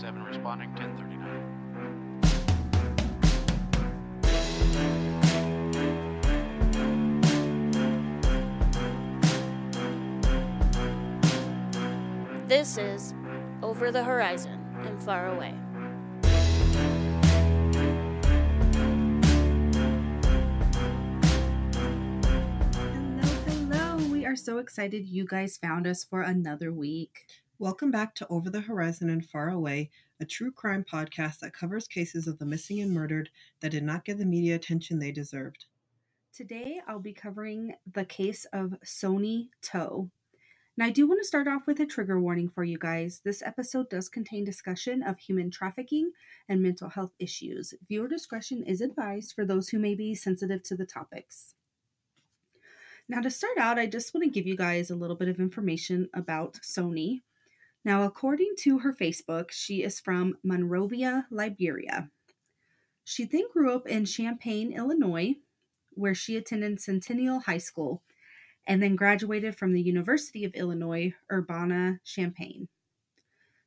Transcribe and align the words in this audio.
responding 0.00 0.70
1039. 0.70 1.28
This 12.48 12.78
is 12.78 13.12
Over 13.62 13.90
the 13.90 14.02
Horizon 14.02 14.64
and 14.86 15.02
Far 15.02 15.34
Away. 15.34 15.54
Hello, 22.80 23.28
hello. 23.46 23.96
We 24.10 24.24
are 24.24 24.36
so 24.36 24.56
excited 24.56 25.06
you 25.06 25.26
guys 25.26 25.58
found 25.58 25.86
us 25.86 26.02
for 26.02 26.22
another 26.22 26.72
week. 26.72 27.26
Welcome 27.62 27.92
back 27.92 28.16
to 28.16 28.26
Over 28.26 28.50
the 28.50 28.60
Horizon 28.60 29.08
and 29.08 29.24
Far 29.24 29.50
Away, 29.50 29.92
a 30.18 30.24
true 30.24 30.50
crime 30.50 30.84
podcast 30.84 31.38
that 31.38 31.54
covers 31.54 31.86
cases 31.86 32.26
of 32.26 32.40
the 32.40 32.44
missing 32.44 32.80
and 32.80 32.90
murdered 32.90 33.30
that 33.60 33.70
did 33.70 33.84
not 33.84 34.04
get 34.04 34.18
the 34.18 34.26
media 34.26 34.56
attention 34.56 34.98
they 34.98 35.12
deserved. 35.12 35.66
Today 36.34 36.80
I'll 36.88 36.98
be 36.98 37.12
covering 37.12 37.76
the 37.92 38.04
case 38.04 38.46
of 38.52 38.74
Sonie 38.82 39.48
Toe. 39.62 40.10
Now, 40.76 40.86
I 40.86 40.90
do 40.90 41.06
want 41.06 41.20
to 41.20 41.24
start 41.24 41.46
off 41.46 41.68
with 41.68 41.78
a 41.78 41.86
trigger 41.86 42.20
warning 42.20 42.48
for 42.48 42.64
you 42.64 42.78
guys. 42.78 43.20
This 43.24 43.44
episode 43.46 43.88
does 43.88 44.08
contain 44.08 44.42
discussion 44.42 45.04
of 45.04 45.20
human 45.20 45.48
trafficking 45.48 46.10
and 46.48 46.60
mental 46.60 46.88
health 46.88 47.12
issues. 47.20 47.74
Viewer 47.86 48.08
discretion 48.08 48.64
is 48.64 48.80
advised 48.80 49.34
for 49.34 49.44
those 49.44 49.68
who 49.68 49.78
may 49.78 49.94
be 49.94 50.16
sensitive 50.16 50.64
to 50.64 50.74
the 50.74 50.84
topics. 50.84 51.54
Now, 53.08 53.20
to 53.20 53.30
start 53.30 53.56
out, 53.56 53.78
I 53.78 53.86
just 53.86 54.12
want 54.12 54.24
to 54.24 54.30
give 54.30 54.48
you 54.48 54.56
guys 54.56 54.90
a 54.90 54.96
little 54.96 55.14
bit 55.14 55.28
of 55.28 55.38
information 55.38 56.08
about 56.12 56.58
Sonie. 56.60 57.22
Now, 57.84 58.04
according 58.04 58.54
to 58.58 58.78
her 58.78 58.92
Facebook, 58.92 59.50
she 59.50 59.82
is 59.82 59.98
from 59.98 60.36
Monrovia, 60.44 61.26
Liberia. 61.30 62.10
She 63.04 63.24
then 63.24 63.48
grew 63.52 63.74
up 63.74 63.88
in 63.88 64.04
Champaign, 64.04 64.72
Illinois, 64.72 65.34
where 65.90 66.14
she 66.14 66.36
attended 66.36 66.80
Centennial 66.80 67.40
High 67.40 67.58
School 67.58 68.02
and 68.66 68.80
then 68.80 68.94
graduated 68.94 69.56
from 69.56 69.72
the 69.72 69.82
University 69.82 70.44
of 70.44 70.54
Illinois, 70.54 71.12
Urbana 71.30 71.98
Champaign. 72.04 72.68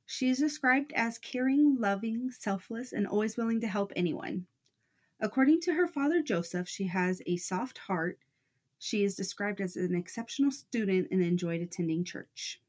She 0.05 0.30
is 0.30 0.38
described 0.38 0.93
as 0.93 1.17
caring, 1.17 1.75
loving, 1.77 2.31
selfless, 2.31 2.93
and 2.93 3.05
always 3.05 3.36
willing 3.36 3.59
to 3.61 3.67
help 3.67 3.91
anyone. 3.95 4.45
According 5.19 5.61
to 5.61 5.73
her 5.73 5.88
father, 5.88 6.21
Joseph, 6.21 6.69
she 6.69 6.86
has 6.86 7.21
a 7.25 7.38
soft 7.38 7.77
heart. 7.80 8.19
She 8.80 9.03
is 9.03 9.16
described 9.16 9.59
as 9.59 9.75
an 9.75 9.95
exceptional 9.95 10.52
student 10.52 11.08
and 11.11 11.21
enjoyed 11.21 11.61
attending 11.61 12.03
church. 12.03 12.61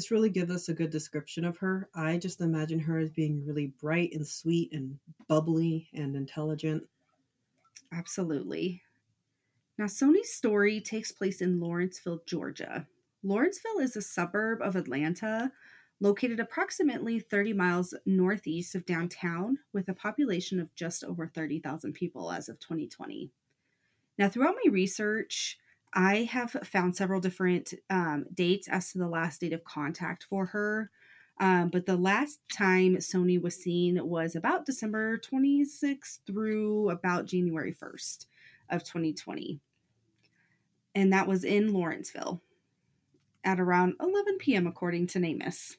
This 0.00 0.10
really 0.10 0.30
gives 0.30 0.50
us 0.50 0.70
a 0.70 0.72
good 0.72 0.88
description 0.88 1.44
of 1.44 1.58
her. 1.58 1.90
I 1.94 2.16
just 2.16 2.40
imagine 2.40 2.80
her 2.80 2.96
as 2.96 3.10
being 3.10 3.44
really 3.44 3.66
bright 3.66 4.14
and 4.14 4.26
sweet 4.26 4.72
and 4.72 4.98
bubbly 5.28 5.90
and 5.92 6.16
intelligent. 6.16 6.84
Absolutely. 7.92 8.80
Now, 9.76 9.88
Sonie's 9.88 10.32
story 10.32 10.80
takes 10.80 11.12
place 11.12 11.42
in 11.42 11.60
Lawrenceville, 11.60 12.22
Georgia. 12.24 12.86
Lawrenceville 13.22 13.80
is 13.80 13.94
a 13.94 14.00
suburb 14.00 14.62
of 14.62 14.74
Atlanta, 14.74 15.52
located 16.00 16.40
approximately 16.40 17.20
30 17.20 17.52
miles 17.52 17.92
northeast 18.06 18.74
of 18.74 18.86
downtown, 18.86 19.58
with 19.74 19.90
a 19.90 19.92
population 19.92 20.58
of 20.60 20.74
just 20.74 21.04
over 21.04 21.26
30,000 21.26 21.92
people 21.92 22.32
as 22.32 22.48
of 22.48 22.58
2020. 22.58 23.30
Now, 24.16 24.30
throughout 24.30 24.56
my 24.64 24.72
research, 24.72 25.58
I 25.92 26.28
have 26.30 26.52
found 26.64 26.96
several 26.96 27.20
different 27.20 27.74
um, 27.88 28.26
dates 28.32 28.68
as 28.68 28.92
to 28.92 28.98
the 28.98 29.08
last 29.08 29.40
date 29.40 29.52
of 29.52 29.64
contact 29.64 30.24
for 30.24 30.46
her. 30.46 30.90
Um, 31.40 31.68
but 31.68 31.86
the 31.86 31.96
last 31.96 32.38
time 32.52 33.00
Sonie 33.00 33.38
was 33.38 33.56
seen 33.56 34.06
was 34.06 34.36
about 34.36 34.66
December 34.66 35.18
26th 35.18 36.18
through 36.26 36.90
about 36.90 37.24
January 37.24 37.74
1st 37.74 38.26
of 38.68 38.84
2020. 38.84 39.58
And 40.94 41.12
that 41.12 41.26
was 41.26 41.44
in 41.44 41.72
Lawrenceville 41.72 42.42
at 43.42 43.58
around 43.58 43.94
11 44.00 44.38
p.m., 44.38 44.66
according 44.66 45.06
to 45.08 45.18
NamUs. 45.18 45.76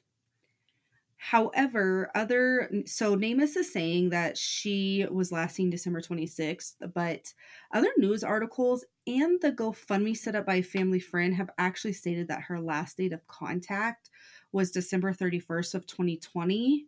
However, 1.24 2.10
other 2.16 2.68
so 2.84 3.14
NamUs 3.14 3.56
is 3.56 3.72
saying 3.72 4.10
that 4.10 4.36
she 4.36 5.06
was 5.08 5.30
last 5.30 5.54
seen 5.54 5.70
December 5.70 6.00
26th, 6.00 6.74
but 6.92 7.32
other 7.72 7.90
news 7.96 8.24
articles 8.24 8.84
and 9.06 9.40
the 9.40 9.52
GoFundMe 9.52 10.16
set 10.16 10.34
up 10.34 10.46
by 10.46 10.56
a 10.56 10.62
family 10.62 10.98
friend 10.98 11.32
have 11.36 11.50
actually 11.58 11.92
stated 11.92 12.26
that 12.26 12.42
her 12.42 12.60
last 12.60 12.96
date 12.96 13.12
of 13.12 13.24
contact 13.28 14.10
was 14.50 14.72
December 14.72 15.12
31st 15.12 15.76
of 15.76 15.86
2020. 15.86 16.86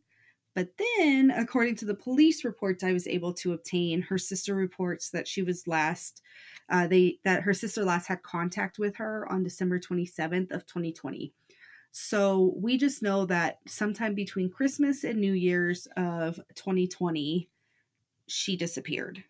But 0.56 0.70
then, 0.78 1.30
according 1.30 1.76
to 1.76 1.84
the 1.84 1.94
police 1.94 2.44
reports 2.44 2.82
I 2.82 2.92
was 2.92 3.06
able 3.06 3.34
to 3.34 3.52
obtain, 3.52 4.02
her 4.02 4.18
sister 4.18 4.56
reports 4.56 5.10
that 5.10 5.28
she 5.28 5.42
was 5.42 5.68
last 5.68 6.22
uh, 6.70 6.88
they 6.88 7.18
that 7.24 7.42
her 7.42 7.54
sister 7.54 7.84
last 7.84 8.08
had 8.08 8.24
contact 8.24 8.80
with 8.80 8.96
her 8.96 9.30
on 9.30 9.44
December 9.44 9.78
27th 9.78 10.50
of 10.50 10.66
2020. 10.66 11.32
So 11.96 12.54
we 12.56 12.76
just 12.76 13.04
know 13.04 13.24
that 13.26 13.60
sometime 13.68 14.16
between 14.16 14.50
Christmas 14.50 15.04
and 15.04 15.20
New 15.20 15.32
Year's 15.32 15.86
of 15.96 16.40
2020, 16.56 17.48
she 18.26 18.56
disappeared. 18.56 19.22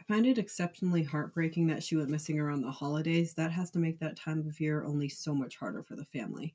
I 0.00 0.04
find 0.04 0.24
it 0.24 0.38
exceptionally 0.38 1.02
heartbreaking 1.02 1.66
that 1.66 1.82
she 1.82 1.96
went 1.96 2.08
missing 2.08 2.38
around 2.38 2.60
the 2.60 2.70
holidays. 2.70 3.34
That 3.34 3.50
has 3.50 3.72
to 3.72 3.80
make 3.80 3.98
that 3.98 4.16
time 4.16 4.46
of 4.46 4.60
year 4.60 4.84
only 4.84 5.08
so 5.08 5.34
much 5.34 5.56
harder 5.56 5.82
for 5.82 5.96
the 5.96 6.04
family. 6.04 6.54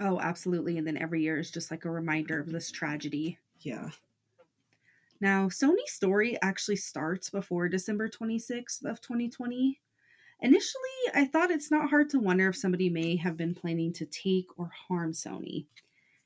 Oh, 0.00 0.18
absolutely. 0.18 0.78
And 0.78 0.86
then 0.86 0.96
every 0.96 1.22
year 1.22 1.38
is 1.38 1.52
just 1.52 1.70
like 1.70 1.84
a 1.84 1.90
reminder 1.90 2.40
of 2.40 2.50
this 2.50 2.72
tragedy. 2.72 3.38
Yeah. 3.60 3.90
Now, 5.20 5.48
Sonie's 5.48 5.92
story 5.92 6.36
actually 6.42 6.76
starts 6.76 7.30
before 7.30 7.68
December 7.68 8.08
26th 8.08 8.84
of 8.84 9.00
2020. 9.00 9.80
Initially, 10.40 10.82
I 11.14 11.24
thought 11.24 11.50
it's 11.50 11.70
not 11.70 11.90
hard 11.90 12.08
to 12.10 12.20
wonder 12.20 12.48
if 12.48 12.56
somebody 12.56 12.88
may 12.88 13.16
have 13.16 13.36
been 13.36 13.54
planning 13.54 13.92
to 13.94 14.06
take 14.06 14.46
or 14.56 14.70
harm 14.88 15.12
Sonie. 15.12 15.66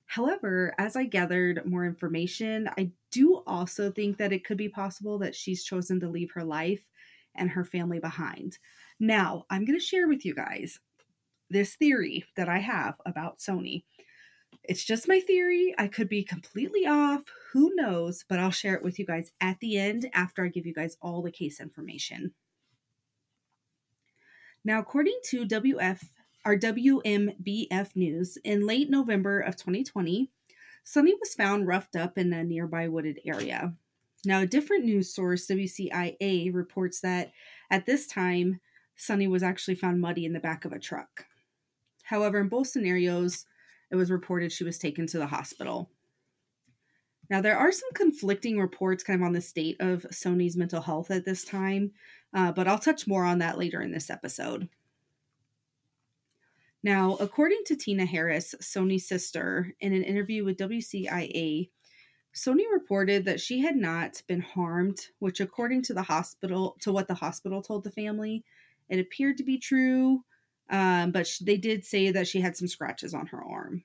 However, 0.05 0.75
as 0.77 0.97
I 0.97 1.05
gathered 1.05 1.65
more 1.65 1.87
information, 1.87 2.69
I 2.77 2.91
do 3.11 3.43
also 3.47 3.91
think 3.91 4.19
that 4.19 4.33
it 4.33 4.45
could 4.45 4.59
be 4.59 4.69
possible 4.69 5.19
that 5.21 5.35
she's 5.35 5.65
chosen 5.65 5.99
to 6.01 6.11
leave 6.11 6.31
her 6.33 6.45
life 6.45 6.91
and 7.35 7.49
her 7.49 7.65
family 7.65 7.99
behind. 7.99 8.59
Now, 9.01 9.47
I'm 9.49 9.65
going 9.65 9.79
to 9.79 9.85
share 9.85 10.07
with 10.07 10.27
you 10.27 10.35
guys 10.35 10.79
this 11.49 11.77
theory 11.77 12.27
that 12.37 12.51
I 12.51 12.59
have 12.59 13.01
about 13.07 13.41
Sonie. 13.41 13.87
It's 14.65 14.85
just 14.85 15.09
my 15.09 15.21
theory. 15.21 15.75
I 15.79 15.89
could 15.89 16.11
be 16.11 16.23
completely 16.23 16.87
off. 16.87 17.23
Who 17.53 17.73
knows? 17.75 18.25
But 18.29 18.39
I'll 18.39 18.51
share 18.51 18.75
it 18.75 18.83
with 18.83 18.99
you 18.99 19.07
guys 19.07 19.33
at 19.41 19.59
the 19.61 19.79
end 19.79 20.11
after 20.13 20.45
I 20.45 20.49
give 20.49 20.67
you 20.67 20.75
guys 20.75 20.99
all 21.01 21.23
the 21.23 21.33
case 21.33 21.59
information. 21.59 22.35
Now, 24.65 24.79
according 24.79 25.19
to 25.31 25.45
WF 25.47 26.05
or 26.45 26.57
WMBF 26.57 27.97
News, 27.97 28.39
in 28.45 28.67
late 28.67 28.91
November 28.91 29.41
of 29.41 29.57
2020, 29.57 30.31
Sonie 30.85 31.15
was 31.21 31.35
found 31.35 31.67
roughed 31.67 31.97
up 31.97 32.19
in 32.19 32.33
a 32.33 32.45
nearby 32.45 32.89
wooded 32.89 33.21
area. 33.25 33.75
Now, 34.25 34.41
a 34.41 34.47
different 34.47 34.85
news 34.85 35.13
source, 35.13 35.47
WCIA, 35.49 36.55
reports 36.55 37.01
that 37.01 37.33
at 37.71 37.87
this 37.87 38.07
time, 38.07 38.61
Sonie 38.95 39.27
was 39.27 39.43
actually 39.43 39.75
found 39.75 40.01
muddy 40.01 40.25
in 40.25 40.33
the 40.33 40.41
back 40.41 40.65
of 40.65 40.73
a 40.73 40.79
truck. 40.79 41.27
However, 42.05 42.39
in 42.39 42.49
both 42.49 42.69
scenarios, 42.69 43.47
it 43.91 43.97
was 43.97 44.11
reported 44.11 44.53
she 44.53 44.65
was 44.65 44.79
taken 44.79 45.07
to 45.09 45.19
the 45.19 45.27
hospital. 45.27 45.91
Now, 47.31 47.41
there 47.41 47.57
are 47.57 47.73
some 47.73 47.91
conflicting 47.95 48.59
reports 48.59 49.03
kind 49.03 49.21
of 49.21 49.27
on 49.27 49.33
the 49.33 49.41
state 49.41 49.77
of 49.81 50.07
Sonie's 50.11 50.57
mental 50.57 50.83
health 50.83 51.11
at 51.11 51.25
this 51.25 51.45
time, 51.45 51.93
uh, 52.35 52.53
but 52.53 52.67
I'll 52.67 52.79
touch 52.79 53.07
more 53.07 53.25
on 53.25 53.39
that 53.39 53.59
later 53.59 53.81
in 53.81 53.93
this 53.93 54.11
episode. 54.11 54.69
Now, 56.83 57.17
according 57.21 57.63
to 57.67 57.77
Tina 57.77 58.05
Harris, 58.05 58.55
Sonie's 58.61 59.07
sister, 59.07 59.73
in 59.81 59.93
an 59.93 60.03
interview 60.03 60.45
with 60.45 60.59
WCIA, 60.59 61.69
Sonie 62.33 62.67
reported 62.73 63.25
that 63.27 63.41
she 63.41 63.61
had 63.61 63.77
not 63.77 64.23
been 64.27 64.41
harmed, 64.41 64.99
which, 65.19 65.41
according 65.41 65.83
to 65.83 65.95
the 65.95 66.03
hospital, 66.03 66.77
to 66.81 66.91
what 66.91 67.07
the 67.07 67.15
hospital 67.15 67.63
told 67.63 67.85
the 67.85 67.91
family, 67.91 68.43
it 68.89 68.99
appeared 68.99 69.37
to 69.37 69.45
be 69.45 69.59
true. 69.59 70.25
Um, 70.71 71.13
but 71.13 71.29
they 71.43 71.59
did 71.59 71.85
say 71.85 72.11
that 72.11 72.27
she 72.27 72.41
had 72.41 72.57
some 72.57 72.69
scratches 72.69 73.15
on 73.15 73.27
her 73.27 73.45
arm. 73.45 73.85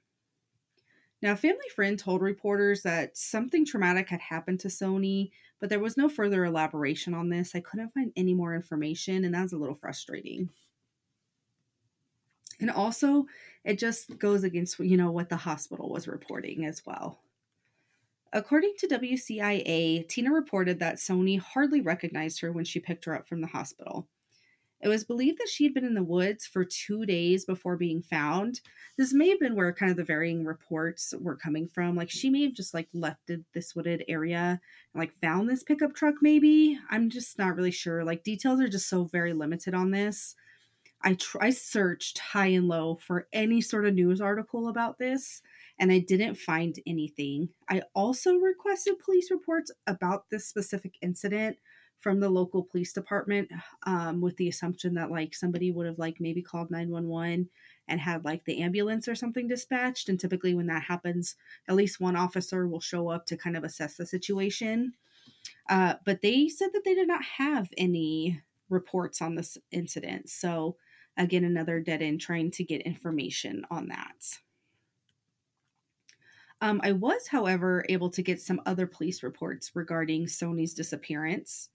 Now, 1.22 1.32
a 1.32 1.36
family 1.36 1.68
friend 1.76 1.98
told 1.98 2.22
reporters 2.22 2.84
that 2.84 3.18
something 3.18 3.66
traumatic 3.66 4.10
had 4.10 4.22
happened 4.22 4.60
to 4.62 4.70
Sonie, 4.70 5.32
but 5.60 5.70
there 5.70 5.80
was 5.80 5.98
no 5.98 6.08
further 6.08 6.46
elaboration 6.46 7.14
on 7.14 7.30
this. 7.30 7.56
I 7.56 7.60
couldn't 7.60 7.94
find 7.94 8.12
any 8.16 8.36
more 8.36 8.54
information, 8.54 9.26
and 9.26 9.34
that 9.34 9.42
was 9.42 9.54
a 9.54 9.58
little 9.58 9.76
frustrating. 9.76 10.50
And 12.60 12.70
also, 12.70 13.26
it 13.64 13.80
just 13.80 14.18
goes 14.20 14.44
against 14.44 14.80
you 14.80 14.98
know 14.98 15.12
what 15.12 15.30
the 15.30 15.38
hospital 15.38 15.90
was 15.90 16.08
reporting 16.08 16.66
as 16.66 16.84
well. 16.86 17.20
According 18.34 18.74
to 18.80 18.88
WCIA, 18.88 20.08
Tina 20.08 20.32
reported 20.32 20.80
that 20.80 21.00
Sonie 21.00 21.38
hardly 21.38 21.82
recognized 21.82 22.40
her 22.42 22.52
when 22.52 22.66
she 22.66 22.80
picked 22.80 23.06
her 23.06 23.16
up 23.16 23.28
from 23.28 23.42
the 23.42 23.48
hospital. 23.48 24.08
It 24.82 24.88
was 24.88 25.04
believed 25.04 25.40
that 25.40 25.50
she 25.50 25.64
had 25.64 25.74
been 25.74 25.86
in 25.86 25.96
the 25.96 26.04
woods 26.04 26.46
for 26.46 26.64
two 26.64 27.06
days 27.06 27.46
before 27.46 27.78
being 27.78 28.02
found. 28.02 28.62
This 28.98 29.14
may 29.14 29.30
have 29.30 29.40
been 29.40 29.56
where 29.56 29.74
kind 29.74 29.90
of 29.90 29.98
the 29.98 30.04
varying 30.04 30.46
reports 30.46 31.14
were 31.20 31.36
coming 31.36 31.68
from. 31.68 31.96
Like 31.96 32.12
she 32.12 32.30
may 32.30 32.44
have 32.44 32.54
just 32.54 32.74
like 32.74 32.88
left 32.94 33.30
this 33.54 33.76
wooded 33.76 34.04
area 34.08 34.62
and 34.94 35.00
like 35.00 35.14
found 35.16 35.50
this 35.50 35.64
pickup 35.64 35.96
truck, 35.96 36.16
maybe. 36.22 36.78
I'm 36.90 37.10
just 37.10 37.38
not 37.40 37.56
really 37.56 37.72
sure. 37.72 38.04
Like 38.04 38.24
details 38.24 38.60
are 38.60 38.68
just 38.68 38.90
so 38.90 39.06
very 39.06 39.34
limited 39.34 39.74
on 39.74 39.92
this. 39.92 40.36
I 41.02 41.14
tr- 41.14 41.42
I 41.42 41.50
searched 41.52 42.18
high 42.18 42.48
and 42.48 42.68
low 42.68 42.96
for 42.96 43.28
any 43.32 43.62
sort 43.62 43.86
of 43.86 43.94
news 43.94 44.20
article 44.20 44.68
about 44.68 44.98
this 44.98 45.42
and 45.80 45.92
I 45.92 46.00
didn't 46.00 46.36
find 46.36 46.80
anything. 46.88 47.50
I 47.70 47.84
also 47.94 48.36
requested 48.36 49.00
police 49.00 49.30
reports 49.30 49.72
about 49.86 50.30
this 50.30 50.48
specific 50.48 50.96
incident 51.02 51.58
from 52.00 52.20
the 52.20 52.30
local 52.30 52.64
police 52.64 52.94
department 52.94 53.50
um, 53.84 54.22
with 54.22 54.38
the 54.38 54.50
assumption 54.50 54.94
that 54.94 55.12
like 55.12 55.34
somebody 55.34 55.72
would 55.72 55.86
have 55.86 55.98
like 55.98 56.18
maybe 56.20 56.42
called 56.42 56.70
911 56.70 57.50
and 57.88 58.00
had 58.00 58.24
like 58.24 58.44
the 58.46 58.62
ambulance 58.62 59.08
or 59.08 59.16
something 59.16 59.48
dispatched 59.48 60.10
and 60.10 60.20
typically 60.20 60.54
when 60.54 60.68
that 60.68 60.84
happens 60.84 61.36
at 61.68 61.76
least 61.76 62.00
one 62.00 62.16
officer 62.16 62.68
will 62.68 62.80
show 62.80 63.10
up 63.10 63.26
to 63.26 63.38
kind 63.38 63.58
of 63.58 63.64
assess 63.64 63.96
the 63.96 64.06
situation 64.06 64.94
uh, 65.70 65.96
but 66.06 66.22
they 66.22 66.48
said 66.48 66.70
that 66.74 66.84
they 66.86 66.94
did 66.94 67.08
not 67.08 67.24
have 67.24 67.70
any 67.78 68.42
reports 68.70 69.22
on 69.22 69.36
this 69.36 69.58
incident 69.72 70.30
so 70.30 70.76
again 71.18 71.44
another 71.44 71.80
dead 71.80 72.02
end 72.02 72.22
trying 72.22 72.52
to 72.52 72.64
get 72.64 72.82
information 72.82 73.66
on 73.72 73.88
that 73.88 74.40
um, 76.60 76.82
I 76.84 76.92
was, 76.92 77.28
however, 77.28 77.86
able 77.88 78.10
to 78.10 78.24
get 78.24 78.42
some 78.42 78.62
other 78.66 78.88
police 78.88 79.22
reports 79.22 79.76
regarding 79.76 80.28
Sonie's 80.28 80.74
disappearance. 80.74 81.70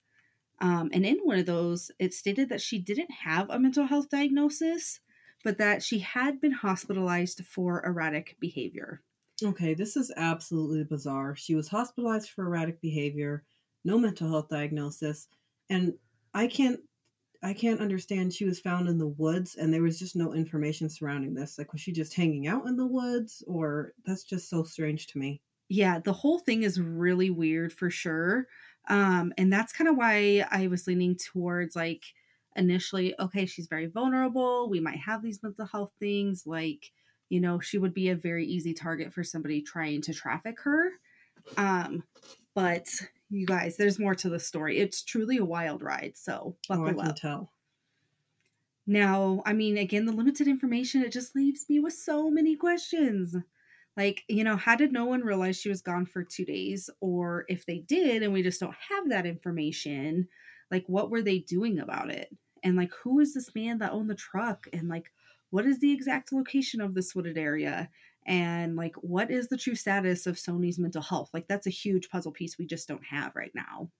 Um, 0.63 0.89
and 0.93 1.05
in 1.05 1.19
one 1.19 1.37
of 1.39 1.45
those, 1.45 1.91
it 1.99 2.13
stated 2.15 2.49
that 2.49 2.61
she 2.61 2.79
didn't 2.79 3.11
have 3.11 3.51
a 3.51 3.59
mental 3.59 3.85
health 3.85 4.09
diagnosis, 4.09 4.99
but 5.43 5.59
that 5.59 5.83
she 5.83 5.99
had 5.99 6.41
been 6.41 6.53
hospitalized 6.53 7.45
for 7.45 7.85
erratic 7.85 8.37
behavior. 8.39 9.03
Okay, 9.43 9.73
this 9.75 9.95
is 9.97 10.11
absolutely 10.15 10.83
bizarre. 10.83 11.35
She 11.35 11.53
was 11.55 11.67
hospitalized 11.67 12.29
for 12.29 12.45
erratic 12.45 12.81
behavior, 12.81 13.45
no 13.83 13.97
mental 13.99 14.27
health 14.29 14.49
diagnosis, 14.49 15.27
and 15.69 15.97
I 16.33 16.47
can't 16.47 16.81
I 17.43 17.53
can't 17.53 17.81
understand 17.81 18.33
she 18.33 18.45
was 18.45 18.59
found 18.61 18.89
in 18.89 18.97
the 18.99 19.07
woods 19.07 19.55
and 19.55 19.73
there 19.73 19.83
was 19.83 19.99
just 19.99 20.15
no 20.15 20.33
information 20.33 20.89
surrounding 20.89 21.35
this. 21.35 21.57
Like 21.59 21.73
was 21.73 21.81
she 21.81 21.91
just 21.93 22.15
hanging 22.15 22.47
out 22.47 22.67
in 22.67 22.77
the 22.77 22.87
woods 22.87 23.43
or 23.47 23.93
that's 24.05 24.23
just 24.25 24.49
so 24.49 24.63
strange 24.63 25.07
to 25.09 25.19
me. 25.19 25.43
Yeah, 25.69 25.99
the 25.99 26.13
whole 26.13 26.39
thing 26.39 26.63
is 26.63 26.79
really 26.79 27.29
weird 27.29 27.73
for 27.73 27.89
sure. 27.89 28.47
Um, 28.89 29.33
and 29.37 29.51
that's 29.51 29.73
kind 29.73 29.89
of 29.89 29.95
why 29.95 30.45
I 30.51 30.67
was 30.67 30.87
leaning 30.87 31.15
towards 31.15 31.75
like 31.75 32.03
initially, 32.55 33.15
okay, 33.19 33.45
she's 33.45 33.67
very 33.67 33.87
vulnerable. 33.87 34.69
We 34.69 34.79
might 34.79 34.99
have 34.99 35.21
these 35.21 35.41
mental 35.41 35.65
health 35.65 35.91
things. 35.99 36.43
Like, 36.45 36.91
you 37.29 37.39
know, 37.39 37.59
she 37.59 37.77
would 37.77 37.93
be 37.93 38.09
a 38.09 38.15
very 38.15 38.45
easy 38.45 38.73
target 38.73 39.13
for 39.13 39.23
somebody 39.23 39.61
trying 39.61 40.01
to 40.03 40.13
traffic 40.13 40.59
her. 40.61 40.91
Um, 41.57 42.03
but 42.53 42.87
you 43.29 43.45
guys, 43.45 43.77
there's 43.77 43.99
more 43.99 44.15
to 44.15 44.29
the 44.29 44.39
story. 44.39 44.79
It's 44.79 45.03
truly 45.03 45.37
a 45.37 45.45
wild 45.45 45.81
ride. 45.81 46.13
So 46.15 46.55
buckle 46.67 46.85
oh, 46.85 46.89
I 46.89 46.93
can 46.93 47.07
up. 47.07 47.15
tell. 47.15 47.51
Now, 48.85 49.41
I 49.45 49.53
mean, 49.53 49.77
again, 49.77 50.05
the 50.05 50.11
limited 50.11 50.47
information, 50.47 51.03
it 51.03 51.11
just 51.11 51.35
leaves 51.35 51.65
me 51.69 51.79
with 51.79 51.93
so 51.93 52.29
many 52.29 52.55
questions. 52.55 53.35
Like, 53.95 54.23
you 54.27 54.43
know, 54.43 54.57
how 54.57 54.75
did 54.75 54.91
no 54.91 55.05
one 55.05 55.21
realize 55.21 55.57
she 55.57 55.69
was 55.69 55.81
gone 55.81 56.05
for 56.05 56.23
two 56.23 56.45
days? 56.45 56.89
Or 56.99 57.45
if 57.47 57.65
they 57.65 57.79
did 57.79 58.23
and 58.23 58.33
we 58.33 58.41
just 58.43 58.59
don't 58.59 58.75
have 58.89 59.09
that 59.09 59.25
information, 59.25 60.27
like, 60.71 60.85
what 60.87 61.11
were 61.11 61.21
they 61.21 61.39
doing 61.39 61.79
about 61.79 62.09
it? 62.09 62.35
And, 62.63 62.75
like, 62.75 62.91
who 63.03 63.19
is 63.19 63.33
this 63.33 63.53
man 63.53 63.79
that 63.79 63.91
owned 63.91 64.09
the 64.09 64.15
truck? 64.15 64.67
And, 64.73 64.89
like, 64.89 65.11
what 65.51 65.65
is 65.65 65.79
the 65.79 65.91
exact 65.91 66.31
location 66.33 66.81
of 66.81 66.95
this 66.95 67.13
wooded 67.13 67.37
area? 67.37 67.89
And, 68.25 68.75
like, 68.75 68.95
what 68.95 69.29
is 69.29 69.49
the 69.49 69.57
true 69.57 69.75
status 69.75 70.25
of 70.25 70.39
Sonie's 70.39 70.79
mental 70.79 71.01
health? 71.01 71.29
Like, 71.33 71.47
that's 71.47 71.67
a 71.67 71.71
huge 71.71 72.09
puzzle 72.09 72.31
piece 72.31 72.57
we 72.57 72.65
just 72.65 72.87
don't 72.87 73.05
have 73.05 73.35
right 73.35 73.51
now 73.53 73.91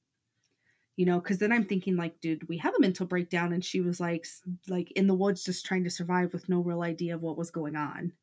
you 0.95 1.05
know 1.05 1.19
because 1.19 1.39
then 1.39 1.51
i'm 1.51 1.65
thinking 1.65 1.95
like 1.95 2.19
dude 2.21 2.47
we 2.47 2.57
have 2.57 2.75
a 2.75 2.79
mental 2.79 3.05
breakdown 3.05 3.53
and 3.53 3.63
she 3.65 3.81
was 3.81 3.99
like 3.99 4.25
like 4.67 4.91
in 4.91 5.07
the 5.07 5.13
woods 5.13 5.43
just 5.43 5.65
trying 5.65 5.83
to 5.83 5.89
survive 5.89 6.33
with 6.33 6.49
no 6.49 6.59
real 6.59 6.83
idea 6.83 7.15
of 7.15 7.21
what 7.21 7.37
was 7.37 7.51
going 7.51 7.75
on 7.75 8.13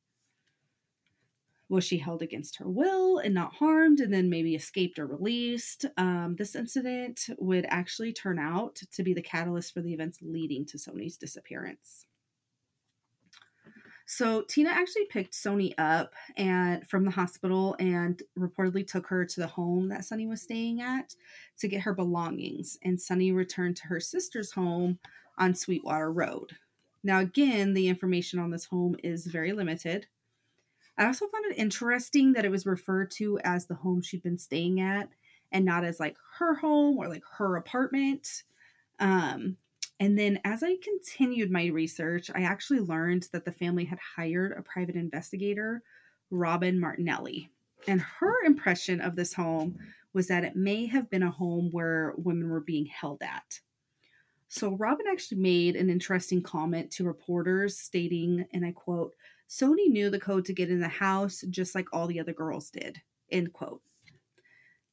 was 1.71 1.85
she 1.85 1.97
held 1.97 2.21
against 2.21 2.57
her 2.57 2.69
will 2.69 3.19
and 3.19 3.33
not 3.33 3.55
harmed 3.55 4.01
and 4.01 4.13
then 4.13 4.29
maybe 4.29 4.57
escaped 4.57 4.99
or 4.99 5.07
released? 5.07 5.87
Um, 5.97 6.35
this 6.37 6.57
incident 6.57 7.29
would 7.39 7.65
actually 7.69 8.13
turn 8.13 8.41
out 8.41 8.83
to 8.93 9.03
be 9.05 9.15
the 9.15 9.23
catalyst 9.23 9.73
for 9.73 9.81
the 9.81 9.95
events 9.95 10.19
leading 10.21 10.67
to 10.67 10.79
Sonie's 10.79 11.17
disappearance. 11.17 12.07
So 14.05 14.43
Tina 14.43 14.71
actually 14.71 15.05
picked 15.05 15.33
Sonie 15.33 15.79
up 15.79 16.15
and 16.37 16.85
from 16.89 17.05
the 17.05 17.13
hospital 17.13 17.77
and 17.79 18.21
reportedly 18.37 18.85
took 18.85 19.07
her 19.07 19.25
to 19.25 19.41
the 19.41 19.47
home 19.47 19.89
that 19.91 20.05
Sonie 20.05 20.27
was 20.27 20.43
staying 20.43 20.81
at 20.81 21.15
to 21.61 21.69
get 21.69 21.83
her 21.83 21.95
belongings. 21.95 22.77
And 22.83 23.01
Sonie 23.01 23.31
returned 23.31 23.77
to 23.77 23.87
her 23.87 24.01
sister's 24.01 24.51
home 24.51 24.99
on 25.39 25.55
Sweetwater 25.55 26.11
Road. 26.11 26.51
Now, 27.05 27.21
again, 27.21 27.73
the 27.73 27.87
information 27.87 28.41
on 28.41 28.51
this 28.51 28.65
home 28.65 28.97
is 29.05 29.29
very 29.29 29.53
limited. 29.53 30.09
I 31.01 31.07
also 31.07 31.27
found 31.29 31.47
it 31.47 31.59
interesting 31.59 32.35
that 32.35 32.45
it 32.45 32.51
was 32.51 32.67
referred 32.67 33.11
to 33.13 33.39
as 33.43 33.65
the 33.65 33.75
home 33.75 34.03
she'd 34.03 34.23
been 34.23 34.37
staying 34.37 34.83
at 34.83 35.09
and 35.51 35.65
not 35.65 35.83
as 35.83 35.99
like 35.99 36.15
her 36.39 36.55
home 36.55 36.99
or 36.99 37.09
like 37.09 37.23
her 37.39 37.57
apartment. 37.57 38.43
Um, 38.99 39.57
and 39.99 40.19
then 40.19 40.41
as 40.45 40.63
I 40.63 40.77
continued 40.83 41.51
my 41.51 41.67
research, 41.69 42.31
I 42.35 42.43
actually 42.43 42.81
learned 42.81 43.29
that 43.33 43.47
the 43.47 43.53
family 43.53 43.87
had 43.87 43.99
hired 43.99 44.53
a 44.53 44.61
private 44.61 44.95
investigator, 44.95 45.83
Robin 46.31 46.79
Martinelli. 46.79 47.51
And 47.89 48.03
her 48.03 48.45
impression 48.45 49.01
of 49.01 49.17
this 49.17 49.33
home 49.33 49.79
was 50.13 50.27
that 50.27 50.45
it 50.45 50.55
may 50.55 50.85
have 50.85 51.09
been 51.09 51.23
a 51.23 51.31
home 51.31 51.71
where 51.73 52.13
women 52.19 52.51
were 52.51 52.61
being 52.61 52.85
held 52.85 53.23
at. 53.23 53.61
So 54.49 54.77
Robin 54.77 55.07
actually 55.11 55.41
made 55.41 55.77
an 55.77 55.89
interesting 55.89 56.43
comment 56.43 56.91
to 56.93 57.05
reporters 57.05 57.79
stating, 57.79 58.45
and 58.53 58.67
I 58.67 58.73
quote, 58.73 59.15
Sonie 59.53 59.89
knew 59.89 60.11
the 60.11 60.21
code 60.21 60.45
to 60.45 60.53
get 60.53 60.71
in 60.71 60.79
the 60.79 60.87
house 60.87 61.43
just 61.51 61.75
like 61.75 61.89
all 61.93 62.07
the 62.07 62.21
other 62.21 62.33
girls 62.33 62.71
did. 62.71 63.03
End 63.33 63.53
quote. 63.53 63.83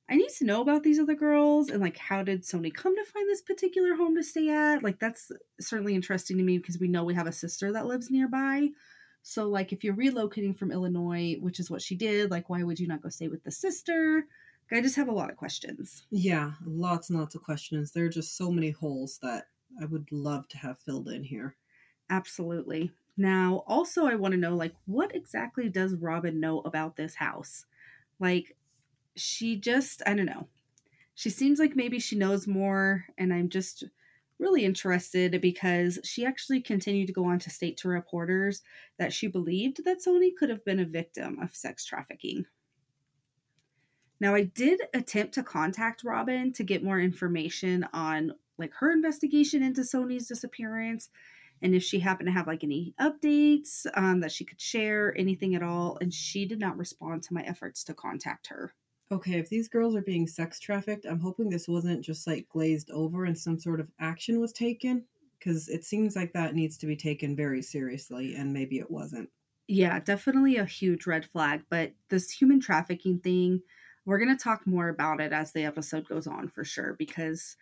I 0.09 0.15
need 0.15 0.31
to 0.39 0.45
know 0.45 0.61
about 0.61 0.81
these 0.81 0.97
other 0.97 1.13
girls 1.13 1.69
and 1.69 1.79
like 1.79 1.95
how 1.95 2.23
did 2.23 2.43
Sonie 2.43 2.71
come 2.71 2.95
to 2.95 3.05
find 3.05 3.29
this 3.29 3.43
particular 3.43 3.93
home 3.93 4.15
to 4.15 4.23
stay 4.23 4.49
at? 4.49 4.81
Like 4.81 4.97
that's 4.99 5.31
certainly 5.59 5.93
interesting 5.93 6.37
to 6.37 6.43
me 6.43 6.57
because 6.57 6.79
we 6.79 6.87
know 6.87 7.03
we 7.03 7.13
have 7.13 7.27
a 7.27 7.31
sister 7.31 7.71
that 7.71 7.85
lives 7.85 8.09
nearby. 8.09 8.69
So 9.21 9.47
like 9.47 9.73
if 9.73 9.83
you're 9.83 9.93
relocating 9.93 10.57
from 10.57 10.71
Illinois, 10.71 11.35
which 11.39 11.59
is 11.59 11.69
what 11.69 11.83
she 11.83 11.95
did, 11.95 12.31
like 12.31 12.49
why 12.49 12.63
would 12.63 12.79
you 12.79 12.87
not 12.87 13.03
go 13.03 13.09
stay 13.09 13.27
with 13.27 13.43
the 13.43 13.51
sister? 13.51 14.25
I 14.71 14.81
just 14.81 14.95
have 14.95 15.07
a 15.07 15.13
lot 15.13 15.29
of 15.29 15.37
questions. 15.37 16.07
Yeah, 16.09 16.53
lots 16.65 17.11
and 17.11 17.19
lots 17.19 17.35
of 17.35 17.43
questions. 17.43 17.91
There 17.91 18.05
are 18.05 18.09
just 18.09 18.35
so 18.35 18.49
many 18.49 18.71
holes 18.71 19.19
that 19.21 19.49
I 19.79 19.85
would 19.85 20.11
love 20.11 20.47
to 20.47 20.57
have 20.57 20.79
filled 20.79 21.09
in 21.09 21.23
here. 21.23 21.55
Absolutely. 22.09 22.91
Now, 23.17 23.63
also, 23.65 24.05
I 24.05 24.15
want 24.15 24.33
to 24.33 24.39
know 24.39 24.55
like, 24.55 24.75
what 24.85 25.15
exactly 25.15 25.69
does 25.69 25.95
Robin 25.95 26.39
know 26.39 26.59
about 26.61 26.95
this 26.95 27.15
house? 27.15 27.65
Like, 28.19 28.55
she 29.15 29.55
just, 29.55 30.03
I 30.05 30.13
don't 30.13 30.27
know. 30.27 30.47
She 31.15 31.31
seems 31.31 31.57
like 31.57 31.75
maybe 31.75 31.97
she 31.99 32.15
knows 32.15 32.45
more, 32.45 33.05
and 33.17 33.33
I'm 33.33 33.49
just 33.49 33.83
really 34.39 34.63
interested 34.63 35.41
because 35.41 35.97
she 36.03 36.25
actually 36.25 36.61
continued 36.61 37.07
to 37.07 37.13
go 37.13 37.25
on 37.25 37.39
to 37.39 37.49
state 37.49 37.77
to 37.77 37.87
reporters 37.87 38.61
that 38.99 39.11
she 39.11 39.25
believed 39.25 39.83
that 39.83 40.01
Sonie 40.01 40.31
could 40.37 40.49
have 40.49 40.63
been 40.63 40.79
a 40.79 40.85
victim 40.85 41.39
of 41.39 41.55
sex 41.55 41.85
trafficking. 41.85 42.45
Now, 44.19 44.35
I 44.35 44.43
did 44.43 44.81
attempt 44.93 45.33
to 45.35 45.43
contact 45.43 46.03
Robin 46.03 46.53
to 46.53 46.63
get 46.63 46.83
more 46.83 46.99
information 46.99 47.87
on 47.93 48.33
like 48.59 48.73
her 48.79 48.91
investigation 48.91 49.63
into 49.63 49.83
Sonie's 49.83 50.27
disappearance 50.27 51.09
and 51.61 51.73
if 51.73 51.83
she 51.83 51.99
happened 51.99 52.27
to 52.27 52.33
have 52.33 52.47
like 52.47 52.63
any 52.63 52.93
updates 52.99 53.85
um, 53.95 54.19
that 54.19 54.31
she 54.31 54.45
could 54.45 54.61
share, 54.61 55.17
anything 55.17 55.55
at 55.55 55.63
all. 55.63 55.97
And 56.01 56.13
she 56.13 56.45
did 56.45 56.59
not 56.59 56.77
respond 56.77 57.23
to 57.23 57.33
my 57.33 57.41
efforts 57.41 57.83
to 57.85 57.93
contact 57.93 58.47
her. 58.47 58.73
Okay, 59.11 59.39
if 59.39 59.49
these 59.49 59.69
girls 59.69 59.95
are 59.95 60.01
being 60.01 60.27
sex 60.27 60.59
trafficked, 60.59 61.05
I'm 61.05 61.19
hoping 61.19 61.49
this 61.49 61.67
wasn't 61.67 62.03
just 62.03 62.27
like 62.27 62.49
glazed 62.49 62.91
over 62.91 63.25
and 63.25 63.37
some 63.37 63.57
sort 63.57 63.79
of 63.79 63.89
action 63.99 64.39
was 64.39 64.51
taken 64.51 65.05
because 65.39 65.69
it 65.69 65.85
seems 65.85 66.15
like 66.15 66.33
that 66.33 66.55
needs 66.55 66.77
to 66.79 66.87
be 66.87 66.95
taken 66.95 67.35
very 67.35 67.61
seriously 67.61 68.35
and 68.35 68.53
maybe 68.53 68.79
it 68.79 68.91
wasn't. 68.91 69.29
Yeah, 69.67 69.99
definitely 69.99 70.57
a 70.57 70.65
huge 70.65 71.05
red 71.07 71.25
flag. 71.25 71.63
But 71.69 71.93
this 72.09 72.31
human 72.31 72.59
trafficking 72.59 73.19
thing, 73.19 73.61
we're 74.05 74.19
going 74.19 74.35
to 74.35 74.43
talk 74.43 74.67
more 74.67 74.89
about 74.89 75.21
it 75.21 75.31
as 75.31 75.51
the 75.51 75.63
episode 75.63 76.07
goes 76.07 76.27
on 76.27 76.49
for 76.49 76.63
sure 76.63 76.95
because 76.97 77.55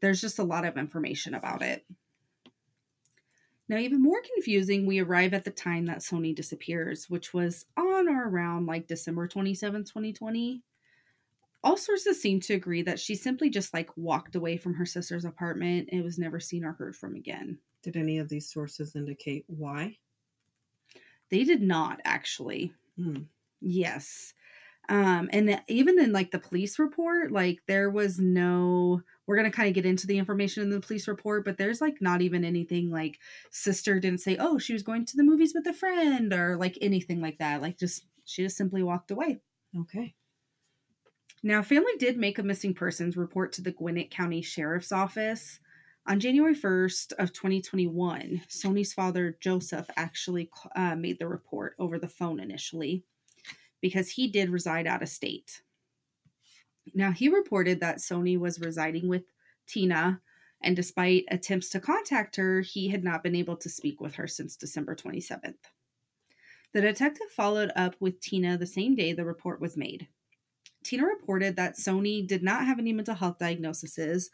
there's 0.00 0.20
just 0.20 0.38
a 0.38 0.44
lot 0.44 0.64
of 0.64 0.76
information 0.76 1.34
about 1.34 1.62
it. 1.62 1.84
Now, 3.68 3.78
even 3.78 4.02
more 4.02 4.20
confusing, 4.34 4.86
we 4.86 5.00
arrive 5.00 5.34
at 5.34 5.44
the 5.44 5.50
time 5.50 5.86
that 5.86 6.02
Sonie 6.02 6.32
disappears, 6.34 7.10
which 7.10 7.34
was 7.34 7.66
on 7.76 8.08
or 8.08 8.28
around 8.28 8.66
like 8.66 8.86
December 8.86 9.26
27, 9.28 9.84
2020. 9.84 10.62
all 11.62 11.76
sources 11.76 12.20
seem 12.20 12.40
to 12.40 12.54
agree 12.54 12.82
that 12.82 12.98
she 13.00 13.14
simply 13.14 13.50
just 13.50 13.74
like 13.74 13.90
walked 13.96 14.36
away 14.36 14.56
from 14.56 14.74
her 14.74 14.86
sister's 14.86 15.24
apartment 15.24 15.88
and 15.92 16.02
was 16.04 16.18
never 16.18 16.40
seen 16.40 16.64
or 16.64 16.72
heard 16.72 16.96
from 16.96 17.14
again. 17.14 17.58
Did 17.82 17.96
any 17.96 18.18
of 18.18 18.28
these 18.28 18.50
sources 18.50 18.96
indicate 18.96 19.44
why? 19.48 19.98
They 21.30 21.44
did 21.44 21.62
not 21.62 22.00
actually. 22.04 22.72
Hmm. 22.96 23.22
Yes. 23.60 24.34
Um, 24.88 25.28
and 25.32 25.62
even 25.68 26.00
in 26.00 26.12
like 26.12 26.30
the 26.30 26.38
police 26.38 26.78
report, 26.78 27.32
like 27.32 27.60
there 27.66 27.90
was 27.90 28.18
no, 28.20 29.02
we're 29.26 29.36
going 29.36 29.50
to 29.50 29.56
kind 29.56 29.68
of 29.68 29.74
get 29.74 29.86
into 29.86 30.06
the 30.06 30.18
information 30.18 30.62
in 30.62 30.70
the 30.70 30.80
police 30.80 31.08
report, 31.08 31.44
but 31.44 31.58
there's 31.58 31.80
like 31.80 32.00
not 32.00 32.22
even 32.22 32.44
anything 32.44 32.90
like 32.90 33.18
sister 33.50 33.98
didn't 33.98 34.20
say, 34.20 34.36
oh, 34.38 34.58
she 34.58 34.72
was 34.72 34.82
going 34.82 35.04
to 35.06 35.16
the 35.16 35.24
movies 35.24 35.52
with 35.54 35.66
a 35.66 35.72
friend 35.72 36.32
or 36.32 36.56
like 36.56 36.78
anything 36.80 37.20
like 37.20 37.38
that. 37.38 37.60
Like 37.60 37.78
just, 37.78 38.04
she 38.24 38.42
just 38.42 38.56
simply 38.56 38.82
walked 38.82 39.10
away. 39.10 39.40
Okay. 39.78 40.14
Now, 41.42 41.62
family 41.62 41.92
did 41.98 42.16
make 42.16 42.38
a 42.38 42.42
missing 42.42 42.74
persons 42.74 43.16
report 43.16 43.52
to 43.52 43.62
the 43.62 43.72
Gwinnett 43.72 44.10
County 44.10 44.42
Sheriff's 44.42 44.92
Office. 44.92 45.60
On 46.08 46.20
January 46.20 46.54
1st 46.54 47.12
of 47.18 47.32
2021, 47.32 48.42
Sonie's 48.48 48.92
father, 48.92 49.36
Joseph, 49.40 49.90
actually 49.96 50.50
uh, 50.76 50.94
made 50.94 51.18
the 51.18 51.26
report 51.26 51.74
over 51.78 51.98
the 51.98 52.08
phone 52.08 52.38
initially 52.38 53.04
because 53.80 54.08
he 54.08 54.28
did 54.28 54.50
reside 54.50 54.86
out 54.86 55.02
of 55.02 55.08
state. 55.08 55.62
Now, 56.94 57.12
he 57.12 57.28
reported 57.28 57.80
that 57.80 58.00
Sonie 58.00 58.36
was 58.36 58.60
residing 58.60 59.08
with 59.08 59.24
Tina, 59.66 60.20
and 60.62 60.76
despite 60.76 61.24
attempts 61.28 61.68
to 61.70 61.80
contact 61.80 62.36
her, 62.36 62.60
he 62.60 62.88
had 62.88 63.04
not 63.04 63.22
been 63.22 63.34
able 63.34 63.56
to 63.56 63.68
speak 63.68 64.00
with 64.00 64.14
her 64.14 64.26
since 64.26 64.56
December 64.56 64.94
27th. 64.94 65.54
The 66.72 66.80
detective 66.80 67.30
followed 67.30 67.72
up 67.76 67.96
with 68.00 68.20
Tina 68.20 68.58
the 68.58 68.66
same 68.66 68.94
day 68.94 69.12
the 69.12 69.24
report 69.24 69.60
was 69.60 69.76
made. 69.76 70.08
Tina 70.84 71.04
reported 71.04 71.56
that 71.56 71.76
Sonie 71.76 72.22
did 72.22 72.42
not 72.42 72.66
have 72.66 72.78
any 72.78 72.92
mental 72.92 73.14
health 73.14 73.38
diagnoses, 73.38 74.30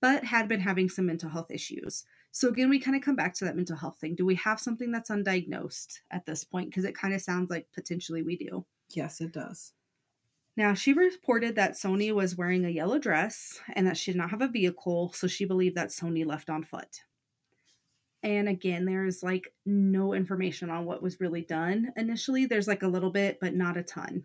but 0.00 0.24
had 0.24 0.48
been 0.48 0.60
having 0.60 0.88
some 0.88 1.06
mental 1.06 1.30
health 1.30 1.50
issues. 1.50 2.04
So, 2.32 2.48
again, 2.48 2.70
we 2.70 2.80
kind 2.80 2.96
of 2.96 3.02
come 3.02 3.14
back 3.14 3.34
to 3.34 3.44
that 3.44 3.56
mental 3.56 3.76
health 3.76 3.98
thing. 4.00 4.14
Do 4.14 4.24
we 4.24 4.34
have 4.36 4.58
something 4.58 4.90
that's 4.90 5.10
undiagnosed 5.10 6.00
at 6.10 6.24
this 6.24 6.44
point? 6.44 6.70
Because 6.70 6.84
it 6.84 6.96
kind 6.96 7.14
of 7.14 7.20
sounds 7.20 7.50
like 7.50 7.68
potentially 7.74 8.22
we 8.22 8.36
do. 8.36 8.64
Yes, 8.90 9.20
it 9.20 9.32
does. 9.32 9.72
Now, 10.56 10.74
she 10.74 10.92
reported 10.92 11.56
that 11.56 11.78
Sonie 11.78 12.12
was 12.12 12.36
wearing 12.36 12.64
a 12.64 12.70
yellow 12.70 12.98
dress 12.98 13.58
and 13.74 13.86
that 13.86 13.96
she 13.96 14.12
did 14.12 14.18
not 14.18 14.30
have 14.30 14.42
a 14.42 14.48
vehicle, 14.48 15.12
so 15.14 15.26
she 15.26 15.46
believed 15.46 15.76
that 15.76 15.92
Sonie 15.92 16.24
left 16.24 16.50
on 16.50 16.62
foot. 16.62 17.02
And 18.22 18.48
again, 18.48 18.84
there's 18.84 19.22
like 19.22 19.52
no 19.64 20.12
information 20.12 20.70
on 20.70 20.84
what 20.84 21.02
was 21.02 21.20
really 21.20 21.42
done 21.42 21.92
initially. 21.96 22.46
There's 22.46 22.68
like 22.68 22.82
a 22.82 22.88
little 22.88 23.10
bit, 23.10 23.38
but 23.40 23.54
not 23.54 23.76
a 23.76 23.82
ton. 23.82 24.24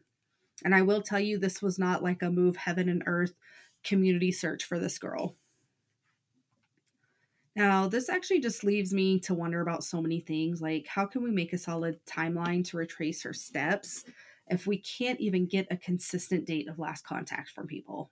And 0.65 0.75
I 0.75 0.81
will 0.81 1.01
tell 1.01 1.19
you, 1.19 1.39
this 1.39 1.61
was 1.61 1.79
not 1.79 2.03
like 2.03 2.21
a 2.21 2.29
move 2.29 2.57
heaven 2.57 2.89
and 2.89 3.03
earth 3.05 3.33
community 3.83 4.31
search 4.31 4.65
for 4.65 4.79
this 4.79 4.99
girl. 4.99 5.35
Now, 7.55 7.87
this 7.87 8.09
actually 8.09 8.39
just 8.39 8.63
leaves 8.63 8.93
me 8.93 9.19
to 9.21 9.33
wonder 9.33 9.61
about 9.61 9.83
so 9.83 9.99
many 9.99 10.19
things. 10.19 10.61
Like, 10.61 10.85
how 10.85 11.07
can 11.07 11.23
we 11.23 11.31
make 11.31 11.53
a 11.53 11.57
solid 11.57 11.99
timeline 12.05 12.63
to 12.65 12.77
retrace 12.77 13.23
her 13.23 13.33
steps 13.33 14.03
if 14.49 14.67
we 14.67 14.77
can't 14.77 15.19
even 15.19 15.47
get 15.47 15.67
a 15.71 15.77
consistent 15.77 16.45
date 16.45 16.67
of 16.69 16.79
last 16.79 17.05
contact 17.05 17.49
from 17.51 17.67
people? 17.67 18.11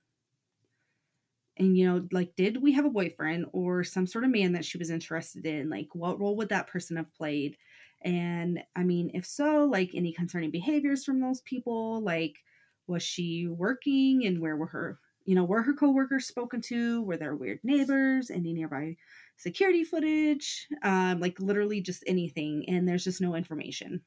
And, 1.58 1.77
you 1.77 1.86
know, 1.86 2.08
like, 2.12 2.36
did 2.36 2.62
we 2.62 2.74
have 2.74 2.86
a 2.86 2.89
boyfriend 2.89 3.46
or 3.54 3.84
some 3.84 4.08
sort 4.08 4.25
of 4.25 4.30
man 4.32 4.51
that 4.54 4.65
she 4.65 4.77
was 4.77 4.89
interested 4.89 5.46
in? 5.46 5.70
Like, 5.70 5.88
what 5.94 6.20
role 6.20 6.36
would 6.38 6.50
that 6.50 6.68
person 6.68 6.98
have 6.98 7.13
played? 7.13 7.58
And 8.01 8.62
I 8.75 8.84
mean, 8.84 9.12
if 9.13 9.25
so, 9.25 9.63
like, 9.65 9.92
any 9.94 10.12
concerning 10.12 10.51
behaviors 10.51 11.06
from 11.06 11.22
those 11.22 11.42
people? 11.42 12.01
Like, 12.01 12.44
was 12.88 13.04
she 13.04 13.48
working 13.48 14.25
and 14.25 14.42
where 14.42 14.58
were 14.58 14.68
her, 14.68 15.00
you 15.24 15.34
know, 15.34 15.46
were 15.46 15.62
her 15.63 15.74
coworkers 15.74 16.27
spoken 16.27 16.62
to? 16.63 17.01
Were 17.04 17.18
there 17.18 17.36
weird 17.36 17.60
neighbors? 17.63 18.30
Any 18.30 18.54
nearby 18.54 18.98
security 19.38 19.84
footage, 19.86 20.68
um, 20.84 21.20
like 21.22 21.39
literally 21.39 21.82
just 21.82 22.04
anything, 22.06 22.65
and 22.68 22.88
there's 22.88 23.06
just 23.06 23.22
no 23.22 23.34
information. 23.36 24.01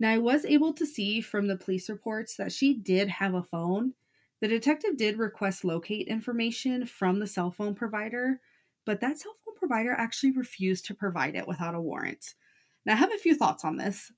Now, 0.00 0.10
I 0.10 0.18
was 0.18 0.46
able 0.46 0.72
to 0.72 0.86
see 0.86 1.20
from 1.20 1.46
the 1.46 1.56
police 1.56 1.90
reports 1.90 2.36
that 2.36 2.52
she 2.52 2.74
did 2.74 3.08
have 3.08 3.34
a 3.34 3.42
phone. 3.42 3.92
The 4.40 4.48
detective 4.48 4.96
did 4.96 5.18
request 5.18 5.62
locate 5.62 6.08
information 6.08 6.86
from 6.86 7.20
the 7.20 7.26
cell 7.26 7.50
phone 7.50 7.74
provider, 7.74 8.40
but 8.86 9.00
that 9.02 9.18
cell 9.18 9.34
phone 9.44 9.56
provider 9.56 9.92
actually 9.92 10.32
refused 10.32 10.86
to 10.86 10.94
provide 10.94 11.36
it 11.36 11.46
without 11.46 11.74
a 11.74 11.80
warrant. 11.80 12.34
Now, 12.86 12.94
I 12.94 12.96
have 12.96 13.12
a 13.12 13.18
few 13.18 13.34
thoughts 13.34 13.62
on 13.62 13.76
this. 13.76 14.10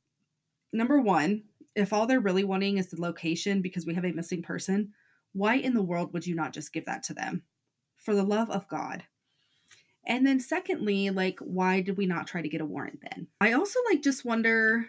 Number 0.72 1.00
one, 1.00 1.42
if 1.74 1.92
all 1.92 2.06
they're 2.06 2.20
really 2.20 2.44
wanting 2.44 2.78
is 2.78 2.88
the 2.88 3.00
location 3.00 3.60
because 3.60 3.84
we 3.84 3.94
have 3.94 4.04
a 4.04 4.12
missing 4.12 4.40
person, 4.40 4.92
why 5.32 5.56
in 5.56 5.74
the 5.74 5.82
world 5.82 6.12
would 6.12 6.26
you 6.26 6.36
not 6.36 6.52
just 6.52 6.72
give 6.72 6.84
that 6.86 7.02
to 7.04 7.14
them? 7.14 7.42
For 7.96 8.14
the 8.14 8.22
love 8.22 8.50
of 8.50 8.68
God. 8.68 9.02
And 10.06 10.26
then 10.26 10.38
secondly, 10.38 11.10
like 11.10 11.38
why 11.40 11.80
did 11.80 11.96
we 11.96 12.06
not 12.06 12.26
try 12.26 12.42
to 12.42 12.48
get 12.48 12.60
a 12.60 12.66
warrant 12.66 13.00
then? 13.02 13.26
I 13.40 13.52
also 13.52 13.80
like 13.90 14.02
just 14.02 14.24
wonder 14.24 14.86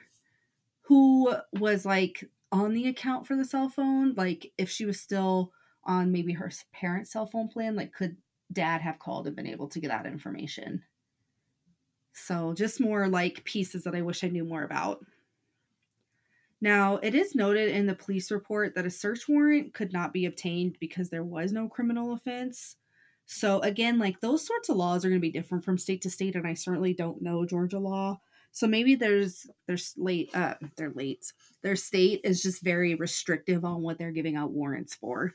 who 0.83 1.35
was 1.53 1.85
like 1.85 2.29
on 2.51 2.73
the 2.73 2.87
account 2.87 3.25
for 3.25 3.35
the 3.35 3.45
cell 3.45 3.69
phone, 3.69 4.13
like 4.15 4.51
if 4.57 4.69
she 4.69 4.85
was 4.85 4.99
still 4.99 5.51
on 5.83 6.11
maybe 6.11 6.33
her 6.33 6.51
parents' 6.71 7.11
cell 7.11 7.25
phone 7.25 7.47
plan, 7.47 7.75
like 7.75 7.93
could 7.93 8.17
dad 8.51 8.81
have 8.81 8.99
called 8.99 9.27
and 9.27 9.35
been 9.35 9.47
able 9.47 9.67
to 9.69 9.79
get 9.79 9.89
that 9.89 10.05
information? 10.05 10.83
So 12.13 12.53
just 12.53 12.79
more 12.79 13.07
like 13.07 13.43
pieces 13.43 13.83
that 13.83 13.95
I 13.95 14.01
wish 14.01 14.23
I 14.23 14.29
knew 14.29 14.45
more 14.45 14.63
about. 14.63 15.03
Now, 16.61 16.97
it 16.97 17.13
is 17.13 17.35
noted 17.35 17.71
in 17.71 17.87
the 17.87 17.95
police 17.95 18.31
report 18.31 18.75
that 18.75 18.85
a 18.85 18.89
search 18.89 19.27
warrant 19.27 19.73
could 19.73 19.91
not 19.91 20.13
be 20.13 20.25
obtained 20.25 20.77
because 20.79 21.09
there 21.09 21.23
was 21.23 21.51
no 21.51 21.67
criminal 21.67 22.13
offense. 22.13 22.77
So 23.25 23.59
again, 23.61 23.99
like 23.99 24.21
those 24.21 24.45
sorts 24.45 24.69
of 24.69 24.77
laws 24.77 25.03
are 25.03 25.09
going 25.09 25.19
to 25.19 25.27
be 25.27 25.31
different 25.31 25.65
from 25.65 25.77
state 25.77 26.01
to 26.03 26.09
state, 26.09 26.35
and 26.35 26.47
I 26.47 26.53
certainly 26.53 26.93
don't 26.93 27.21
know 27.21 27.45
Georgia 27.45 27.79
law. 27.79 28.21
So 28.53 28.67
maybe 28.67 28.93
there's 28.95 29.47
there's 29.67 29.93
late 29.97 30.29
uh 30.33 30.55
they're 30.77 30.91
late. 30.91 31.33
Their 31.63 31.75
state 31.75 32.21
is 32.23 32.41
just 32.41 32.63
very 32.63 32.95
restrictive 32.95 33.65
on 33.65 33.81
what 33.81 33.97
they're 33.97 34.11
giving 34.11 34.35
out 34.35 34.51
warrants 34.51 34.93
for. 34.93 35.33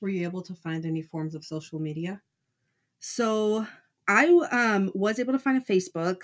Were 0.00 0.10
you 0.10 0.22
able 0.24 0.42
to 0.42 0.54
find 0.54 0.84
any 0.84 1.02
forms 1.02 1.34
of 1.34 1.44
social 1.44 1.80
media? 1.80 2.20
So 3.00 3.66
I 4.06 4.26
um 4.52 4.92
was 4.94 5.18
able 5.18 5.32
to 5.32 5.38
find 5.38 5.56
a 5.56 5.60
Facebook, 5.64 6.22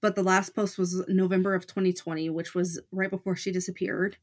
but 0.00 0.16
the 0.16 0.22
last 0.22 0.54
post 0.56 0.78
was 0.78 1.04
November 1.06 1.54
of 1.54 1.66
2020, 1.66 2.30
which 2.30 2.54
was 2.54 2.80
right 2.90 3.10
before 3.10 3.36
she 3.36 3.52
disappeared. 3.52 4.16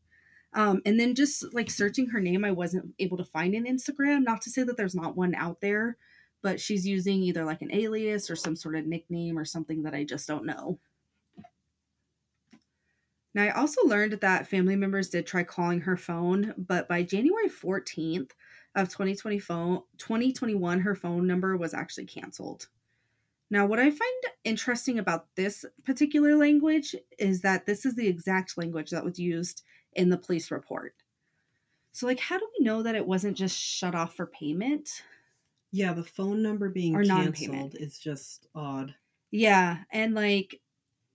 Um, 0.54 0.82
and 0.86 1.00
then 1.00 1.16
just 1.16 1.54
like 1.54 1.70
searching 1.70 2.08
her 2.08 2.20
name, 2.20 2.44
I 2.44 2.52
wasn't 2.52 2.94
able 3.00 3.18
to 3.18 3.26
find 3.26 3.54
an 3.54 3.66
Instagram. 3.66 4.24
Not 4.24 4.42
to 4.42 4.50
say 4.50 4.64
that 4.64 4.78
there's 4.78 4.96
not 4.96 5.16
one 5.16 5.36
out 5.36 5.62
there, 5.62 5.98
but 6.42 6.60
she's 6.60 6.88
using 6.88 7.22
either 7.24 7.46
like 7.46 7.62
an 7.62 7.74
alias 7.74 8.30
or 8.32 8.36
some 8.36 8.56
sort 8.56 8.76
of 8.76 8.86
nickname 8.86 9.38
or 9.38 9.46
something 9.46 9.84
that 9.84 9.94
I 9.94 10.04
just 10.04 10.28
don't 10.28 10.46
know. 10.46 10.80
Now, 13.34 13.44
I 13.44 13.52
also 13.52 13.82
learned 13.86 14.14
that 14.14 14.48
family 14.48 14.76
members 14.76 15.10
did 15.10 15.26
try 15.26 15.44
calling 15.44 15.82
her 15.82 15.98
phone, 15.98 16.54
but 16.58 16.88
by 16.90 17.04
January 17.04 17.50
14th 17.50 18.32
of 18.76 18.90
2020 18.90 19.40
phone, 19.40 19.84
2021, 19.98 20.82
her 20.82 20.96
phone 20.96 21.28
number 21.28 21.56
was 21.58 21.74
actually 21.74 22.06
canceled. 22.06 22.68
Now, 23.50 23.66
what 23.66 23.80
I 23.80 23.92
find 23.92 24.24
interesting 24.44 25.00
about 25.00 25.36
this 25.36 25.66
particular 25.84 26.36
language 26.38 26.96
is 27.20 27.42
that 27.42 27.66
this 27.66 27.86
is 27.86 27.96
the 27.96 28.08
exact 28.08 28.58
language 28.58 28.92
that 28.92 29.04
was 29.06 29.20
used 29.20 29.64
in 29.94 30.10
the 30.10 30.18
police 30.18 30.52
report. 30.52 30.94
So, 31.94 32.06
like, 32.08 32.20
how 32.20 32.38
do 32.38 32.50
we 32.58 32.66
know 32.66 32.84
that 32.84 32.96
it 32.96 33.06
wasn't 33.08 33.38
just 33.38 33.58
shut 33.58 33.96
off 33.96 34.16
for 34.16 34.26
payment? 34.28 35.04
Yeah, 35.72 35.92
the 35.94 36.04
phone 36.06 36.42
number 36.42 36.70
being 36.70 36.96
Or 36.96 37.04
non-payment. 37.04 37.74
canceled 37.74 37.76
is 37.76 38.00
just 38.00 38.48
odd. 38.56 38.96
Yeah, 39.32 39.84
and 39.92 40.14
like, 40.14 40.61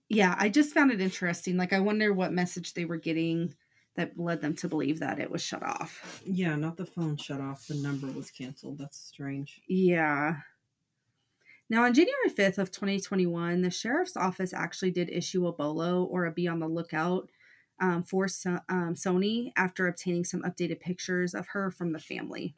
yeah, 0.09 0.35
I 0.39 0.49
just 0.49 0.75
found 0.75 0.93
it 0.93 1.01
interesting. 1.01 1.57
Like, 1.57 1.73
I 1.73 1.81
wonder 1.81 2.13
what 2.13 2.33
message 2.33 2.75
they 2.75 2.85
were 2.85 2.97
getting 2.97 3.55
that 3.97 4.19
led 4.19 4.41
them 4.41 4.55
to 4.55 4.69
believe 4.69 5.01
that 5.01 5.19
it 5.19 5.31
was 5.31 5.43
shut 5.43 5.63
off. 5.63 6.23
Yeah, 6.25 6.55
not 6.57 6.77
the 6.77 6.87
phone 6.87 7.17
shut 7.17 7.41
off. 7.41 7.67
The 7.67 7.75
number 7.75 8.07
was 8.09 8.31
canceled. 8.31 8.79
That's 8.79 8.99
strange. 8.99 9.61
Yeah. 9.67 10.37
Now, 11.69 11.85
on 11.85 11.95
January 11.95 12.29
5th 12.29 12.59
of 12.59 12.71
2021, 12.71 13.63
the 13.63 13.71
sheriff's 13.71 14.17
office 14.17 14.53
actually 14.53 14.93
did 14.93 15.11
issue 15.11 15.47
a 15.47 15.53
bolo 15.53 16.05
or 16.05 16.27
a 16.27 16.31
be 16.31 16.47
on 16.47 16.61
the 16.61 16.69
lookout 16.69 17.29
um, 17.81 18.05
for 18.05 18.29
so- 18.29 18.61
um, 18.69 18.95
Sonie 18.95 19.53
after 19.57 19.89
obtaining 19.89 20.25
some 20.25 20.43
updated 20.43 20.81
pictures 20.81 21.35
of 21.35 21.49
her 21.49 21.71
from 21.71 21.93
the 21.93 21.99
family. 21.99 22.55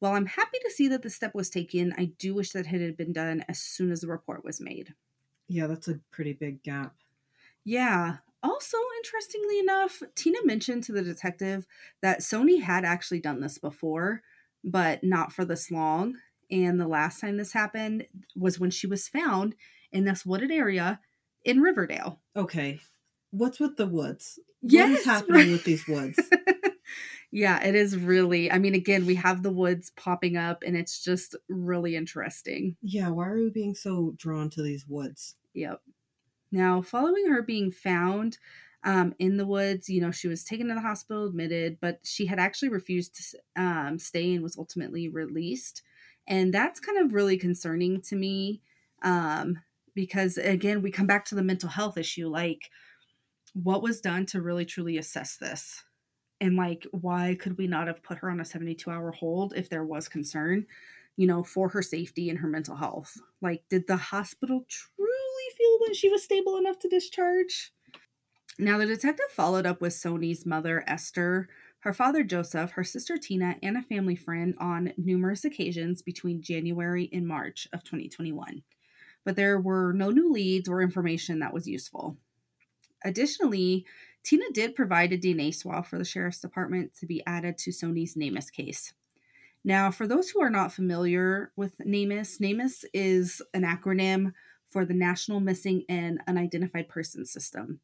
While 0.00 0.12
I'm 0.14 0.26
happy 0.26 0.58
to 0.62 0.70
see 0.70 0.88
that 0.88 1.02
the 1.02 1.10
step 1.10 1.34
was 1.34 1.48
taken, 1.48 1.94
I 1.96 2.06
do 2.18 2.34
wish 2.34 2.50
that 2.50 2.66
it 2.66 2.80
had 2.80 2.96
been 2.96 3.12
done 3.12 3.44
as 3.48 3.60
soon 3.60 3.92
as 3.92 4.00
the 4.00 4.08
report 4.08 4.44
was 4.44 4.60
made. 4.60 4.94
Yeah, 5.48 5.66
that's 5.66 5.88
a 5.88 6.00
pretty 6.10 6.32
big 6.32 6.62
gap. 6.62 6.94
Yeah. 7.64 8.16
Also, 8.42 8.76
interestingly 8.98 9.58
enough, 9.58 10.02
Tina 10.14 10.38
mentioned 10.44 10.84
to 10.84 10.92
the 10.92 11.02
detective 11.02 11.66
that 12.02 12.22
Sonie 12.22 12.60
had 12.60 12.84
actually 12.84 13.20
done 13.20 13.40
this 13.40 13.58
before, 13.58 14.22
but 14.62 15.02
not 15.02 15.32
for 15.32 15.44
this 15.44 15.70
long. 15.70 16.16
And 16.50 16.80
the 16.80 16.86
last 16.86 17.20
time 17.20 17.36
this 17.36 17.52
happened 17.52 18.06
was 18.36 18.60
when 18.60 18.70
she 18.70 18.86
was 18.86 19.08
found 19.08 19.54
in 19.90 20.04
this 20.04 20.24
wooded 20.24 20.50
area 20.52 21.00
in 21.44 21.60
Riverdale. 21.60 22.20
Okay. 22.36 22.80
What's 23.30 23.58
with 23.58 23.76
the 23.76 23.86
woods? 23.86 24.38
what 24.60 24.72
Yes, 24.72 25.00
is 25.00 25.04
happening 25.06 25.34
right. 25.42 25.50
with 25.50 25.64
these 25.64 25.86
woods? 25.88 26.18
Yeah, 27.30 27.62
it 27.62 27.74
is 27.74 27.96
really. 27.96 28.50
I 28.50 28.58
mean, 28.58 28.74
again, 28.74 29.04
we 29.06 29.14
have 29.16 29.42
the 29.42 29.50
woods 29.50 29.90
popping 29.90 30.36
up 30.36 30.62
and 30.64 30.76
it's 30.76 31.02
just 31.02 31.34
really 31.48 31.96
interesting. 31.96 32.76
Yeah, 32.82 33.10
why 33.10 33.28
are 33.28 33.36
we 33.36 33.50
being 33.50 33.74
so 33.74 34.12
drawn 34.16 34.48
to 34.50 34.62
these 34.62 34.86
woods? 34.86 35.34
Yep. 35.54 35.82
Now, 36.52 36.82
following 36.82 37.28
her 37.28 37.42
being 37.42 37.70
found 37.70 38.38
um, 38.84 39.14
in 39.18 39.36
the 39.36 39.46
woods, 39.46 39.88
you 39.88 40.00
know, 40.00 40.10
she 40.10 40.28
was 40.28 40.44
taken 40.44 40.68
to 40.68 40.74
the 40.74 40.80
hospital, 40.80 41.26
admitted, 41.26 41.78
but 41.80 42.00
she 42.04 42.26
had 42.26 42.38
actually 42.38 42.68
refused 42.68 43.16
to 43.16 43.62
um, 43.62 43.98
stay 43.98 44.34
and 44.34 44.42
was 44.42 44.56
ultimately 44.56 45.08
released. 45.08 45.82
And 46.28 46.54
that's 46.54 46.80
kind 46.80 46.98
of 46.98 47.14
really 47.14 47.36
concerning 47.36 48.00
to 48.02 48.16
me 48.16 48.62
um, 49.02 49.60
because, 49.94 50.38
again, 50.38 50.82
we 50.82 50.90
come 50.90 51.06
back 51.06 51.24
to 51.26 51.34
the 51.34 51.42
mental 51.42 51.68
health 51.68 51.98
issue. 51.98 52.28
Like, 52.28 52.70
what 53.54 53.82
was 53.82 54.00
done 54.00 54.26
to 54.26 54.42
really 54.42 54.66
truly 54.66 54.98
assess 54.98 55.38
this? 55.38 55.84
And 56.40 56.56
like 56.56 56.86
why 56.90 57.36
could 57.38 57.56
we 57.58 57.66
not 57.66 57.86
have 57.86 58.02
put 58.02 58.18
her 58.18 58.30
on 58.30 58.40
a 58.40 58.44
72 58.44 58.90
hour 58.90 59.10
hold 59.12 59.54
if 59.56 59.68
there 59.68 59.84
was 59.84 60.08
concern 60.08 60.66
you 61.16 61.26
know 61.26 61.42
for 61.42 61.70
her 61.70 61.82
safety 61.82 62.30
and 62.30 62.38
her 62.38 62.48
mental 62.48 62.76
health? 62.76 63.16
Like 63.40 63.62
did 63.68 63.86
the 63.86 63.96
hospital 63.96 64.64
truly 64.68 65.56
feel 65.56 65.78
that 65.86 65.96
she 65.96 66.08
was 66.08 66.24
stable 66.24 66.56
enough 66.56 66.78
to 66.80 66.88
discharge? 66.88 67.72
Now 68.58 68.78
the 68.78 68.86
detective 68.86 69.30
followed 69.30 69.66
up 69.66 69.80
with 69.80 69.92
sonie's 69.92 70.46
mother 70.46 70.84
esther 70.86 71.48
her 71.80 71.92
father 71.92 72.24
joseph 72.24 72.70
her 72.72 72.84
sister 72.84 73.16
tina 73.16 73.56
and 73.62 73.76
a 73.76 73.82
family 73.82 74.16
friend 74.16 74.54
on 74.58 74.92
numerous 74.96 75.44
occasions 75.44 76.02
between 76.02 76.42
january 76.42 77.08
and 77.12 77.28
march 77.28 77.68
of 77.72 77.84
2021 77.84 78.62
but 79.26 79.36
there 79.36 79.60
were 79.60 79.92
no 79.92 80.10
new 80.10 80.32
leads 80.32 80.68
or 80.68 80.80
information 80.80 81.40
that 81.40 81.52
was 81.52 81.66
useful. 81.66 82.16
Additionally 83.04 83.84
Tina 84.26 84.46
did 84.52 84.74
provide 84.74 85.12
a 85.12 85.18
DNA 85.18 85.54
swab 85.54 85.86
for 85.86 85.98
the 85.98 86.04
sheriff's 86.04 86.40
department 86.40 86.92
to 86.98 87.06
be 87.06 87.22
added 87.28 87.56
to 87.58 87.70
Sonie's 87.70 88.16
NamUs 88.16 88.50
case. 88.50 88.92
Now, 89.62 89.92
for 89.92 90.08
those 90.08 90.28
who 90.28 90.42
are 90.42 90.50
not 90.50 90.72
familiar 90.72 91.52
with 91.54 91.78
NamUs, 91.78 92.40
NamUs 92.40 92.84
is 92.92 93.40
an 93.54 93.62
acronym 93.62 94.32
for 94.68 94.84
the 94.84 94.94
National 94.94 95.38
Missing 95.38 95.84
and 95.88 96.20
Unidentified 96.26 96.88
Persons 96.88 97.30
System. 97.30 97.78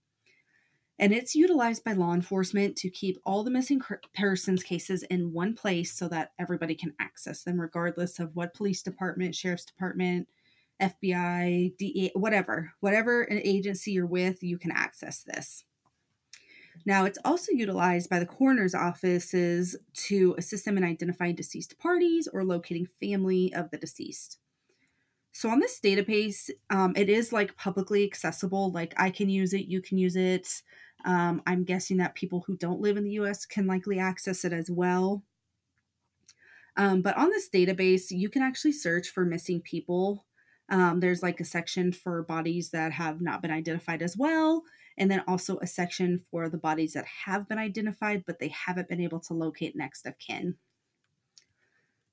And 0.99 1.13
it's 1.13 1.37
utilized 1.37 1.85
by 1.85 1.93
law 1.93 2.13
enforcement 2.13 2.75
to 2.79 2.91
keep 2.91 3.21
all 3.25 3.45
the 3.45 3.51
missing 3.53 3.81
persons 4.13 4.65
cases 4.65 5.05
in 5.05 5.33
one 5.33 5.55
place 5.55 5.93
so 5.93 6.09
that 6.09 6.33
everybody 6.41 6.75
can 6.75 6.93
access 6.99 7.45
them, 7.45 7.61
regardless 7.61 8.19
of 8.19 8.35
what 8.35 8.53
police 8.53 8.83
department, 8.83 9.37
sheriff's 9.37 9.65
department, 9.65 10.27
FBI, 10.81 11.77
DEA, 11.77 12.11
whatever, 12.17 12.73
whatever 12.81 13.23
an 13.23 13.41
agency 13.45 13.93
you're 13.93 14.07
with, 14.07 14.43
you 14.43 14.59
can 14.59 14.73
access 14.73 15.23
this. 15.23 15.63
Now, 16.85 17.05
it's 17.05 17.19
also 17.25 17.53
utilized 17.53 18.11
by 18.11 18.19
the 18.19 18.27
coroner's 18.27 18.75
offices 18.75 19.77
to 19.95 20.35
assist 20.39 20.65
them 20.65 20.77
in 20.77 20.85
identifying 20.85 21.35
deceased 21.35 21.79
parties 21.79 22.29
or 22.33 22.45
locating 22.45 22.87
family 23.01 23.53
of 23.55 23.71
the 23.71 23.79
deceased. 23.79 24.39
So, 25.33 25.49
on 25.49 25.61
this 25.61 25.81
database, 25.81 26.51
um, 26.71 26.93
it 26.97 27.09
is 27.09 27.33
like 27.33 27.57
publicly 27.57 28.05
accessible. 28.05 28.71
Like, 28.73 28.95
I 28.97 29.11
can 29.11 29.29
use 29.29 29.53
it, 29.53 29.67
you 29.67 29.81
can 29.81 29.99
use 29.99 30.17
it. 30.17 30.63
Um, 31.05 31.43
I'm 31.47 31.65
guessing 31.65 31.97
that 31.99 32.15
people 32.15 32.45
who 32.47 32.57
don't 32.57 32.81
live 32.81 32.97
in 32.97 33.05
the 33.05 33.13
US 33.13 33.47
can 33.47 33.67
likely 33.67 33.99
access 33.99 34.45
it 34.45 34.53
as 34.53 34.71
well. 34.71 35.23
Um, 36.77 37.03
but 37.03 37.17
on 37.17 37.29
this 37.29 37.49
database, 37.51 38.11
you 38.11 38.29
can 38.29 38.43
actually 38.43 38.73
search 38.73 39.09
for 39.09 39.25
missing 39.25 39.61
people. 39.61 40.25
Um, 40.69 41.01
there's 41.01 41.23
like 41.23 41.41
a 41.41 41.45
section 41.45 41.93
for 41.93 42.23
bodies 42.23 42.71
that 42.71 42.93
have 42.93 43.21
not 43.21 43.43
been 43.43 43.51
identified 43.51 44.01
as 44.01 44.17
well 44.17 44.63
and 44.99 45.11
then 45.11 45.23
also 45.27 45.59
a 45.59 45.67
section 45.67 46.19
for 46.31 46.49
the 46.49 46.59
bodies 46.59 46.93
that 46.93 47.07
have 47.07 47.49
been 47.49 47.59
identified 47.59 48.25
but 48.27 48.39
they 48.39 48.49
haven't 48.49 48.89
been 48.89 49.01
able 49.01 49.21
to 49.21 49.35
locate 49.35 49.77
next 49.77 50.07
of 50.07 50.19
kin. 50.19 50.57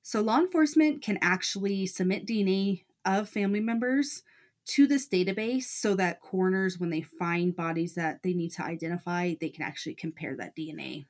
So, 0.02 0.20
law 0.20 0.38
enforcement 0.38 1.02
can 1.02 1.18
actually 1.20 1.86
submit 1.86 2.26
DNA 2.26 2.84
of 3.04 3.28
family 3.28 3.60
members 3.60 4.22
to 4.66 4.86
this 4.86 5.08
database 5.08 5.64
so 5.64 5.94
that 5.96 6.20
coroners, 6.20 6.78
when 6.78 6.90
they 6.90 7.02
find 7.02 7.54
bodies 7.54 7.94
that 7.94 8.22
they 8.22 8.32
need 8.32 8.50
to 8.52 8.64
identify, 8.64 9.34
they 9.40 9.48
can 9.48 9.64
actually 9.64 9.94
compare 9.94 10.36
that 10.36 10.56
DNA. 10.56 11.06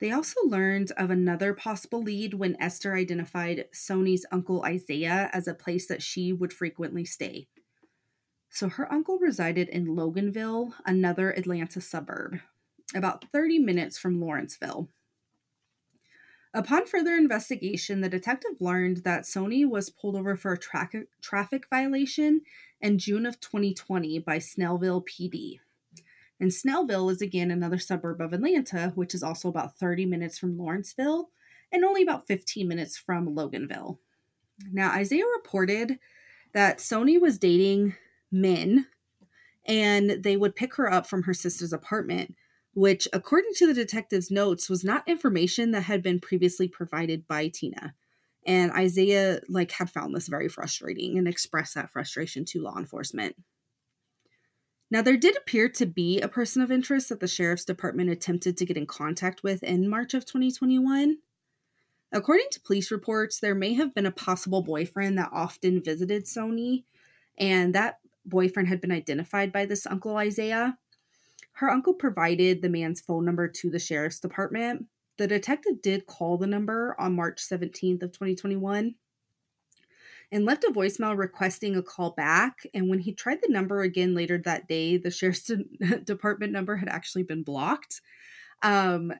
They 0.00 0.10
also 0.10 0.40
learned 0.44 0.90
of 0.96 1.10
another 1.10 1.54
possible 1.54 2.02
lead 2.02 2.34
when 2.34 2.60
Esther 2.60 2.96
identified 2.96 3.66
Sonie's 3.72 4.26
uncle 4.32 4.64
Isaiah 4.64 5.30
as 5.32 5.46
a 5.46 5.54
place 5.54 5.86
that 5.86 6.02
she 6.02 6.32
would 6.32 6.52
frequently 6.52 7.04
stay. 7.04 7.46
So 8.52 8.68
her 8.68 8.92
uncle 8.92 9.18
resided 9.18 9.70
in 9.70 9.86
Loganville, 9.86 10.74
another 10.84 11.30
Atlanta 11.30 11.80
suburb, 11.80 12.40
about 12.94 13.24
30 13.32 13.58
minutes 13.58 13.96
from 13.96 14.20
Lawrenceville. 14.20 14.90
Upon 16.52 16.84
further 16.84 17.14
investigation, 17.14 18.02
the 18.02 18.10
detective 18.10 18.60
learned 18.60 19.04
that 19.04 19.24
Sonie 19.24 19.64
was 19.64 19.88
pulled 19.88 20.16
over 20.16 20.36
for 20.36 20.52
a 20.52 20.58
tra- 20.58 20.90
traffic 21.22 21.64
violation 21.70 22.42
in 22.78 22.98
June 22.98 23.24
of 23.24 23.40
2020 23.40 24.18
by 24.18 24.36
Snellville 24.36 25.02
PD. 25.06 25.60
And 26.38 26.50
Snellville 26.50 27.10
is 27.10 27.22
again 27.22 27.50
another 27.50 27.78
suburb 27.78 28.20
of 28.20 28.34
Atlanta, 28.34 28.92
which 28.94 29.14
is 29.14 29.22
also 29.22 29.48
about 29.48 29.78
30 29.78 30.04
minutes 30.04 30.38
from 30.38 30.58
Lawrenceville 30.58 31.30
and 31.72 31.86
only 31.86 32.02
about 32.02 32.26
15 32.26 32.68
minutes 32.68 32.98
from 32.98 33.34
Loganville. 33.34 33.96
Now, 34.70 34.90
Isaiah 34.90 35.24
reported 35.38 35.98
that 36.52 36.82
Sonie 36.82 37.16
was 37.16 37.38
dating 37.38 37.94
men 38.32 38.86
and 39.66 40.22
they 40.22 40.36
would 40.36 40.56
pick 40.56 40.74
her 40.74 40.92
up 40.92 41.06
from 41.06 41.22
her 41.22 41.34
sister's 41.34 41.72
apartment 41.72 42.34
which 42.74 43.06
according 43.12 43.52
to 43.54 43.66
the 43.66 43.74
detective's 43.74 44.30
notes 44.30 44.70
was 44.70 44.84
not 44.84 45.06
information 45.06 45.72
that 45.72 45.82
had 45.82 46.02
been 46.02 46.20
previously 46.20 46.68
provided 46.68 47.26
by 47.26 47.48
tina. 47.48 47.94
And 48.44 48.72
isaiah 48.72 49.40
like 49.48 49.70
had 49.72 49.90
found 49.90 50.14
this 50.14 50.28
very 50.28 50.48
frustrating 50.48 51.18
and 51.18 51.28
expressed 51.28 51.74
that 51.74 51.90
frustration 51.90 52.44
to 52.46 52.62
law 52.62 52.76
enforcement. 52.76 53.36
Now 54.90 55.02
there 55.02 55.16
did 55.16 55.36
appear 55.36 55.68
to 55.70 55.86
be 55.86 56.20
a 56.20 56.28
person 56.28 56.60
of 56.60 56.72
interest 56.72 57.10
that 57.10 57.20
the 57.20 57.28
sheriff's 57.28 57.64
department 57.64 58.10
attempted 58.10 58.56
to 58.56 58.66
get 58.66 58.76
in 58.76 58.86
contact 58.86 59.42
with 59.42 59.62
in 59.62 59.88
march 59.88 60.12
of 60.14 60.26
2021 60.26 61.18
according 62.14 62.46
to 62.50 62.60
police 62.60 62.90
reports 62.90 63.38
there 63.38 63.54
may 63.54 63.72
have 63.72 63.94
been 63.94 64.04
a 64.04 64.10
possible 64.10 64.60
boyfriend 64.60 65.16
that 65.16 65.30
often 65.32 65.82
visited 65.82 66.28
sonie 66.28 66.84
and 67.38 67.74
that 67.74 68.00
boyfriend 68.24 68.68
had 68.68 68.80
been 68.80 68.92
identified 68.92 69.52
by 69.52 69.66
this 69.66 69.86
Uncle 69.86 70.16
Isaiah. 70.16 70.78
Her 71.54 71.70
uncle 71.70 71.94
provided 71.94 72.62
the 72.62 72.68
man's 72.68 73.00
phone 73.00 73.24
number 73.24 73.48
to 73.48 73.70
the 73.70 73.78
sheriff's 73.78 74.20
department. 74.20 74.86
The 75.18 75.26
detective 75.26 75.82
did 75.82 76.06
call 76.06 76.38
the 76.38 76.46
number 76.46 76.96
on 76.98 77.14
March 77.14 77.42
17th 77.42 78.02
of 78.02 78.12
2021 78.12 78.94
and 80.32 80.46
left 80.46 80.64
a 80.64 80.72
voicemail 80.72 81.16
requesting 81.16 81.76
a 81.76 81.82
call 81.82 82.12
back. 82.12 82.66
And 82.72 82.88
when 82.88 82.98
he 82.98 83.12
tried 83.12 83.40
the 83.42 83.52
number 83.52 83.82
again 83.82 84.14
later 84.14 84.38
that 84.38 84.66
day, 84.66 84.96
the 84.96 85.10
sheriff's 85.10 85.50
department 86.04 86.52
number 86.52 86.76
had 86.76 86.88
actually 86.88 87.24
been 87.24 87.42
blocked. 87.42 88.00
Um, 88.62 89.12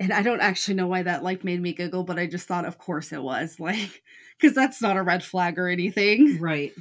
and 0.00 0.12
I 0.12 0.22
don't 0.22 0.40
actually 0.40 0.74
know 0.74 0.88
why 0.88 1.02
that 1.02 1.22
like 1.22 1.44
made 1.44 1.60
me 1.60 1.72
giggle, 1.72 2.02
but 2.02 2.18
I 2.18 2.26
just 2.26 2.48
thought, 2.48 2.64
of 2.64 2.78
course, 2.78 3.12
it 3.12 3.22
was 3.22 3.56
like 3.60 4.02
because 4.38 4.54
that's 4.54 4.82
not 4.82 4.96
a 4.96 5.02
red 5.02 5.22
flag 5.22 5.58
or 5.58 5.68
anything, 5.68 6.38
right? 6.40 6.72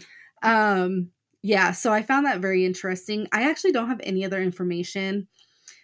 Um, 0.41 1.11
yeah, 1.41 1.71
so 1.71 1.93
I 1.93 2.01
found 2.01 2.25
that 2.25 2.41
very 2.41 2.65
interesting. 2.65 3.27
I 3.31 3.49
actually 3.49 3.71
don't 3.71 3.87
have 3.87 4.01
any 4.03 4.25
other 4.25 4.41
information 4.41 5.27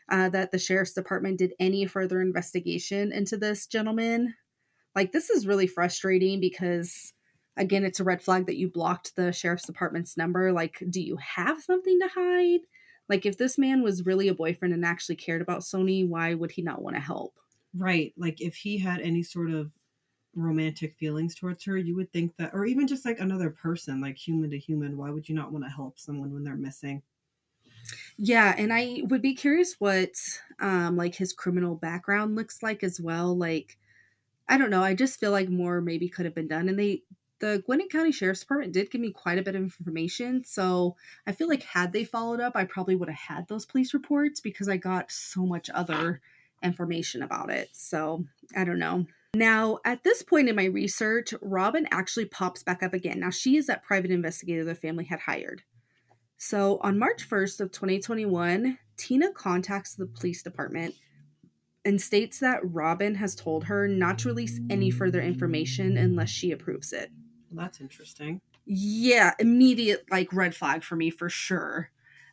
uh, 0.09 0.29
that 0.29 0.51
the 0.51 0.59
sheriff's 0.59 0.93
department 0.93 1.39
did 1.39 1.53
any 1.59 1.85
further 1.85 2.21
investigation 2.21 3.11
into 3.11 3.37
this 3.37 3.65
gentleman. 3.65 4.35
Like, 4.95 5.11
this 5.11 5.29
is 5.29 5.47
really 5.47 5.67
frustrating 5.67 6.39
because, 6.39 7.13
again, 7.57 7.83
it's 7.83 7.99
a 7.99 8.03
red 8.03 8.21
flag 8.21 8.45
that 8.45 8.57
you 8.57 8.69
blocked 8.69 9.15
the 9.15 9.31
sheriff's 9.31 9.65
department's 9.65 10.17
number. 10.17 10.51
Like, 10.51 10.83
do 10.89 11.01
you 11.01 11.17
have 11.17 11.61
something 11.61 11.99
to 11.99 12.09
hide? 12.13 12.61
Like, 13.07 13.25
if 13.25 13.37
this 13.37 13.57
man 13.57 13.83
was 13.83 14.05
really 14.05 14.27
a 14.27 14.33
boyfriend 14.33 14.73
and 14.73 14.85
actually 14.85 15.15
cared 15.15 15.41
about 15.41 15.63
Sonie, 15.63 16.03
why 16.03 16.33
would 16.33 16.51
he 16.51 16.61
not 16.61 16.81
want 16.81 16.95
to 16.95 17.01
help? 17.01 17.33
Right. 17.75 18.13
Like, 18.17 18.41
if 18.41 18.55
he 18.55 18.77
had 18.77 19.01
any 19.01 19.23
sort 19.23 19.51
of 19.51 19.71
romantic 20.35 20.93
feelings 20.95 21.35
towards 21.35 21.63
her, 21.65 21.77
you 21.77 21.95
would 21.95 22.11
think 22.11 22.35
that, 22.37 22.53
or 22.53 22.65
even 22.65 22.87
just 22.87 23.05
like 23.05 23.19
another 23.19 23.49
person, 23.49 24.01
like 24.01 24.17
human 24.17 24.49
to 24.51 24.59
human, 24.59 24.97
why 24.97 25.09
would 25.09 25.29
you 25.29 25.35
not 25.35 25.51
want 25.51 25.65
to 25.65 25.69
help 25.71 25.99
someone 25.99 26.33
when 26.33 26.43
they're 26.43 26.55
missing? 26.55 27.03
Yeah, 28.17 28.53
and 28.57 28.71
I 28.73 29.01
would 29.09 29.21
be 29.21 29.35
curious 29.35 29.79
what 29.79 30.11
um 30.59 30.95
like 30.97 31.15
his 31.15 31.33
criminal 31.33 31.75
background 31.75 32.35
looks 32.35 32.63
like 32.63 32.83
as 32.83 32.99
well. 32.99 33.35
Like 33.37 33.77
I 34.49 34.57
don't 34.59 34.71
know, 34.71 34.83
I 34.83 34.95
just 34.95 35.19
feel 35.19 35.31
like 35.31 35.49
more 35.49 35.81
maybe 35.81 36.09
could 36.09 36.25
have 36.25 36.35
been 36.35 36.47
done 36.49 36.69
and 36.69 36.79
they 36.79 37.03
the 37.39 37.63
Gwinnett 37.65 37.91
County 37.91 38.11
Sheriff's 38.11 38.41
Department 38.41 38.73
did 38.73 38.91
give 38.91 39.01
me 39.01 39.11
quite 39.11 39.39
a 39.39 39.43
bit 39.43 39.55
of 39.55 39.63
information. 39.63 40.43
So 40.45 40.95
I 41.27 41.33
feel 41.33 41.49
like 41.49 41.63
had 41.63 41.93
they 41.93 42.05
followed 42.05 42.41
up, 42.41 42.55
I 42.55 42.65
probably 42.65 42.95
would 42.95 43.09
have 43.09 43.17
had 43.17 43.47
those 43.49 43.65
police 43.65 43.93
reports 43.93 44.41
because 44.41 44.69
I 44.69 44.77
got 44.77 45.11
so 45.11 45.45
much 45.45 45.69
other 45.71 46.21
information 46.63 47.23
about 47.23 47.51
it. 47.51 47.69
So 47.73 48.25
I 48.55 48.63
don't 48.65 48.79
know. 48.79 49.07
Now, 49.35 49.79
at 49.83 50.03
this 50.03 50.23
point 50.23 50.47
in 50.47 50.55
my 50.55 50.65
research, 50.65 51.33
Robin 51.41 51.85
actually 51.91 52.25
pops 52.25 52.63
back 52.63 52.81
up 52.81 52.93
again. 52.93 53.19
Now, 53.19 53.31
she 53.31 53.57
is 53.57 53.67
that 53.67 53.83
private 53.83 54.09
investigator 54.09 54.63
the 54.63 54.75
family 54.75 55.03
had 55.03 55.19
hired. 55.19 55.61
So, 56.37 56.79
on 56.81 56.97
March 56.97 57.29
1st 57.29 57.59
of 57.59 57.71
2021, 57.71 58.77
Tina 58.95 59.31
contacts 59.33 59.95
the 59.95 60.05
police 60.05 60.41
department 60.41 60.95
and 61.83 62.01
states 62.01 62.39
that 62.39 62.61
Robin 62.63 63.13
has 63.15 63.35
told 63.35 63.65
her 63.65 63.89
not 63.89 64.19
to 64.19 64.29
release 64.29 64.61
any 64.69 64.89
further 64.89 65.21
information 65.21 65.97
unless 65.97 66.29
she 66.29 66.51
approves 66.51 66.93
it. 66.93 67.11
Well, 67.51 67.65
that's 67.65 67.81
interesting. 67.81 68.39
Yeah, 68.65 69.33
immediate 69.37 70.05
like 70.09 70.31
red 70.31 70.55
flag 70.55 70.81
for 70.81 70.95
me 70.95 71.09
for 71.09 71.29
sure. 71.29 71.91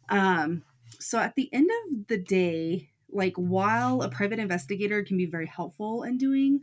Um, 0.08 0.62
so 1.00 1.18
at 1.18 1.34
the 1.34 1.52
end 1.52 1.68
of 1.70 2.06
the 2.06 2.18
day, 2.18 2.90
like 3.10 3.34
while 3.34 4.02
a 4.02 4.08
private 4.08 4.38
investigator 4.38 5.02
can 5.02 5.16
be 5.16 5.26
very 5.26 5.46
helpful 5.46 6.04
in 6.04 6.16
doing 6.16 6.62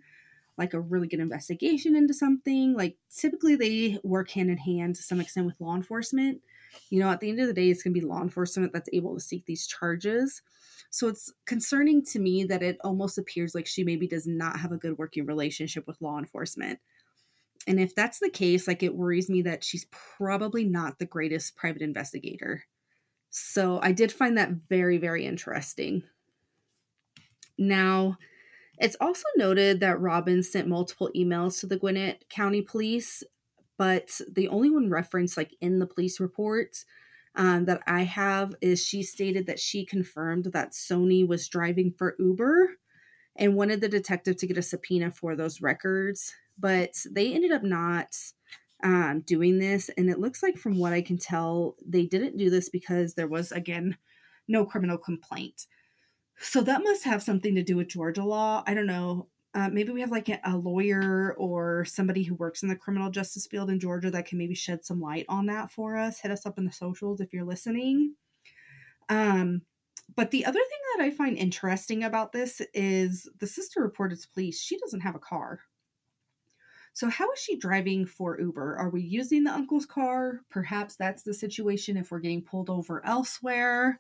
like 0.60 0.74
a 0.74 0.80
really 0.80 1.08
good 1.08 1.20
investigation 1.20 1.96
into 1.96 2.14
something, 2.14 2.76
like 2.76 2.98
typically 3.16 3.56
they 3.56 3.98
work 4.04 4.30
hand 4.30 4.52
in 4.52 4.58
hand 4.58 4.96
to 4.96 5.02
some 5.02 5.20
extent 5.20 5.48
with 5.48 5.60
law 5.60 5.76
enforcement. 5.76 6.42
You 6.92 7.00
know, 7.00 7.10
at 7.10 7.20
the 7.20 7.30
end 7.30 7.40
of 7.40 7.48
the 7.48 7.54
day, 7.54 7.70
it's 7.70 7.82
going 7.82 7.94
to 7.96 8.00
be 8.00 8.06
law 8.06 8.22
enforcement 8.22 8.74
that's 8.74 8.90
able 8.94 9.16
to 9.16 9.20
seek 9.20 9.46
these 9.46 9.66
charges. 9.66 10.42
So 10.92 11.08
it's 11.08 11.32
concerning 11.46 12.04
to 12.06 12.20
me 12.20 12.44
that 12.44 12.62
it 12.62 12.78
almost 12.84 13.18
appears 13.18 13.56
like 13.56 13.66
she 13.66 13.84
maybe 13.84 14.08
does 14.08 14.28
not 14.28 14.60
have 14.60 14.72
a 14.72 14.78
good 14.78 14.98
working 14.98 15.26
relationship 15.26 15.88
with 15.88 16.02
law 16.02 16.20
enforcement. 16.20 16.80
And 17.68 17.80
if 17.80 17.96
that's 17.96 18.20
the 18.20 18.30
case, 18.30 18.68
like 18.68 18.84
it 18.84 18.96
worries 18.96 19.30
me 19.30 19.42
that 19.44 19.64
she's 19.64 19.88
probably 19.92 20.66
not 20.66 21.00
the 21.00 21.06
greatest 21.06 21.56
private 21.56 21.82
investigator. 21.82 22.64
So 23.30 23.80
I 23.82 23.92
did 23.92 24.12
find 24.12 24.38
that 24.38 24.52
very, 24.70 24.98
very 24.98 25.26
interesting. 25.26 26.04
Now, 27.58 28.18
it's 28.80 28.96
also 29.02 29.26
noted 29.36 29.80
that 29.82 30.00
Robbins 30.00 30.52
sent 30.52 30.68
multiple 30.68 31.10
emails 31.16 31.60
to 31.60 31.68
the 31.68 31.78
Gwinnett 31.78 32.30
County 32.30 32.62
Police, 32.62 33.24
but 33.78 34.10
the 34.32 34.48
only 34.48 34.70
one 34.70 34.90
referenced, 34.90 35.38
like 35.38 35.56
in 35.62 35.80
the 35.80 35.88
police 35.88 36.20
reports 36.20 36.86
um, 37.36 37.66
that 37.66 37.82
I 37.88 38.04
have, 38.04 38.56
is 38.62 38.86
she 38.86 39.04
stated 39.04 39.48
that 39.48 39.60
she 39.60 39.86
confirmed 39.86 40.46
that 40.54 40.74
Sonie 40.74 41.24
was 41.24 41.48
driving 41.48 41.94
for 41.98 42.16
Uber 42.20 42.72
and 43.36 43.56
wanted 43.56 43.80
the 43.80 43.88
detective 43.88 44.36
to 44.38 44.48
get 44.48 44.58
a 44.58 44.62
subpoena 44.62 45.12
for 45.12 45.36
those 45.36 45.62
records, 45.62 46.34
but 46.58 46.92
they 47.10 47.34
ended 47.34 47.52
up 47.52 47.64
not 47.64 48.16
um, 48.84 49.22
doing 49.22 49.60
this. 49.60 49.90
And 49.98 50.10
it 50.10 50.20
looks 50.20 50.44
like, 50.44 50.58
from 50.58 50.78
what 50.78 50.94
I 50.94 51.02
can 51.02 51.18
tell, 51.18 51.76
they 51.86 52.06
didn't 52.06 52.38
do 52.38 52.50
this 52.50 52.70
because 52.70 53.14
there 53.14 53.28
was, 53.28 53.52
again, 53.52 53.98
no 54.48 54.66
criminal 54.66 54.98
complaint. 54.98 55.68
So 56.40 56.62
that 56.62 56.84
must 56.84 57.04
have 57.04 57.22
something 57.22 57.56
to 57.56 57.64
do 57.64 57.76
with 57.76 57.90
Georgia 57.90 58.24
law. 58.24 58.64
I 58.66 58.74
don't 58.74 58.86
know. 58.86 59.28
Uh, 59.54 59.70
maybe 59.70 59.92
we 59.92 60.00
have 60.00 60.12
like 60.12 60.30
a, 60.30 60.56
lawyer 60.56 61.36
or 61.38 61.84
somebody 61.84 62.24
who 62.24 62.36
works 62.36 62.64
in 62.64 62.70
the 62.70 62.76
criminal 62.76 63.10
justice 63.10 63.48
field 63.48 63.70
in 63.70 63.80
Georgia 63.80 64.12
that 64.12 64.26
can 64.26 64.38
maybe 64.38 64.54
shed 64.54 64.86
some 64.86 65.02
light 65.02 65.26
on 65.28 65.48
that 65.48 65.72
for 65.72 65.98
us. 65.98 66.20
Hit 66.20 66.32
us 66.32 66.46
up 66.46 66.58
in 66.58 66.66
the 66.66 66.72
socials 66.72 67.20
if 67.20 67.34
you're 67.34 67.44
listening. 67.44 68.14
Um, 69.10 69.64
but 70.16 70.32
the 70.32 70.46
other 70.46 70.60
thing 70.60 70.80
that 70.98 71.04
I 71.04 71.12
find 71.12 71.38
interesting 71.38 72.04
about 72.04 72.32
this 72.32 72.62
is 72.74 73.28
the 73.40 73.48
sister 73.48 73.82
reported 73.82 74.22
to 74.22 74.30
police 74.30 74.62
she 74.62 74.78
doesn't 74.78 75.02
have 75.02 75.16
a 75.16 75.20
car. 75.20 75.60
So, 76.94 77.10
how 77.10 77.32
is 77.32 77.40
she 77.40 77.58
driving 77.58 78.06
for 78.06 78.40
Uber? 78.40 78.78
Are 78.78 78.90
we 78.90 79.02
using 79.02 79.44
the 79.44 79.54
uncle's 79.54 79.86
car? 79.86 80.42
Perhaps 80.50 80.96
that's 80.96 81.24
the 81.24 81.34
situation 81.34 81.98
if 81.98 82.12
we're 82.12 82.20
getting 82.20 82.42
pulled 82.42 82.70
over 82.70 83.06
elsewhere. 83.06 84.00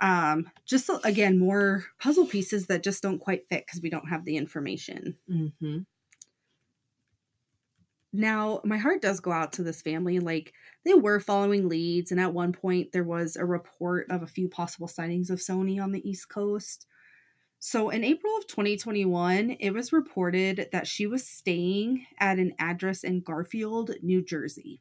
Um, 0.00 0.50
just 0.64 0.90
again, 1.04 1.38
more 1.38 1.84
puzzle 2.00 2.26
pieces 2.26 2.66
that 2.66 2.82
just 2.82 3.02
don't 3.02 3.18
quite 3.18 3.46
fit 3.48 3.66
because 3.66 3.82
we 3.82 3.90
don't 3.90 4.08
have 4.08 4.24
the 4.24 4.36
information. 4.36 5.16
Mm-hmm. 5.30 5.80
Now, 8.12 8.60
my 8.64 8.76
heart 8.76 9.02
does 9.02 9.20
go 9.20 9.30
out 9.30 9.52
to 9.54 9.62
this 9.62 9.82
family. 9.82 10.18
Like, 10.18 10.52
they 10.84 10.94
were 10.94 11.20
following 11.20 11.68
leads, 11.68 12.10
and 12.10 12.20
at 12.20 12.34
one 12.34 12.52
point, 12.52 12.90
there 12.92 13.04
was 13.04 13.36
a 13.36 13.44
report 13.44 14.10
of 14.10 14.22
a 14.22 14.26
few 14.26 14.48
possible 14.48 14.88
sightings 14.88 15.30
of 15.30 15.40
Sonie 15.40 15.78
on 15.78 15.92
the 15.92 16.08
East 16.08 16.28
Coast. 16.28 16.86
So, 17.60 17.90
in 17.90 18.02
April 18.02 18.36
of 18.38 18.46
2021, 18.48 19.50
it 19.60 19.70
was 19.70 19.92
reported 19.92 20.68
that 20.72 20.88
she 20.88 21.06
was 21.06 21.28
staying 21.28 22.06
at 22.18 22.38
an 22.38 22.54
address 22.58 23.04
in 23.04 23.20
Garfield, 23.20 23.92
New 24.02 24.22
Jersey. 24.22 24.80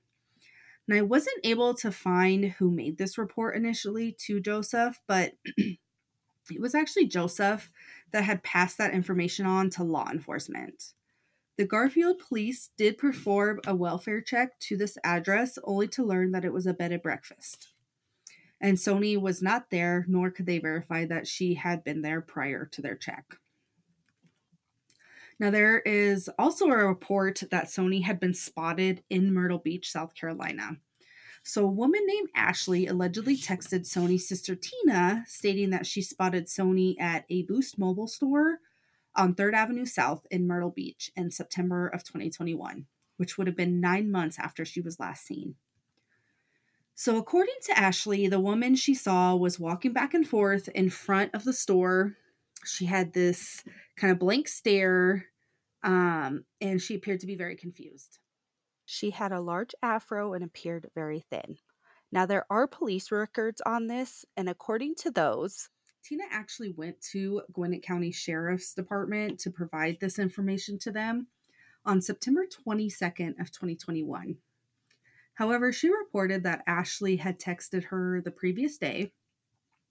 And 0.89 0.97
I 0.97 1.03
wasn't 1.03 1.37
able 1.43 1.75
to 1.75 1.91
find 1.91 2.45
who 2.45 2.71
made 2.71 2.97
this 2.97 3.19
report 3.19 3.55
initially 3.55 4.11
to 4.25 4.39
Joseph, 4.39 4.99
but 5.07 5.33
it 5.55 6.59
was 6.59 6.73
actually 6.73 7.05
Joseph 7.05 7.71
that 8.09 8.23
had 8.23 8.41
passed 8.41 8.79
that 8.79 8.95
information 8.95 9.45
on 9.45 9.69
to 9.71 9.83
law 9.83 10.09
enforcement. 10.09 10.93
The 11.59 11.65
Garfield 11.65 12.17
police 12.17 12.71
did 12.75 12.97
perform 12.97 13.59
a 13.67 13.75
welfare 13.75 14.19
check 14.19 14.57
to 14.61 14.77
this 14.77 14.97
address 15.03 15.59
only 15.63 15.87
to 15.89 16.03
learn 16.03 16.31
that 16.31 16.45
it 16.45 16.53
was 16.53 16.65
a 16.65 16.73
bed 16.73 16.91
and 16.91 17.03
breakfast. 17.03 17.67
And 18.59 18.79
Sonie 18.79 19.15
was 19.15 19.43
not 19.43 19.69
there, 19.69 20.05
nor 20.07 20.31
could 20.31 20.47
they 20.47 20.57
verify 20.57 21.05
that 21.05 21.27
she 21.27 21.53
had 21.53 21.83
been 21.83 22.01
there 22.01 22.19
prior 22.19 22.65
to 22.65 22.81
their 22.81 22.95
check. 22.95 23.35
Now, 25.39 25.51
there 25.51 25.79
is 25.79 26.29
also 26.37 26.67
a 26.67 26.75
report 26.75 27.43
that 27.49 27.71
Sonie 27.71 28.01
had 28.01 28.19
been 28.19 28.33
spotted 28.33 29.03
in 29.09 29.33
Myrtle 29.33 29.59
Beach, 29.59 29.89
South 29.89 30.13
Carolina. 30.13 30.77
So, 31.43 31.63
a 31.63 31.71
woman 31.71 32.01
named 32.05 32.29
Ashley 32.35 32.87
allegedly 32.87 33.37
texted 33.37 33.85
Sonie's 33.85 34.27
sister 34.27 34.55
Tina, 34.55 35.23
stating 35.27 35.69
that 35.69 35.85
she 35.85 36.01
spotted 36.01 36.49
Sonie 36.49 36.99
at 36.99 37.23
a 37.29 37.43
Boost 37.43 37.79
mobile 37.79 38.07
store 38.07 38.59
on 39.15 39.33
3rd 39.33 39.53
Avenue 39.53 39.85
South 39.85 40.27
in 40.29 40.45
Myrtle 40.45 40.71
Beach 40.71 41.09
in 41.15 41.31
September 41.31 41.87
of 41.87 42.03
2021, 42.03 42.85
which 43.15 43.37
would 43.37 43.47
have 43.47 43.55
been 43.55 43.79
nine 43.79 44.11
months 44.11 44.37
after 44.37 44.65
she 44.65 44.81
was 44.81 44.99
last 44.99 45.25
seen. 45.25 45.55
So, 46.95 47.15
according 47.15 47.55
to 47.63 47.79
Ashley, 47.79 48.27
the 48.27 48.41
woman 48.41 48.75
she 48.75 48.93
saw 48.93 49.33
was 49.33 49.57
walking 49.57 49.93
back 49.93 50.13
and 50.13 50.27
forth 50.27 50.67
in 50.75 50.89
front 50.89 51.33
of 51.33 51.45
the 51.45 51.53
store. 51.53 52.17
She 52.65 52.85
had 52.85 53.13
this 53.13 53.63
kind 53.97 54.11
of 54.11 54.19
blank 54.19 54.47
stare 54.47 55.25
um, 55.83 56.43
and 56.59 56.81
she 56.81 56.95
appeared 56.95 57.21
to 57.21 57.27
be 57.27 57.35
very 57.35 57.55
confused. 57.55 58.19
She 58.85 59.11
had 59.11 59.31
a 59.31 59.41
large 59.41 59.75
afro 59.81 60.33
and 60.33 60.43
appeared 60.43 60.89
very 60.95 61.23
thin. 61.29 61.57
Now, 62.11 62.25
there 62.25 62.45
are 62.49 62.67
police 62.67 63.11
records 63.11 63.61
on 63.65 63.87
this, 63.87 64.25
and 64.35 64.49
according 64.49 64.95
to 64.95 65.11
those, 65.11 65.69
Tina 66.03 66.23
actually 66.31 66.71
went 66.71 66.99
to 67.11 67.43
Gwinnett 67.53 67.83
County 67.83 68.11
Sheriff's 68.11 68.73
Department 68.73 69.39
to 69.41 69.51
provide 69.51 69.99
this 69.99 70.17
information 70.17 70.79
to 70.79 70.91
them 70.91 71.27
on 71.85 72.01
September 72.01 72.45
22nd 72.67 73.39
of 73.39 73.51
2021. 73.51 74.37
However, 75.35 75.71
she 75.71 75.89
reported 75.89 76.43
that 76.43 76.63
Ashley 76.65 77.17
had 77.17 77.39
texted 77.39 77.85
her 77.85 78.21
the 78.21 78.31
previous 78.31 78.77
day. 78.77 79.11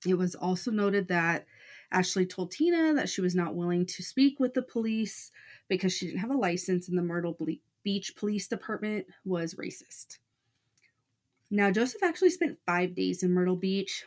It 0.06 0.14
was 0.14 0.34
also 0.34 0.70
noted 0.70 1.08
that 1.08 1.46
Ashley 1.90 2.26
told 2.26 2.50
Tina 2.50 2.94
that 2.94 3.08
she 3.08 3.20
was 3.20 3.34
not 3.34 3.54
willing 3.54 3.86
to 3.86 4.02
speak 4.02 4.38
with 4.38 4.54
the 4.54 4.62
police 4.62 5.30
because 5.68 5.92
she 5.92 6.06
didn't 6.06 6.20
have 6.20 6.30
a 6.30 6.36
license 6.36 6.88
and 6.88 6.98
the 6.98 7.02
Myrtle 7.02 7.36
Beach 7.82 8.16
Police 8.16 8.46
Department 8.46 9.06
was 9.24 9.54
racist. 9.54 10.18
Now, 11.50 11.70
Joseph 11.70 12.02
actually 12.02 12.30
spent 12.30 12.58
five 12.66 12.94
days 12.94 13.22
in 13.22 13.32
Myrtle 13.32 13.56
Beach 13.56 14.04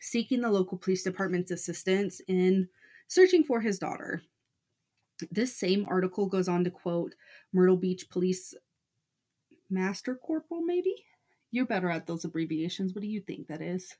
seeking 0.00 0.40
the 0.40 0.50
local 0.50 0.78
police 0.78 1.04
department's 1.04 1.52
assistance 1.52 2.20
in 2.26 2.68
searching 3.06 3.44
for 3.44 3.60
his 3.60 3.78
daughter. 3.78 4.22
This 5.30 5.54
same 5.54 5.86
article 5.88 6.26
goes 6.26 6.48
on 6.48 6.64
to 6.64 6.70
quote 6.70 7.14
Myrtle 7.52 7.76
Beach 7.76 8.10
Police 8.10 8.54
Master 9.70 10.16
Corporal, 10.16 10.62
maybe? 10.62 11.04
You're 11.52 11.66
better 11.66 11.90
at 11.90 12.06
those 12.06 12.24
abbreviations. 12.24 12.94
What 12.94 13.02
do 13.02 13.08
you 13.08 13.20
think 13.20 13.46
that 13.46 13.62
is? 13.62 13.96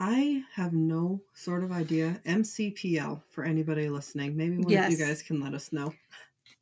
I 0.00 0.44
have 0.54 0.72
no 0.72 1.22
sort 1.34 1.64
of 1.64 1.72
idea. 1.72 2.20
MCPL 2.24 3.22
for 3.30 3.44
anybody 3.44 3.88
listening. 3.88 4.36
Maybe 4.36 4.58
one 4.58 4.68
yes. 4.68 4.92
of 4.92 4.98
you 4.98 5.04
guys 5.04 5.22
can 5.22 5.40
let 5.40 5.54
us 5.54 5.72
know. 5.72 5.92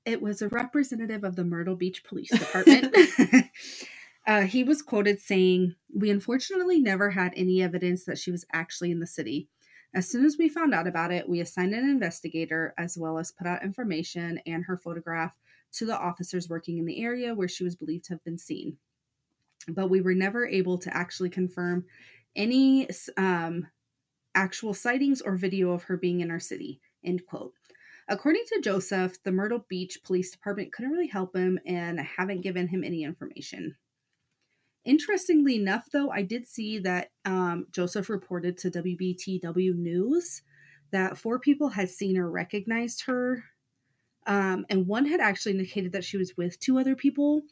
It 0.07 0.23
was 0.23 0.41
a 0.41 0.49
representative 0.49 1.23
of 1.25 1.37
the 1.37 1.45
Myrtle 1.45 1.77
Beach 1.77 2.03
Police 2.05 2.31
Department. 2.39 2.95
uh, 4.27 4.43
he 4.43 4.65
was 4.65 4.81
quoted 4.81 5.21
saying, 5.21 5.75
We 5.95 6.11
unfortunately 6.11 6.81
never 6.81 7.11
had 7.11 7.33
any 7.37 7.63
evidence 7.63 8.05
that 8.05 8.19
she 8.19 8.31
was 8.31 8.47
actually 8.53 8.91
in 8.91 9.01
the 9.01 9.07
city. 9.07 9.49
As 9.95 10.09
soon 10.09 10.25
as 10.25 10.37
we 10.39 10.49
found 10.49 10.75
out 10.75 10.87
about 10.87 11.13
it, 11.13 11.29
we 11.29 11.41
assigned 11.41 11.75
an 11.75 11.89
investigator 11.89 12.75
as 12.79 12.97
well 12.99 13.19
as 13.19 13.33
put 13.33 13.47
out 13.47 13.63
information 13.65 14.41
and 14.47 14.65
her 14.65 14.77
photograph 14.77 15.37
to 15.73 15.87
the 15.87 15.99
officers 15.99 16.49
working 16.49 16.79
in 16.79 16.87
the 16.87 17.03
area 17.03 17.35
where 17.35 17.49
she 17.49 17.65
was 17.65 17.77
believed 17.77 18.05
to 18.05 18.15
have 18.15 18.25
been 18.25 18.39
seen. 18.39 18.79
But 19.69 19.91
we 19.91 20.01
were 20.01 20.15
never 20.15 20.47
able 20.47 20.79
to 20.79 20.97
actually 20.97 21.31
confirm 21.31 21.85
any 22.37 22.89
um, 23.17 23.67
actual 24.35 24.75
sightings 24.75 25.21
or 25.21 25.37
video 25.37 25.73
of 25.73 25.85
her 25.85 25.97
being 25.97 26.21
in 26.21 26.31
our 26.31 26.39
city. 26.39 26.81
End 27.05 27.25
quote. 27.27 27.53
According 28.09 28.45
to 28.49 28.61
Joseph, 28.61 29.21
the 29.25 29.33
Myrtle 29.33 29.65
Beach 29.69 29.99
Police 30.05 30.31
Department 30.31 30.73
couldn't 30.73 30.93
really 30.93 31.09
help 31.09 31.35
him 31.35 31.59
and 31.67 31.99
haven't 31.99 32.43
given 32.43 32.69
him 32.69 32.85
any 32.85 33.03
information. 33.03 33.75
Interestingly 34.85 35.57
enough, 35.57 35.89
though, 35.93 36.11
I 36.11 36.23
did 36.23 36.47
see 36.47 36.79
that 36.81 37.11
um, 37.25 37.67
Joseph 37.73 38.09
reported 38.09 38.57
to 38.59 38.71
WBTW 38.71 39.75
News 39.75 40.43
that 40.93 41.19
four 41.19 41.41
people 41.41 41.71
had 41.71 41.91
seen 41.91 42.17
or 42.17 42.31
recognized 42.31 43.03
her, 43.07 43.43
um, 44.29 44.65
and 44.71 44.87
one 44.87 45.07
had 45.07 45.19
actually 45.19 45.53
indicated 45.53 45.91
that 45.93 46.05
she 46.05 46.17
was 46.17 46.37
with 46.37 46.61
two 46.61 46.79
other 46.79 46.95
people 46.95 47.43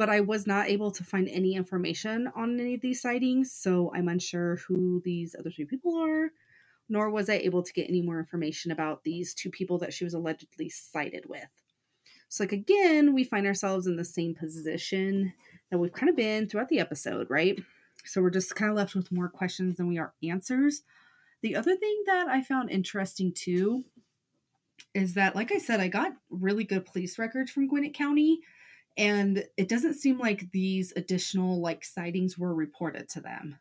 but 0.00 0.08
I 0.08 0.20
was 0.20 0.46
not 0.46 0.70
able 0.70 0.90
to 0.92 1.04
find 1.04 1.28
any 1.28 1.54
information 1.54 2.32
on 2.34 2.58
any 2.58 2.72
of 2.72 2.80
these 2.80 3.02
sightings, 3.02 3.52
so 3.52 3.92
I'm 3.94 4.08
unsure 4.08 4.56
who 4.66 5.02
these 5.04 5.36
other 5.38 5.50
three 5.50 5.66
people 5.66 5.94
are, 6.02 6.30
nor 6.88 7.10
was 7.10 7.28
I 7.28 7.34
able 7.34 7.62
to 7.62 7.72
get 7.74 7.86
any 7.86 8.00
more 8.00 8.18
information 8.18 8.72
about 8.72 9.04
these 9.04 9.34
two 9.34 9.50
people 9.50 9.76
that 9.80 9.92
she 9.92 10.04
was 10.04 10.14
allegedly 10.14 10.70
sighted 10.70 11.26
with. 11.28 11.50
So, 12.30 12.44
like, 12.44 12.52
again, 12.52 13.12
we 13.12 13.24
find 13.24 13.46
ourselves 13.46 13.86
in 13.86 13.96
the 13.96 14.04
same 14.06 14.34
position 14.34 15.34
that 15.70 15.76
we've 15.76 15.92
kind 15.92 16.08
of 16.08 16.16
been 16.16 16.48
throughout 16.48 16.70
the 16.70 16.80
episode, 16.80 17.26
right? 17.28 17.62
So, 18.06 18.22
we're 18.22 18.30
just 18.30 18.56
kind 18.56 18.70
of 18.70 18.78
left 18.78 18.94
with 18.94 19.12
more 19.12 19.28
questions 19.28 19.76
than 19.76 19.86
we 19.86 19.98
are 19.98 20.14
answers. 20.22 20.80
The 21.42 21.56
other 21.56 21.76
thing 21.76 22.04
that 22.06 22.26
I 22.26 22.40
found 22.40 22.70
interesting 22.70 23.34
too 23.34 23.84
is 24.94 25.12
that, 25.12 25.36
like 25.36 25.52
I 25.52 25.58
said, 25.58 25.78
I 25.78 25.88
got 25.88 26.12
really 26.30 26.64
good 26.64 26.86
police 26.86 27.18
records 27.18 27.50
from 27.50 27.68
Gwinnett 27.68 27.92
County, 27.92 28.40
and 28.96 29.44
it 29.56 29.68
doesn't 29.68 29.94
seem 29.94 30.18
like 30.18 30.50
these 30.52 30.92
additional 30.96 31.60
like 31.60 31.84
sightings 31.84 32.38
were 32.38 32.54
reported 32.54 33.08
to 33.10 33.20
them. 33.20 33.58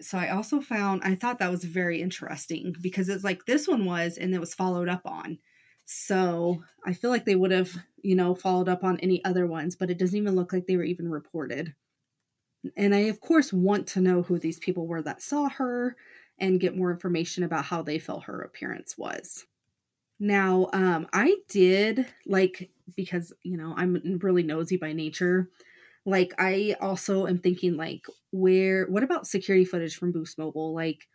So 0.00 0.18
I 0.18 0.30
also 0.30 0.60
found 0.60 1.02
I 1.04 1.14
thought 1.14 1.38
that 1.38 1.50
was 1.50 1.64
very 1.64 2.02
interesting 2.02 2.74
because 2.80 3.08
it's 3.08 3.24
like 3.24 3.46
this 3.46 3.68
one 3.68 3.84
was 3.84 4.18
and 4.18 4.34
it 4.34 4.40
was 4.40 4.54
followed 4.54 4.88
up 4.88 5.02
on. 5.06 5.38
So 5.86 6.62
I 6.86 6.94
feel 6.94 7.10
like 7.10 7.24
they 7.24 7.36
would 7.36 7.50
have, 7.50 7.72
you 8.02 8.14
know, 8.16 8.34
followed 8.34 8.68
up 8.68 8.84
on 8.84 8.98
any 9.00 9.24
other 9.24 9.46
ones, 9.46 9.76
but 9.76 9.90
it 9.90 9.98
doesn't 9.98 10.16
even 10.16 10.34
look 10.34 10.52
like 10.52 10.66
they 10.66 10.76
were 10.76 10.84
even 10.84 11.10
reported. 11.10 11.74
And 12.76 12.94
I, 12.94 13.00
of 13.00 13.20
course, 13.20 13.52
want 13.52 13.86
to 13.88 14.00
know 14.00 14.22
who 14.22 14.38
these 14.38 14.58
people 14.58 14.86
were 14.86 15.02
that 15.02 15.22
saw 15.22 15.48
her 15.50 15.96
and 16.38 16.60
get 16.60 16.76
more 16.76 16.90
information 16.90 17.44
about 17.44 17.64
how 17.66 17.82
they 17.82 17.98
felt 17.98 18.24
her 18.24 18.40
appearance 18.42 18.96
was. 18.96 19.46
Now, 20.20 20.68
um, 20.72 21.08
I 21.12 21.36
did 21.48 22.06
like 22.26 22.70
because 22.96 23.32
you 23.42 23.56
know 23.56 23.74
I'm 23.76 24.18
really 24.22 24.42
nosy 24.42 24.76
by 24.76 24.92
nature. 24.92 25.50
Like, 26.06 26.34
I 26.38 26.76
also 26.80 27.26
am 27.26 27.38
thinking 27.38 27.76
like, 27.76 28.06
where? 28.30 28.86
What 28.86 29.02
about 29.02 29.26
security 29.26 29.64
footage 29.64 29.96
from 29.96 30.12
Boost 30.12 30.38
Mobile? 30.38 30.74
Like, 30.74 31.08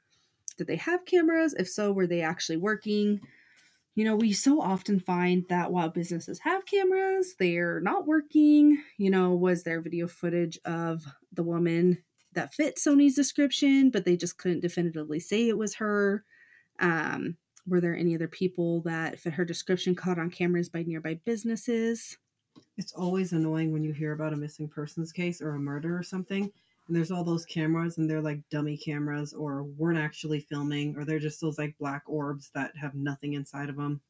did 0.57 0.67
they 0.67 0.77
have 0.77 1.05
cameras? 1.05 1.53
If 1.53 1.69
so, 1.69 1.91
were 1.91 2.07
they 2.07 2.21
actually 2.21 2.57
working? 2.57 3.21
You 3.95 4.05
know, 4.05 4.15
we 4.15 4.33
so 4.33 4.61
often 4.61 4.99
find 4.99 5.45
that 5.49 5.71
while 5.71 5.89
businesses 5.89 6.39
have 6.39 6.65
cameras, 6.65 7.35
they're 7.37 7.81
not 7.81 8.07
working. 8.07 8.81
You 8.97 9.09
know, 9.09 9.31
was 9.31 9.63
there 9.63 9.81
video 9.81 10.07
footage 10.07 10.57
of 10.65 11.03
the 11.33 11.43
woman 11.43 12.03
that 12.33 12.53
fit 12.53 12.79
Sonie's 12.79 13.15
description, 13.15 13.89
but 13.89 14.05
they 14.05 14.15
just 14.15 14.37
couldn't 14.37 14.61
definitively 14.61 15.19
say 15.19 15.47
it 15.49 15.57
was 15.57 15.75
her? 15.75 16.23
Um, 16.79 17.37
were 17.69 17.81
there 17.81 17.95
any 17.95 18.15
other 18.15 18.27
people 18.27 18.81
that 18.81 19.19
fit 19.19 19.33
her 19.33 19.45
description 19.45 19.95
caught 19.95 20.19
on 20.19 20.29
cameras 20.29 20.69
by 20.69 20.83
nearby 20.83 21.19
businesses? 21.25 22.17
It's 22.77 22.93
always 22.93 23.33
annoying 23.33 23.71
when 23.71 23.83
you 23.83 23.93
hear 23.93 24.13
about 24.13 24.33
a 24.33 24.37
missing 24.37 24.67
persons 24.67 25.11
case 25.11 25.41
or 25.41 25.51
a 25.51 25.59
murder 25.59 25.97
or 25.97 26.03
something, 26.03 26.43
and 26.43 26.95
there's 26.95 27.11
all 27.11 27.23
those 27.23 27.45
cameras, 27.45 27.97
and 27.97 28.09
they're 28.09 28.21
like 28.21 28.41
dummy 28.49 28.77
cameras, 28.77 29.33
or 29.33 29.63
weren't 29.63 29.99
actually 29.99 30.39
filming, 30.39 30.95
or 30.97 31.05
they're 31.05 31.19
just 31.19 31.39
those 31.39 31.57
like 31.57 31.77
black 31.77 32.03
orbs 32.07 32.49
that 32.55 32.71
have 32.75 32.95
nothing 32.95 33.33
inside 33.33 33.69
of 33.69 33.75
them. 33.75 34.01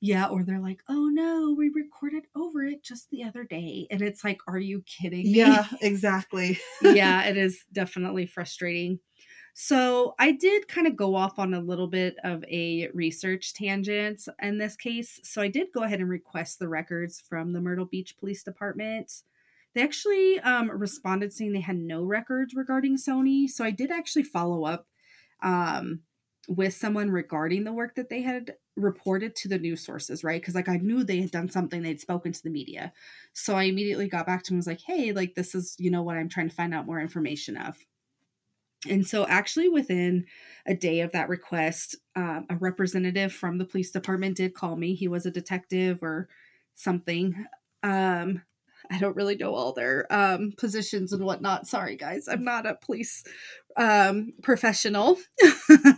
Yeah, 0.00 0.26
or 0.26 0.44
they're 0.44 0.60
like, 0.60 0.80
oh 0.88 1.08
no, 1.08 1.54
we 1.58 1.70
recorded 1.70 2.24
over 2.36 2.62
it 2.64 2.84
just 2.84 3.10
the 3.10 3.24
other 3.24 3.42
day. 3.42 3.88
And 3.90 4.00
it's 4.00 4.22
like, 4.22 4.38
are 4.46 4.58
you 4.58 4.82
kidding 4.82 5.24
me? 5.24 5.38
Yeah, 5.38 5.66
exactly. 5.82 6.58
yeah, 6.82 7.24
it 7.24 7.36
is 7.36 7.64
definitely 7.72 8.26
frustrating. 8.26 9.00
So 9.60 10.14
I 10.20 10.30
did 10.30 10.68
kind 10.68 10.86
of 10.86 10.94
go 10.94 11.16
off 11.16 11.40
on 11.40 11.52
a 11.52 11.58
little 11.60 11.88
bit 11.88 12.14
of 12.22 12.44
a 12.44 12.90
research 12.94 13.54
tangent 13.54 14.28
in 14.40 14.56
this 14.56 14.76
case. 14.76 15.18
So 15.24 15.42
I 15.42 15.48
did 15.48 15.72
go 15.74 15.82
ahead 15.82 15.98
and 15.98 16.08
request 16.08 16.60
the 16.60 16.68
records 16.68 17.20
from 17.28 17.52
the 17.52 17.60
Myrtle 17.60 17.84
Beach 17.84 18.16
Police 18.20 18.44
Department. 18.44 19.12
They 19.74 19.82
actually 19.82 20.38
um, 20.42 20.70
responded 20.70 21.32
saying 21.32 21.54
they 21.54 21.60
had 21.60 21.76
no 21.76 22.04
records 22.04 22.54
regarding 22.54 22.98
Sonie. 22.98 23.48
So 23.48 23.64
I 23.64 23.72
did 23.72 23.90
actually 23.90 24.22
follow 24.22 24.64
up 24.64 24.86
um, 25.42 26.02
with 26.46 26.74
someone 26.74 27.10
regarding 27.10 27.64
the 27.64 27.72
work 27.72 27.96
that 27.96 28.10
they 28.10 28.22
had 28.22 28.54
reported 28.76 29.34
to 29.34 29.48
the 29.48 29.58
news 29.58 29.84
sources, 29.84 30.22
right? 30.22 30.40
Because 30.40 30.54
like 30.54 30.68
I 30.68 30.76
knew 30.76 31.02
they 31.02 31.20
had 31.20 31.32
done 31.32 31.48
something, 31.48 31.82
they'd 31.82 32.00
spoken 32.00 32.30
to 32.30 32.42
the 32.44 32.50
media. 32.50 32.92
So 33.32 33.56
I 33.56 33.64
immediately 33.64 34.06
got 34.06 34.24
back 34.24 34.44
to 34.44 34.52
him 34.52 34.54
and 34.54 34.58
was 34.60 34.68
like, 34.68 34.82
hey, 34.82 35.10
like 35.10 35.34
this 35.34 35.56
is, 35.56 35.74
you 35.80 35.90
know, 35.90 36.04
what 36.04 36.16
I'm 36.16 36.28
trying 36.28 36.48
to 36.48 36.54
find 36.54 36.72
out 36.72 36.86
more 36.86 37.00
information 37.00 37.56
of. 37.56 37.76
And 38.88 39.06
so, 39.06 39.26
actually, 39.26 39.68
within 39.68 40.26
a 40.66 40.74
day 40.74 41.00
of 41.00 41.12
that 41.12 41.28
request, 41.28 41.96
um, 42.16 42.46
a 42.50 42.56
representative 42.56 43.32
from 43.32 43.58
the 43.58 43.64
police 43.64 43.90
department 43.90 44.36
did 44.36 44.54
call 44.54 44.76
me. 44.76 44.94
He 44.94 45.08
was 45.08 45.26
a 45.26 45.30
detective 45.30 46.02
or 46.02 46.28
something. 46.74 47.46
Um, 47.82 48.42
I 48.90 48.98
don't 48.98 49.16
really 49.16 49.36
know 49.36 49.54
all 49.54 49.72
their 49.72 50.06
um, 50.10 50.52
positions 50.56 51.12
and 51.12 51.24
whatnot. 51.24 51.66
Sorry, 51.66 51.96
guys. 51.96 52.28
I'm 52.28 52.44
not 52.44 52.66
a 52.66 52.74
police 52.74 53.24
um, 53.76 54.32
professional. 54.42 55.18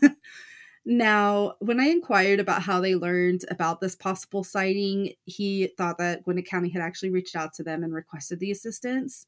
now, 0.85 1.55
when 1.61 1.81
I 1.81 1.87
inquired 1.87 2.41
about 2.41 2.63
how 2.63 2.81
they 2.81 2.95
learned 2.95 3.45
about 3.51 3.81
this 3.81 3.95
possible 3.95 4.43
sighting, 4.43 5.13
he 5.25 5.69
thought 5.77 5.99
that 5.99 6.25
Gwinnett 6.25 6.47
County 6.47 6.71
had 6.71 6.83
actually 6.83 7.11
reached 7.11 7.37
out 7.37 7.53
to 7.55 7.63
them 7.63 7.85
and 7.85 7.95
requested 7.95 8.41
the 8.41 8.51
assistance. 8.51 9.27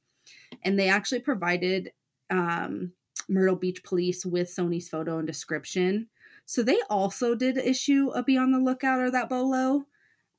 And 0.62 0.78
they 0.78 0.88
actually 0.88 1.20
provided 1.20 1.92
um, 2.30 2.92
Myrtle 3.28 3.56
Beach 3.56 3.82
Police 3.84 4.24
with 4.24 4.50
Sonie's 4.50 4.88
photo 4.88 5.18
and 5.18 5.26
description. 5.26 6.08
So 6.46 6.62
they 6.62 6.80
also 6.90 7.34
did 7.34 7.56
issue 7.56 8.10
a 8.14 8.22
be 8.22 8.36
on 8.36 8.52
the 8.52 8.58
lookout 8.58 9.00
or 9.00 9.10
that 9.10 9.28
bolo 9.28 9.86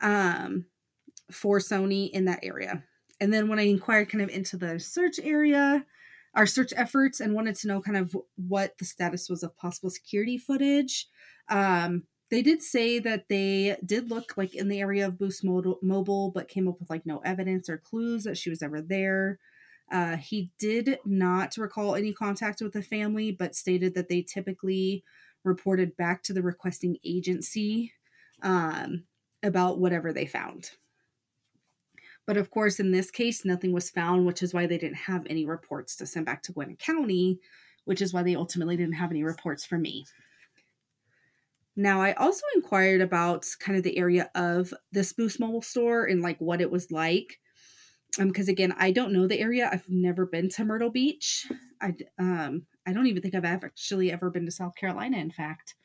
um, 0.02 0.66
for 1.32 1.60
Sonie 1.60 2.14
in 2.14 2.26
that 2.26 2.40
area. 2.44 2.84
And 3.20 3.34
then 3.34 3.48
when 3.48 3.60
I 3.60 3.64
inquired 3.64 4.10
kind 4.10 4.22
of 4.22 4.30
into 4.30 4.58
the 4.58 4.80
search 4.80 5.20
area, 5.24 5.86
our 6.36 6.46
search 6.46 6.74
efforts, 6.76 7.20
and 7.20 7.34
wanted 7.34 7.56
to 7.58 7.68
know 7.68 7.82
kind 7.82 7.98
of 7.98 8.16
what 8.36 8.78
the 8.78 8.86
status 8.86 9.30
was 9.30 9.44
of 9.44 9.56
possible 9.56 9.90
security 9.90 10.38
footage, 10.38 11.08
um, 11.50 12.04
they 12.32 12.42
did 12.42 12.62
say 12.64 13.00
that 13.00 13.30
they 13.30 13.78
did 13.86 14.10
look 14.10 14.34
like 14.36 14.56
in 14.56 14.68
the 14.68 14.80
area 14.80 15.06
of 15.06 15.20
Boost 15.20 15.44
Mobile, 15.44 16.32
but 16.32 16.48
came 16.48 16.68
up 16.68 16.80
with 16.80 16.90
like 16.90 17.06
no 17.06 17.20
evidence 17.20 17.70
or 17.70 17.78
clues 17.78 18.24
that 18.24 18.38
she 18.38 18.50
was 18.50 18.64
ever 18.64 18.82
there. 18.82 19.40
Uh, 19.94 20.18
he 20.18 20.50
did 20.58 20.98
not 21.06 21.56
recall 21.56 21.94
any 21.94 22.12
contact 22.12 22.62
with 22.62 22.74
the 22.74 22.82
family, 22.82 23.32
but 23.32 23.56
stated 23.56 23.94
that 23.94 24.10
they 24.10 24.24
typically 24.24 25.04
reported 25.44 25.96
back 25.98 26.24
to 26.24 26.34
the 26.34 26.42
requesting 26.42 26.98
agency 27.06 27.94
um, 28.42 29.04
about 29.44 29.78
whatever 29.78 30.12
they 30.12 30.26
found. 30.26 30.72
But 32.26 32.38
of 32.38 32.50
course, 32.50 32.80
in 32.80 32.92
this 32.92 33.12
case, 33.12 33.46
nothing 33.46 33.72
was 33.72 33.92
found, 33.92 34.26
which 34.26 34.42
is 34.42 34.52
why 34.52 34.66
they 34.66 34.80
didn't 34.80 34.96
have 34.96 35.28
any 35.30 35.46
reports 35.46 35.96
to 35.98 36.08
send 36.08 36.26
back 36.26 36.42
to 36.44 36.54
Gwinnett 36.54 36.80
County, 36.80 37.40
which 37.86 38.02
is 38.02 38.14
why 38.14 38.24
they 38.24 38.36
ultimately 38.36 38.76
didn't 38.76 38.96
have 38.96 39.12
any 39.12 39.24
reports 39.24 39.64
for 39.64 39.78
me. 39.78 40.06
Now, 41.76 42.02
I 42.02 42.14
also 42.14 42.44
inquired 42.56 43.02
about 43.02 43.46
kind 43.60 43.78
of 43.78 43.84
the 43.84 43.98
area 43.98 44.32
of 44.34 44.74
this 44.92 45.14
Boost 45.14 45.40
Mobile 45.40 45.62
store 45.62 46.06
and 46.06 46.22
like 46.22 46.40
what 46.40 46.62
it 46.62 46.72
was 46.72 46.92
like 46.92 47.40
um 48.20 48.28
because 48.28 48.48
again 48.48 48.74
i 48.78 48.92
don't 48.92 49.14
know 49.14 49.28
the 49.28 49.40
area. 49.40 49.70
I've 49.72 49.90
never 49.90 50.26
been 50.26 50.50
to 50.50 50.66
myrtle 50.66 50.90
beach. 50.92 51.48
I 51.82 51.94
um 52.20 52.66
i 52.86 52.94
don't 52.94 53.08
even 53.08 53.22
think 53.22 53.36
i've 53.36 53.46
actually 53.46 54.12
ever 54.12 54.30
been 54.30 54.46
to 54.46 54.52
south 54.52 54.76
carolina 54.76 55.18
in 55.18 55.32
fact. 55.32 55.76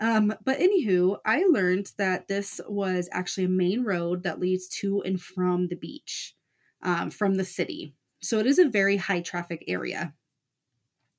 Um 0.00 0.34
but 0.44 0.58
anywho 0.58 1.18
i 1.24 1.44
learned 1.48 1.92
that 1.98 2.28
this 2.28 2.60
was 2.68 3.08
actually 3.12 3.44
a 3.44 3.50
main 3.50 3.84
road 3.84 4.22
that 4.22 4.40
leads 4.40 4.68
to 4.80 5.02
and 5.02 5.20
from 5.20 5.68
the 5.68 5.76
beach 5.76 6.34
um, 6.82 7.10
from 7.10 7.34
the 7.34 7.44
city. 7.44 7.94
So 8.22 8.38
it 8.38 8.46
is 8.46 8.58
a 8.58 8.68
very 8.68 8.96
high 8.96 9.20
traffic 9.20 9.64
area. 9.66 10.14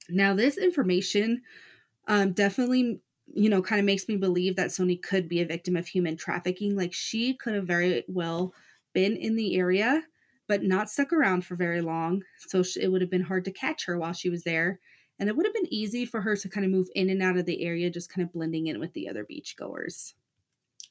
Now 0.10 0.34
this 0.34 0.58
information 0.58 1.42
um 2.08 2.32
definitely 2.32 3.02
you 3.28 3.50
know 3.50 3.62
kind 3.62 3.80
of 3.80 3.86
makes 3.86 4.08
me 4.08 4.16
believe 4.16 4.56
that 4.56 4.72
sonie 4.72 4.96
could 4.96 5.30
be 5.30 5.42
a 5.42 5.46
victim 5.46 5.76
of 5.76 5.88
human 5.88 6.18
trafficking. 6.18 6.76
Like 6.76 6.94
she 6.94 7.36
could 7.36 7.54
have 7.56 7.68
very 7.68 8.04
well 8.08 8.54
been 8.94 9.16
in 9.16 9.36
the 9.36 9.58
area 9.58 10.04
but 10.50 10.64
not 10.64 10.90
stuck 10.90 11.14
around 11.14 11.46
for 11.46 11.56
very 11.56 11.80
long. 11.80 12.24
So 12.48 12.64
it 12.82 12.88
would 12.88 13.02
have 13.02 13.12
been 13.12 13.22
hard 13.22 13.46
to 13.46 13.52
catch 13.52 13.86
her 13.86 13.98
while 13.98 14.14
she 14.14 14.30
was 14.30 14.44
there. 14.44 14.80
And 15.20 15.30
it 15.30 15.38
would 15.38 15.46
have 15.46 15.54
been 15.54 15.72
easy 15.72 16.06
for 16.06 16.22
her 16.22 16.36
to 16.36 16.50
kind 16.50 16.66
of 16.66 16.72
move 16.72 16.88
in 16.96 17.10
and 17.10 17.22
out 17.22 17.38
of 17.38 17.46
the 17.46 17.64
area, 17.64 17.90
just 17.90 18.12
kind 18.12 18.26
of 18.26 18.34
blending 18.34 18.68
in 18.68 18.80
with 18.80 18.92
the 18.94 19.08
other 19.08 19.24
beachgoers. 19.24 20.14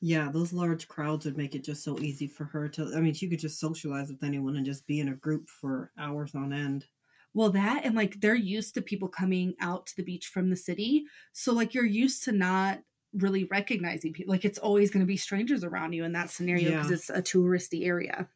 Yeah, 0.00 0.30
those 0.30 0.52
large 0.52 0.86
crowds 0.86 1.24
would 1.24 1.36
make 1.36 1.56
it 1.56 1.64
just 1.64 1.82
so 1.82 1.98
easy 1.98 2.28
for 2.28 2.44
her 2.44 2.68
to. 2.68 2.92
I 2.94 3.00
mean, 3.00 3.14
she 3.14 3.28
could 3.28 3.40
just 3.40 3.58
socialize 3.58 4.10
with 4.10 4.22
anyone 4.22 4.54
and 4.56 4.64
just 4.64 4.86
be 4.86 5.00
in 5.00 5.08
a 5.08 5.14
group 5.14 5.48
for 5.48 5.90
hours 5.98 6.36
on 6.36 6.52
end. 6.52 6.86
Well, 7.34 7.50
that 7.50 7.84
and 7.84 7.96
like 7.96 8.20
they're 8.20 8.34
used 8.36 8.74
to 8.74 8.82
people 8.82 9.08
coming 9.08 9.54
out 9.60 9.86
to 9.86 9.96
the 9.96 10.04
beach 10.04 10.28
from 10.28 10.50
the 10.50 10.56
city. 10.56 11.04
So, 11.32 11.52
like, 11.52 11.74
you're 11.74 11.84
used 11.84 12.22
to 12.24 12.32
not 12.32 12.78
really 13.12 13.44
recognizing 13.44 14.12
people. 14.12 14.32
Like, 14.32 14.44
it's 14.44 14.58
always 14.58 14.90
going 14.90 15.00
to 15.00 15.06
be 15.06 15.16
strangers 15.16 15.64
around 15.64 15.94
you 15.94 16.04
in 16.04 16.12
that 16.12 16.30
scenario 16.30 16.70
because 16.70 16.90
yeah. 16.90 16.94
it's 16.94 17.10
a 17.10 17.22
touristy 17.22 17.86
area. 17.86 18.28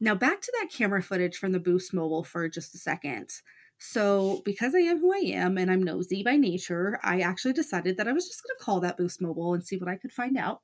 Now, 0.00 0.14
back 0.14 0.40
to 0.40 0.52
that 0.60 0.70
camera 0.72 1.02
footage 1.02 1.36
from 1.36 1.52
the 1.52 1.60
Boost 1.60 1.94
Mobile 1.94 2.24
for 2.24 2.48
just 2.48 2.74
a 2.74 2.78
second. 2.78 3.30
So, 3.78 4.42
because 4.44 4.74
I 4.74 4.80
am 4.80 5.00
who 5.00 5.12
I 5.12 5.18
am 5.34 5.58
and 5.58 5.70
I'm 5.70 5.82
nosy 5.82 6.22
by 6.22 6.36
nature, 6.36 6.98
I 7.02 7.20
actually 7.20 7.52
decided 7.52 7.96
that 7.96 8.08
I 8.08 8.12
was 8.12 8.26
just 8.26 8.42
going 8.42 8.56
to 8.56 8.64
call 8.64 8.80
that 8.80 8.96
Boost 8.96 9.20
Mobile 9.20 9.54
and 9.54 9.64
see 9.64 9.76
what 9.76 9.88
I 9.88 9.96
could 9.96 10.12
find 10.12 10.36
out. 10.36 10.62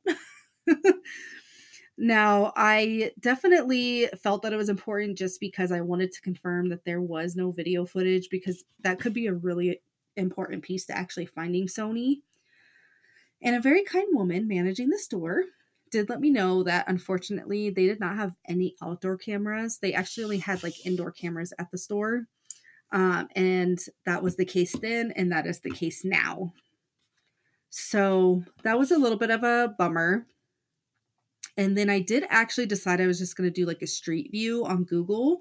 now, 1.99 2.53
I 2.57 3.13
definitely 3.21 4.09
felt 4.23 4.43
that 4.43 4.53
it 4.53 4.57
was 4.57 4.69
important 4.69 5.19
just 5.19 5.41
because 5.41 5.73
I 5.73 5.81
wanted 5.81 6.13
to 6.13 6.21
confirm 6.21 6.69
that 6.71 6.85
there 6.85 7.01
was 7.01 7.37
no 7.37 7.51
video 7.51 7.85
footage 7.85 8.29
because 8.31 8.65
that 8.81 9.01
could 9.01 9.13
be 9.13 9.27
a 9.27 9.35
really 9.35 9.81
important 10.17 10.63
piece 10.63 10.87
to 10.87 10.97
actually 10.97 11.27
finding 11.27 11.69
Sonie. 11.69 12.23
And 13.43 13.57
a 13.57 13.61
very 13.61 13.85
kind 13.85 14.09
woman 14.13 14.47
managing 14.47 14.91
the 14.91 14.99
store 14.99 15.45
did 15.91 16.09
let 16.09 16.21
me 16.21 16.31
know 16.31 16.63
that 16.63 16.89
unfortunately 16.89 17.71
they 17.71 17.87
did 17.87 18.01
not 18.01 18.17
have 18.17 18.37
any 18.49 18.77
outdoor 18.83 19.17
cameras. 19.17 19.79
They 19.79 19.93
actually 19.93 20.25
only 20.25 20.39
had 20.39 20.63
like 20.63 20.87
indoor 20.87 21.13
cameras 21.13 21.53
at 21.59 21.71
the 21.71 21.79
store. 21.79 22.27
Um, 22.93 23.29
and 23.37 23.79
that 24.05 24.23
was 24.23 24.37
the 24.37 24.45
case 24.45 24.77
then, 24.79 25.13
and 25.13 25.31
that 25.31 25.47
is 25.47 25.61
the 25.61 25.71
case 25.71 26.05
now. 26.05 26.53
So 27.71 28.43
that 28.65 28.79
was 28.79 28.91
a 28.91 28.99
little 28.99 29.19
bit 29.19 29.31
of 29.31 29.45
a 29.45 29.75
bummer. 29.79 30.27
And 31.57 31.79
then 31.79 31.89
I 31.89 32.01
did 32.01 32.25
actually 32.29 32.67
decide 32.67 33.01
I 33.01 33.07
was 33.07 33.19
just 33.19 33.37
going 33.37 33.49
to 33.49 33.55
do 33.55 33.67
like 33.67 33.83
a 33.83 33.87
street 33.87 34.31
view 34.33 34.65
on 34.65 34.85
Google 34.85 35.41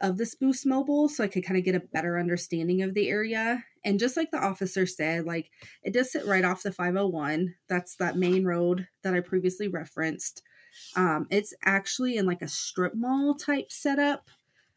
of 0.00 0.16
the 0.16 0.26
Spruce 0.26 0.64
Mobile 0.64 1.08
so 1.08 1.24
I 1.24 1.28
could 1.28 1.44
kind 1.44 1.58
of 1.58 1.64
get 1.64 1.74
a 1.74 1.80
better 1.80 2.18
understanding 2.18 2.82
of 2.82 2.94
the 2.94 3.08
area. 3.08 3.64
And 3.84 3.98
just 3.98 4.16
like 4.16 4.30
the 4.30 4.38
officer 4.38 4.86
said, 4.86 5.24
like 5.24 5.50
it 5.82 5.92
does 5.92 6.12
sit 6.12 6.26
right 6.26 6.44
off 6.44 6.62
the 6.62 6.72
501. 6.72 7.54
That's 7.68 7.96
that 7.96 8.16
main 8.16 8.44
road 8.44 8.86
that 9.02 9.14
I 9.14 9.20
previously 9.20 9.68
referenced. 9.68 10.42
Um, 10.96 11.26
it's 11.30 11.54
actually 11.64 12.16
in 12.16 12.26
like 12.26 12.42
a 12.42 12.48
strip 12.48 12.94
mall 12.94 13.34
type 13.34 13.70
setup 13.70 14.28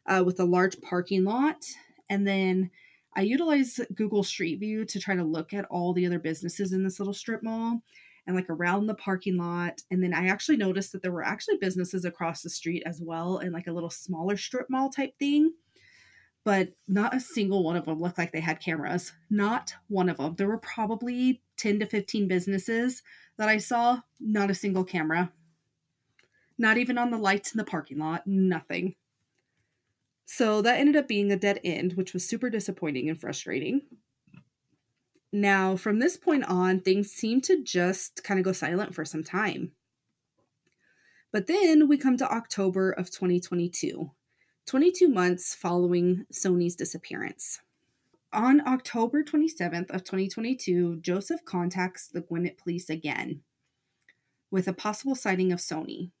uh, 0.06 0.22
with 0.24 0.40
a 0.40 0.44
large 0.44 0.80
parking 0.80 1.24
lot. 1.24 1.64
And 2.10 2.26
then 2.26 2.70
I 3.14 3.22
utilize 3.22 3.78
Google 3.94 4.24
Street 4.24 4.58
View 4.58 4.84
to 4.86 4.98
try 5.00 5.14
to 5.14 5.24
look 5.24 5.52
at 5.52 5.66
all 5.66 5.92
the 5.92 6.06
other 6.06 6.18
businesses 6.18 6.72
in 6.72 6.82
this 6.82 6.98
little 6.98 7.14
strip 7.14 7.42
mall 7.42 7.82
and 8.26 8.36
like 8.36 8.48
around 8.48 8.86
the 8.86 8.94
parking 8.94 9.36
lot. 9.36 9.82
And 9.90 10.02
then 10.02 10.14
I 10.14 10.28
actually 10.28 10.56
noticed 10.56 10.92
that 10.92 11.02
there 11.02 11.12
were 11.12 11.24
actually 11.24 11.56
businesses 11.56 12.04
across 12.04 12.42
the 12.42 12.50
street 12.50 12.82
as 12.86 13.00
well 13.02 13.38
and 13.38 13.52
like 13.52 13.66
a 13.66 13.72
little 13.72 13.90
smaller 13.90 14.36
strip 14.36 14.68
mall 14.70 14.90
type 14.90 15.18
thing. 15.18 15.52
But 16.44 16.70
not 16.88 17.14
a 17.14 17.20
single 17.20 17.62
one 17.62 17.76
of 17.76 17.84
them 17.84 18.00
looked 18.00 18.18
like 18.18 18.32
they 18.32 18.40
had 18.40 18.60
cameras. 18.60 19.12
Not 19.30 19.74
one 19.88 20.08
of 20.08 20.16
them. 20.16 20.34
There 20.36 20.48
were 20.48 20.58
probably 20.58 21.40
10 21.56 21.80
to 21.80 21.86
15 21.86 22.26
businesses 22.26 23.02
that 23.38 23.48
I 23.48 23.58
saw, 23.58 24.00
not 24.18 24.50
a 24.50 24.54
single 24.54 24.84
camera. 24.84 25.32
Not 26.58 26.78
even 26.78 26.98
on 26.98 27.10
the 27.10 27.18
lights 27.18 27.52
in 27.52 27.58
the 27.58 27.64
parking 27.64 27.98
lot, 27.98 28.26
nothing. 28.26 28.96
So 30.26 30.62
that 30.62 30.78
ended 30.78 30.96
up 30.96 31.08
being 31.08 31.30
a 31.30 31.36
dead 31.36 31.60
end, 31.62 31.92
which 31.94 32.12
was 32.12 32.28
super 32.28 32.50
disappointing 32.50 33.08
and 33.08 33.20
frustrating. 33.20 33.82
Now, 35.32 35.76
from 35.76 35.98
this 35.98 36.18
point 36.18 36.44
on, 36.44 36.80
things 36.80 37.10
seem 37.10 37.40
to 37.42 37.62
just 37.62 38.22
kind 38.22 38.38
of 38.38 38.44
go 38.44 38.52
silent 38.52 38.94
for 38.94 39.04
some 39.04 39.24
time. 39.24 39.72
But 41.32 41.46
then 41.46 41.88
we 41.88 41.96
come 41.96 42.18
to 42.18 42.30
October 42.30 42.90
of 42.90 43.10
2022, 43.10 44.10
22 44.66 45.08
months 45.08 45.54
following 45.54 46.26
Sonie's 46.30 46.76
disappearance. 46.76 47.60
On 48.34 48.66
October 48.66 49.22
27th 49.22 49.90
of 49.90 50.04
2022, 50.04 50.96
Joseph 51.00 51.44
contacts 51.46 52.08
the 52.08 52.20
Gwinnett 52.20 52.58
police 52.58 52.90
again 52.90 53.40
with 54.50 54.68
a 54.68 54.72
possible 54.74 55.14
sighting 55.14 55.50
of 55.50 55.60
Sonie. 55.60 56.12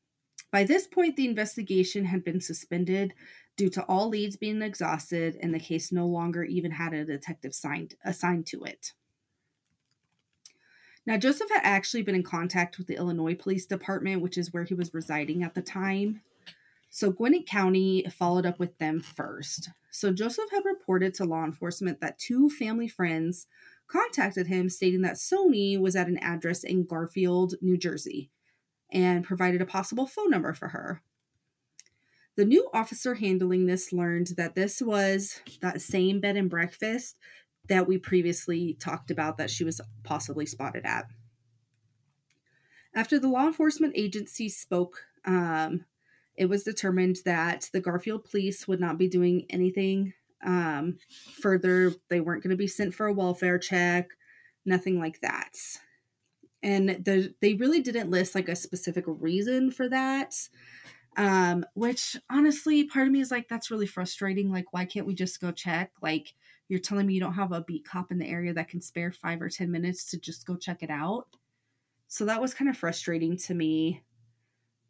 By 0.50 0.64
this 0.64 0.86
point, 0.86 1.16
the 1.16 1.28
investigation 1.28 2.06
had 2.06 2.24
been 2.24 2.40
suspended 2.40 3.12
due 3.58 3.68
to 3.70 3.82
all 3.84 4.08
leads 4.08 4.36
being 4.36 4.62
exhausted 4.62 5.36
and 5.40 5.54
the 5.54 5.60
case 5.60 5.92
no 5.92 6.06
longer 6.06 6.42
even 6.44 6.70
had 6.70 6.94
a 6.94 7.04
detective 7.04 7.54
signed, 7.54 7.94
assigned 8.04 8.46
to 8.46 8.64
it. 8.64 8.92
Now, 11.04 11.16
Joseph 11.16 11.50
had 11.50 11.62
actually 11.64 12.02
been 12.02 12.14
in 12.14 12.22
contact 12.22 12.78
with 12.78 12.86
the 12.86 12.96
Illinois 12.96 13.34
Police 13.34 13.66
Department, 13.66 14.22
which 14.22 14.38
is 14.38 14.52
where 14.52 14.64
he 14.64 14.74
was 14.74 14.94
residing 14.94 15.42
at 15.42 15.54
the 15.54 15.62
time. 15.62 16.22
So, 16.90 17.10
Gwinnett 17.10 17.46
County 17.46 18.06
followed 18.10 18.46
up 18.46 18.58
with 18.58 18.76
them 18.78 19.00
first. 19.00 19.70
So, 19.90 20.12
Joseph 20.12 20.50
had 20.50 20.64
reported 20.64 21.14
to 21.14 21.24
law 21.24 21.44
enforcement 21.44 22.00
that 22.00 22.18
two 22.18 22.50
family 22.50 22.86
friends 22.86 23.46
contacted 23.88 24.46
him 24.46 24.68
stating 24.68 25.02
that 25.02 25.18
Sonie 25.18 25.76
was 25.76 25.96
at 25.96 26.06
an 26.06 26.18
address 26.18 26.64
in 26.64 26.84
Garfield, 26.84 27.54
New 27.60 27.76
Jersey, 27.76 28.30
and 28.90 29.24
provided 29.24 29.60
a 29.60 29.66
possible 29.66 30.06
phone 30.06 30.30
number 30.30 30.54
for 30.54 30.68
her. 30.68 31.02
The 32.36 32.44
new 32.46 32.68
officer 32.72 33.14
handling 33.14 33.66
this 33.66 33.92
learned 33.92 34.28
that 34.38 34.54
this 34.54 34.80
was 34.80 35.40
that 35.60 35.82
same 35.82 36.20
bed 36.20 36.36
and 36.36 36.48
breakfast 36.48 37.18
that 37.68 37.86
we 37.86 37.98
previously 37.98 38.76
talked 38.80 39.10
about 39.10 39.38
that 39.38 39.50
she 39.50 39.64
was 39.64 39.80
possibly 40.02 40.46
spotted 40.46 40.84
at. 40.84 41.06
After 42.94 43.18
the 43.18 43.28
law 43.28 43.46
enforcement 43.46 43.94
agency 43.96 44.48
spoke, 44.48 45.04
um, 45.24 45.84
it 46.36 46.46
was 46.46 46.64
determined 46.64 47.18
that 47.24 47.68
the 47.72 47.80
Garfield 47.80 48.24
police 48.24 48.66
would 48.66 48.80
not 48.80 48.98
be 48.98 49.08
doing 49.08 49.46
anything 49.48 50.12
um, 50.44 50.98
further. 51.40 51.92
They 52.08 52.20
weren't 52.20 52.42
going 52.42 52.50
to 52.50 52.56
be 52.56 52.66
sent 52.66 52.94
for 52.94 53.06
a 53.06 53.12
welfare 53.12 53.58
check, 53.58 54.08
nothing 54.64 54.98
like 54.98 55.20
that. 55.20 55.52
And 56.62 56.90
the, 56.90 57.34
they 57.40 57.54
really 57.54 57.80
didn't 57.80 58.10
list 58.10 58.34
like 58.34 58.48
a 58.48 58.56
specific 58.56 59.04
reason 59.06 59.70
for 59.70 59.88
that. 59.88 60.34
Um, 61.16 61.66
which 61.74 62.16
honestly, 62.30 62.84
part 62.84 63.06
of 63.06 63.12
me 63.12 63.20
is 63.20 63.30
like, 63.30 63.48
that's 63.48 63.70
really 63.70 63.86
frustrating. 63.86 64.50
Like, 64.50 64.72
why 64.72 64.84
can't 64.84 65.06
we 65.06 65.14
just 65.14 65.40
go 65.40 65.52
check? 65.52 65.90
Like, 66.00 66.34
you're 66.68 66.80
telling 66.80 67.06
me 67.06 67.14
you 67.14 67.20
don't 67.20 67.34
have 67.34 67.52
a 67.52 67.60
beat 67.60 67.84
cop 67.84 68.10
in 68.10 68.18
the 68.18 68.28
area 68.28 68.54
that 68.54 68.68
can 68.68 68.80
spare 68.80 69.12
five 69.12 69.42
or 69.42 69.50
10 69.50 69.70
minutes 69.70 70.06
to 70.10 70.18
just 70.18 70.46
go 70.46 70.56
check 70.56 70.82
it 70.82 70.90
out. 70.90 71.26
So 72.08 72.24
that 72.24 72.40
was 72.40 72.54
kind 72.54 72.70
of 72.70 72.76
frustrating 72.76 73.36
to 73.38 73.54
me. 73.54 74.02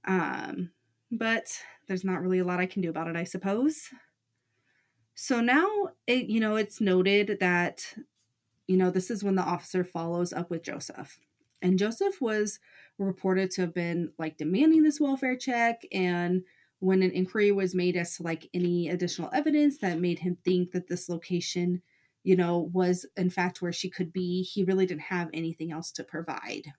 Um, 0.04 0.70
but 1.10 1.58
there's 1.88 2.04
not 2.04 2.22
really 2.22 2.38
a 2.38 2.44
lot 2.44 2.60
I 2.60 2.66
can 2.66 2.82
do 2.82 2.90
about 2.90 3.08
it, 3.08 3.16
I 3.16 3.24
suppose. 3.24 3.90
So 5.14 5.40
now 5.40 5.68
it, 6.06 6.26
you 6.26 6.40
know, 6.40 6.56
it's 6.56 6.80
noted 6.80 7.38
that, 7.40 7.94
you 8.66 8.76
know, 8.76 8.90
this 8.90 9.10
is 9.10 9.22
when 9.22 9.34
the 9.34 9.42
officer 9.42 9.84
follows 9.84 10.32
up 10.32 10.50
with 10.50 10.62
Joseph. 10.62 11.18
And 11.60 11.78
Joseph 11.78 12.20
was 12.20 12.58
reported 12.98 13.50
to 13.50 13.62
have 13.62 13.74
been 13.74 14.12
like 14.18 14.36
demanding 14.36 14.82
this 14.82 15.00
welfare 15.00 15.36
check 15.36 15.82
and 15.92 16.42
when 16.78 17.02
an 17.02 17.12
inquiry 17.12 17.52
was 17.52 17.74
made 17.74 17.96
as 17.96 18.16
to 18.16 18.22
like 18.22 18.48
any 18.52 18.88
additional 18.88 19.30
evidence 19.32 19.78
that 19.78 20.00
made 20.00 20.18
him 20.18 20.36
think 20.44 20.72
that 20.72 20.88
this 20.88 21.08
location 21.08 21.80
you 22.22 22.36
know 22.36 22.70
was 22.72 23.06
in 23.16 23.30
fact 23.30 23.62
where 23.62 23.72
she 23.72 23.88
could 23.88 24.12
be 24.12 24.42
he 24.42 24.64
really 24.64 24.86
didn't 24.86 25.02
have 25.02 25.30
anything 25.32 25.72
else 25.72 25.90
to 25.92 26.04
provide. 26.04 26.72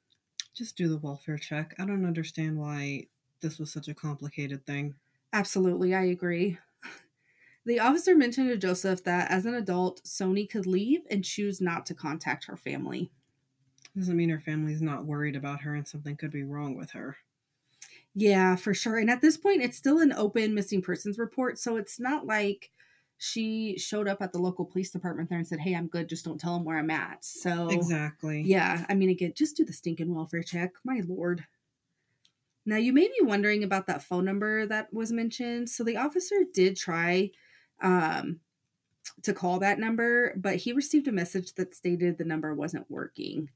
Just 0.54 0.78
do 0.78 0.88
the 0.88 0.97
welfare 0.97 1.38
check. 1.38 1.73
I 1.80 1.86
don't 1.86 2.06
understand 2.06 2.58
why 2.58 3.08
this 3.41 3.58
was 3.58 3.71
such 3.71 3.88
a 3.88 3.95
complicated 3.95 4.65
thing. 4.65 4.95
Absolutely 5.32 5.95
i 5.95 6.04
agree. 6.04 6.58
The 7.65 7.80
officer 7.80 8.13
mentioned 8.13 8.49
to 8.49 8.58
joseph 8.58 9.06
that 9.06 9.32
as 9.32 9.45
an 9.45 9.54
adult 9.56 10.06
sonie 10.06 10.45
could 10.47 10.67
leave 10.67 11.02
and 11.10 11.23
choose 11.23 11.62
not 11.62 11.86
to 11.88 11.95
contact 11.95 12.45
her 12.45 12.58
family 12.58 13.10
doesn't 13.95 14.17
mean 14.17 14.29
her 14.29 14.39
family's 14.39 14.82
not 14.82 15.06
worried 15.06 15.36
about 15.36 15.62
her 15.62 15.75
and 15.75 15.88
something 15.88 16.15
could 16.15 16.32
be 16.32 16.43
wrong 16.43 16.75
with 16.75 16.91
her 16.91 17.17
yeah, 18.15 18.56
for 18.56 18.73
sure. 18.73 18.99
And 18.99 19.10
at 19.10 19.21
this 19.21 19.38
point, 19.38 19.62
it's 19.62 19.77
still 19.77 19.99
an 19.99 20.13
open 20.13 20.53
missing 20.53 20.82
persons 20.82 21.17
report. 21.17 21.58
So 21.58 21.77
it's 21.77 21.99
not 21.99 22.25
like 22.25 22.71
she 23.17 23.77
showed 23.77 24.08
up 24.08 24.21
at 24.21 24.32
the 24.32 24.39
local 24.39 24.65
police 24.65 24.91
department 24.91 25.29
there 25.29 25.39
and 25.39 25.47
said, 25.47 25.60
Hey, 25.60 25.73
I'm 25.73 25.88
good. 25.88 26.10
Just 26.10 26.25
don't 26.25 26.39
tell 26.39 26.53
them 26.53 26.63
where 26.63 26.77
I'm 26.77 26.91
at. 26.91 27.25
So, 27.25 27.69
exactly. 27.69 28.41
Yeah. 28.41 28.86
I 28.88 28.93
mean, 28.93 29.10
again, 29.10 29.34
just 29.36 29.58
do 29.58 29.65
the 29.65 29.73
stinking 29.73 30.13
welfare 30.13 30.43
check. 30.43 30.73
My 30.84 31.01
lord. 31.08 31.45
Now, 32.65 32.77
you 32.77 32.93
may 32.93 33.08
be 33.08 33.25
wondering 33.25 33.63
about 33.63 33.88
that 33.88 34.03
phone 34.03 34.25
number 34.25 34.65
that 34.67 34.93
was 34.93 35.12
mentioned. 35.12 35.69
So, 35.69 35.84
the 35.84 35.97
officer 35.97 36.36
did 36.53 36.77
try 36.77 37.32
um, 37.82 38.39
to 39.23 39.34
call 39.34 39.60
that 39.60 39.79
number, 39.79 40.34
but 40.38 40.58
he 40.58 40.71
received 40.71 41.08
a 41.08 41.12
message 41.12 41.53
that 41.56 41.75
stated 41.75 42.17
the 42.17 42.25
number 42.25 42.54
wasn't 42.54 42.89
working. 42.89 43.50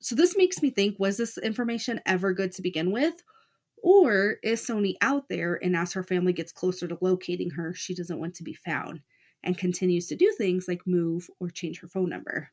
So, 0.00 0.14
this 0.14 0.36
makes 0.36 0.62
me 0.62 0.70
think 0.70 0.98
was 0.98 1.16
this 1.16 1.38
information 1.38 2.00
ever 2.06 2.32
good 2.32 2.52
to 2.52 2.62
begin 2.62 2.90
with? 2.90 3.22
Or 3.82 4.36
is 4.42 4.64
Sonie 4.64 4.96
out 5.02 5.28
there 5.28 5.62
and 5.62 5.76
as 5.76 5.92
her 5.92 6.02
family 6.02 6.32
gets 6.32 6.52
closer 6.52 6.88
to 6.88 6.96
locating 7.00 7.50
her, 7.50 7.74
she 7.74 7.94
doesn't 7.94 8.18
want 8.18 8.34
to 8.36 8.42
be 8.42 8.54
found 8.54 9.00
and 9.42 9.58
continues 9.58 10.06
to 10.06 10.16
do 10.16 10.32
things 10.38 10.66
like 10.66 10.86
move 10.86 11.28
or 11.38 11.50
change 11.50 11.80
her 11.80 11.88
phone 11.88 12.08
number? 12.08 12.50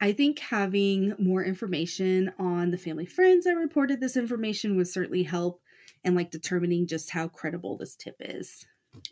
I 0.00 0.12
think 0.12 0.38
having 0.38 1.14
more 1.18 1.44
information 1.44 2.32
on 2.38 2.70
the 2.70 2.78
family 2.78 3.06
friends 3.06 3.44
that 3.44 3.56
reported 3.56 4.00
this 4.00 4.16
information 4.16 4.76
would 4.76 4.88
certainly 4.88 5.22
help 5.22 5.60
in 6.04 6.14
like 6.14 6.30
determining 6.30 6.86
just 6.86 7.10
how 7.10 7.28
credible 7.28 7.76
this 7.76 7.96
tip 7.96 8.16
is. 8.20 8.66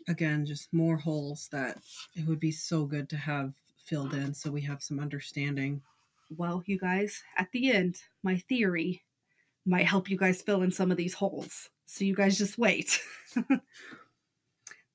Again, 0.07 0.45
just 0.45 0.73
more 0.73 0.97
holes 0.97 1.47
that 1.51 1.77
it 2.15 2.27
would 2.27 2.39
be 2.39 2.51
so 2.51 2.85
good 2.85 3.07
to 3.09 3.17
have 3.17 3.53
filled 3.85 4.13
in 4.13 4.33
so 4.33 4.51
we 4.51 4.61
have 4.61 4.81
some 4.81 4.99
understanding. 4.99 5.81
Well, 6.29 6.63
you 6.65 6.77
guys, 6.77 7.23
at 7.37 7.51
the 7.51 7.71
end, 7.71 7.97
my 8.23 8.37
theory 8.37 9.03
might 9.65 9.85
help 9.85 10.09
you 10.09 10.17
guys 10.17 10.41
fill 10.41 10.61
in 10.61 10.71
some 10.71 10.91
of 10.91 10.97
these 10.97 11.13
holes. 11.13 11.69
So 11.85 12.05
you 12.05 12.15
guys 12.15 12.37
just 12.37 12.57
wait. 12.57 13.01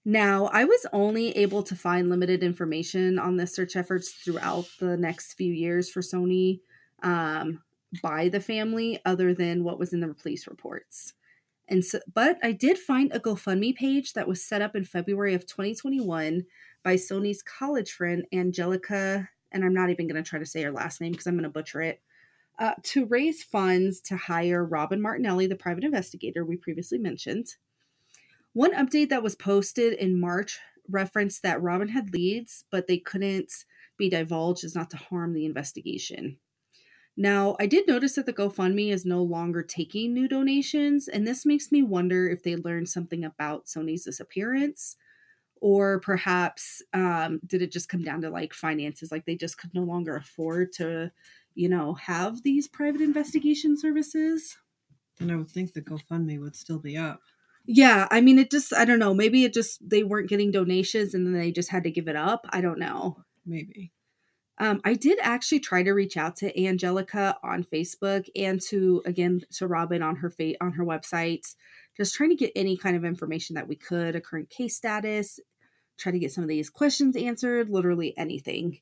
now, 0.04 0.46
I 0.46 0.64
was 0.64 0.86
only 0.92 1.30
able 1.36 1.62
to 1.64 1.74
find 1.74 2.08
limited 2.08 2.42
information 2.42 3.18
on 3.18 3.36
the 3.36 3.46
search 3.46 3.76
efforts 3.76 4.10
throughout 4.10 4.66
the 4.78 4.96
next 4.96 5.34
few 5.34 5.52
years 5.52 5.90
for 5.90 6.02
Sonie 6.02 6.60
um, 7.02 7.62
by 8.02 8.28
the 8.28 8.40
family, 8.40 9.00
other 9.04 9.34
than 9.34 9.64
what 9.64 9.78
was 9.78 9.92
in 9.92 10.00
the 10.00 10.14
police 10.14 10.46
reports. 10.46 11.14
And 11.68 11.84
so, 11.84 11.98
but 12.12 12.38
I 12.42 12.52
did 12.52 12.78
find 12.78 13.10
a 13.12 13.20
GoFundMe 13.20 13.74
page 13.74 14.12
that 14.12 14.28
was 14.28 14.44
set 14.44 14.62
up 14.62 14.76
in 14.76 14.84
February 14.84 15.34
of 15.34 15.46
2021 15.46 16.44
by 16.82 16.96
Sonie's 16.96 17.42
college 17.42 17.92
friend 17.92 18.24
Angelica 18.32 19.28
and 19.54 19.64
I'm 19.64 19.72
not 19.72 19.88
even 19.88 20.06
going 20.06 20.22
to 20.22 20.28
try 20.28 20.38
to 20.38 20.44
say 20.44 20.62
her 20.64 20.72
last 20.72 21.00
name 21.00 21.12
because 21.12 21.26
I'm 21.26 21.34
going 21.34 21.44
to 21.44 21.48
butcher 21.48 21.80
it, 21.80 22.02
uh, 22.58 22.74
to 22.82 23.06
raise 23.06 23.42
funds 23.42 24.00
to 24.02 24.16
hire 24.16 24.64
Robin 24.64 25.00
Martinelli, 25.00 25.46
the 25.46 25.56
private 25.56 25.84
investigator 25.84 26.44
we 26.44 26.56
previously 26.56 26.98
mentioned. 26.98 27.54
One 28.52 28.74
update 28.74 29.08
that 29.08 29.22
was 29.22 29.34
posted 29.34 29.94
in 29.94 30.20
March 30.20 30.58
referenced 30.88 31.42
that 31.42 31.62
Robin 31.62 31.88
had 31.88 32.12
leads, 32.12 32.64
but 32.70 32.86
they 32.86 32.98
couldn't 32.98 33.52
be 33.96 34.10
divulged 34.10 34.64
as 34.64 34.74
not 34.74 34.90
to 34.90 34.96
harm 34.96 35.32
the 35.32 35.46
investigation. 35.46 36.36
Now, 37.16 37.56
I 37.60 37.66
did 37.66 37.86
notice 37.86 38.16
that 38.16 38.26
the 38.26 38.32
GoFundMe 38.32 38.92
is 38.92 39.04
no 39.04 39.22
longer 39.22 39.62
taking 39.62 40.12
new 40.12 40.26
donations, 40.26 41.06
and 41.06 41.26
this 41.26 41.46
makes 41.46 41.70
me 41.70 41.82
wonder 41.82 42.28
if 42.28 42.42
they 42.42 42.56
learned 42.56 42.88
something 42.88 43.24
about 43.24 43.68
Sonie's 43.68 44.04
disappearance, 44.04 44.96
or 45.64 45.98
perhaps 46.00 46.82
um, 46.92 47.40
did 47.46 47.62
it 47.62 47.72
just 47.72 47.88
come 47.88 48.02
down 48.02 48.20
to 48.20 48.28
like 48.28 48.52
finances? 48.52 49.10
Like 49.10 49.24
they 49.24 49.34
just 49.34 49.56
could 49.56 49.72
no 49.72 49.80
longer 49.80 50.14
afford 50.14 50.74
to, 50.74 51.10
you 51.54 51.70
know, 51.70 51.94
have 51.94 52.42
these 52.42 52.68
private 52.68 53.00
investigation 53.00 53.78
services. 53.78 54.58
And 55.20 55.32
I 55.32 55.36
would 55.36 55.48
think 55.48 55.72
the 55.72 55.80
GoFundMe 55.80 56.38
would 56.38 56.54
still 56.54 56.78
be 56.78 56.98
up. 56.98 57.22
Yeah, 57.64 58.06
I 58.10 58.20
mean, 58.20 58.38
it 58.38 58.50
just, 58.50 58.74
I 58.74 58.84
don't 58.84 58.98
know. 58.98 59.14
Maybe 59.14 59.44
it 59.44 59.54
just, 59.54 59.78
they 59.88 60.02
weren't 60.02 60.28
getting 60.28 60.50
donations 60.50 61.14
and 61.14 61.26
then 61.26 61.32
they 61.32 61.50
just 61.50 61.70
had 61.70 61.84
to 61.84 61.90
give 61.90 62.08
it 62.08 62.16
up. 62.16 62.44
I 62.50 62.60
don't 62.60 62.78
know. 62.78 63.16
Maybe. 63.46 63.90
Um, 64.58 64.82
I 64.84 64.92
did 64.92 65.18
actually 65.22 65.60
try 65.60 65.82
to 65.82 65.92
reach 65.92 66.18
out 66.18 66.36
to 66.36 66.62
Angelica 66.62 67.38
on 67.42 67.64
Facebook 67.64 68.28
and 68.36 68.60
to 68.68 69.02
again 69.06 69.40
to 69.54 69.66
Robin 69.66 70.02
on 70.02 70.14
her 70.16 70.30
fa- 70.30 70.62
on 70.62 70.72
her 70.72 70.84
website, 70.84 71.56
just 71.96 72.14
trying 72.14 72.30
to 72.30 72.36
get 72.36 72.52
any 72.54 72.76
kind 72.76 72.96
of 72.96 73.04
information 73.04 73.54
that 73.54 73.66
we 73.66 73.74
could, 73.74 74.14
a 74.14 74.20
current 74.20 74.50
case 74.50 74.76
status, 74.76 75.40
try 75.96 76.12
to 76.12 76.18
get 76.18 76.32
some 76.32 76.44
of 76.44 76.48
these 76.48 76.70
questions 76.70 77.16
answered, 77.16 77.70
literally 77.70 78.16
anything. 78.16 78.80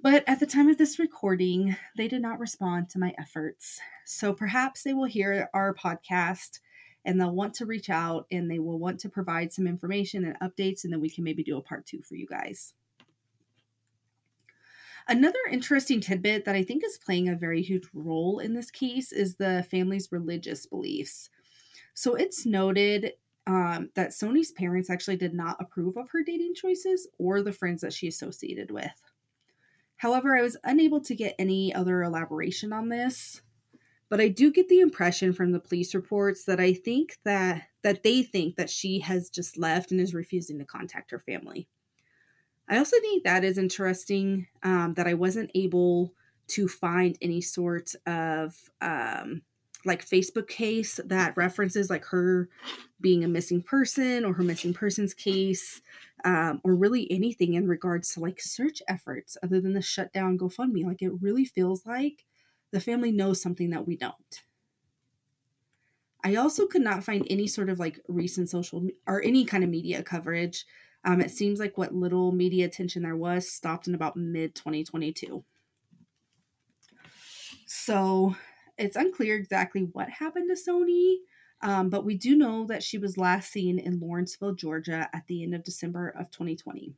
But 0.00 0.24
at 0.26 0.40
the 0.40 0.46
time 0.46 0.68
of 0.68 0.78
this 0.78 0.98
recording, 0.98 1.76
they 1.96 2.08
did 2.08 2.22
not 2.22 2.40
respond 2.40 2.90
to 2.90 2.98
my 2.98 3.14
efforts. 3.18 3.78
So 4.04 4.32
perhaps 4.32 4.82
they 4.82 4.94
will 4.94 5.04
hear 5.04 5.48
our 5.54 5.72
podcast 5.74 6.58
and 7.04 7.20
they'll 7.20 7.34
want 7.34 7.54
to 7.54 7.66
reach 7.66 7.88
out 7.88 8.26
and 8.30 8.50
they 8.50 8.58
will 8.58 8.78
want 8.78 9.00
to 9.00 9.08
provide 9.08 9.52
some 9.52 9.66
information 9.66 10.24
and 10.24 10.38
updates, 10.40 10.84
and 10.84 10.92
then 10.92 11.00
we 11.00 11.10
can 11.10 11.24
maybe 11.24 11.42
do 11.42 11.56
a 11.56 11.62
part 11.62 11.86
two 11.86 12.02
for 12.02 12.16
you 12.16 12.26
guys. 12.26 12.74
Another 15.08 15.38
interesting 15.50 16.00
tidbit 16.00 16.44
that 16.44 16.54
I 16.54 16.62
think 16.62 16.84
is 16.84 16.98
playing 16.98 17.28
a 17.28 17.36
very 17.36 17.62
huge 17.62 17.88
role 17.92 18.38
in 18.38 18.54
this 18.54 18.70
case 18.70 19.10
is 19.12 19.34
the 19.34 19.66
family's 19.68 20.12
religious 20.12 20.66
beliefs. 20.66 21.28
So 21.94 22.14
it's 22.14 22.46
noted 22.46 23.12
um, 23.46 23.90
that 23.94 24.12
Sonie's 24.12 24.52
parents 24.52 24.90
actually 24.90 25.16
did 25.16 25.34
not 25.34 25.56
approve 25.60 25.96
of 25.96 26.10
her 26.10 26.22
dating 26.22 26.54
choices 26.54 27.08
or 27.18 27.42
the 27.42 27.52
friends 27.52 27.82
that 27.82 27.92
she 27.92 28.08
associated 28.08 28.70
with. 28.70 29.02
However, 29.96 30.36
I 30.36 30.42
was 30.42 30.56
unable 30.64 31.00
to 31.02 31.14
get 31.14 31.34
any 31.38 31.74
other 31.74 32.02
elaboration 32.02 32.72
on 32.72 32.88
this, 32.88 33.40
but 34.08 34.20
I 34.20 34.28
do 34.28 34.52
get 34.52 34.68
the 34.68 34.80
impression 34.80 35.32
from 35.32 35.52
the 35.52 35.60
police 35.60 35.94
reports 35.94 36.44
that 36.44 36.60
I 36.60 36.74
think 36.74 37.18
that 37.24 37.68
that 37.82 38.02
they 38.02 38.22
think 38.22 38.56
that 38.56 38.70
she 38.70 39.00
has 39.00 39.30
just 39.30 39.56
left 39.56 39.90
and 39.90 40.00
is 40.00 40.14
refusing 40.14 40.58
to 40.58 40.64
contact 40.64 41.10
her 41.10 41.18
family. 41.18 41.68
I 42.68 42.78
also 42.78 42.96
think 43.00 43.24
that 43.24 43.44
is 43.44 43.58
interesting 43.58 44.46
um, 44.62 44.94
that 44.94 45.08
I 45.08 45.14
wasn't 45.14 45.50
able 45.54 46.14
to 46.48 46.68
find 46.68 47.16
any 47.20 47.40
sort 47.40 47.94
of 48.06 48.54
um, 48.80 49.42
like 49.84 50.06
Facebook 50.06 50.48
case 50.48 51.00
that 51.06 51.36
references 51.36 51.90
like 51.90 52.04
her 52.04 52.48
being 53.00 53.24
a 53.24 53.28
missing 53.28 53.62
person 53.62 54.24
or 54.24 54.32
her 54.32 54.42
missing 54.42 54.72
persons 54.72 55.14
case 55.14 55.80
um, 56.24 56.60
or 56.64 56.74
really 56.74 57.10
anything 57.10 57.54
in 57.54 57.66
regards 57.66 58.14
to 58.14 58.20
like 58.20 58.40
search 58.40 58.80
efforts 58.88 59.36
other 59.42 59.60
than 59.60 59.72
the 59.72 59.82
shutdown 59.82 60.38
GoFundMe. 60.38 60.84
Like 60.84 61.02
it 61.02 61.12
really 61.20 61.44
feels 61.44 61.84
like 61.84 62.24
the 62.70 62.80
family 62.80 63.12
knows 63.12 63.42
something 63.42 63.70
that 63.70 63.86
we 63.86 63.96
don't. 63.96 64.42
I 66.24 66.36
also 66.36 66.66
could 66.66 66.82
not 66.82 67.02
find 67.02 67.26
any 67.28 67.48
sort 67.48 67.68
of 67.68 67.80
like 67.80 68.00
recent 68.06 68.48
social 68.48 68.86
or 69.08 69.22
any 69.22 69.44
kind 69.44 69.64
of 69.64 69.70
media 69.70 70.02
coverage 70.02 70.64
um, 71.04 71.20
it 71.20 71.30
seems 71.30 71.58
like 71.58 71.76
what 71.76 71.94
little 71.94 72.32
media 72.32 72.66
attention 72.66 73.02
there 73.02 73.16
was 73.16 73.50
stopped 73.50 73.88
in 73.88 73.94
about 73.94 74.16
mid 74.16 74.54
2022. 74.54 75.44
So 77.66 78.36
it's 78.82 78.96
unclear 78.96 79.36
exactly 79.36 79.82
what 79.92 80.10
happened 80.10 80.50
to 80.50 80.56
Sonie, 80.56 81.20
um, 81.62 81.88
but 81.88 82.04
we 82.04 82.16
do 82.16 82.34
know 82.34 82.66
that 82.66 82.82
she 82.82 82.98
was 82.98 83.16
last 83.16 83.52
seen 83.52 83.78
in 83.78 84.00
Lawrenceville, 84.00 84.54
Georgia 84.54 85.08
at 85.14 85.26
the 85.28 85.44
end 85.44 85.54
of 85.54 85.62
December 85.62 86.08
of 86.08 86.30
2020. 86.30 86.92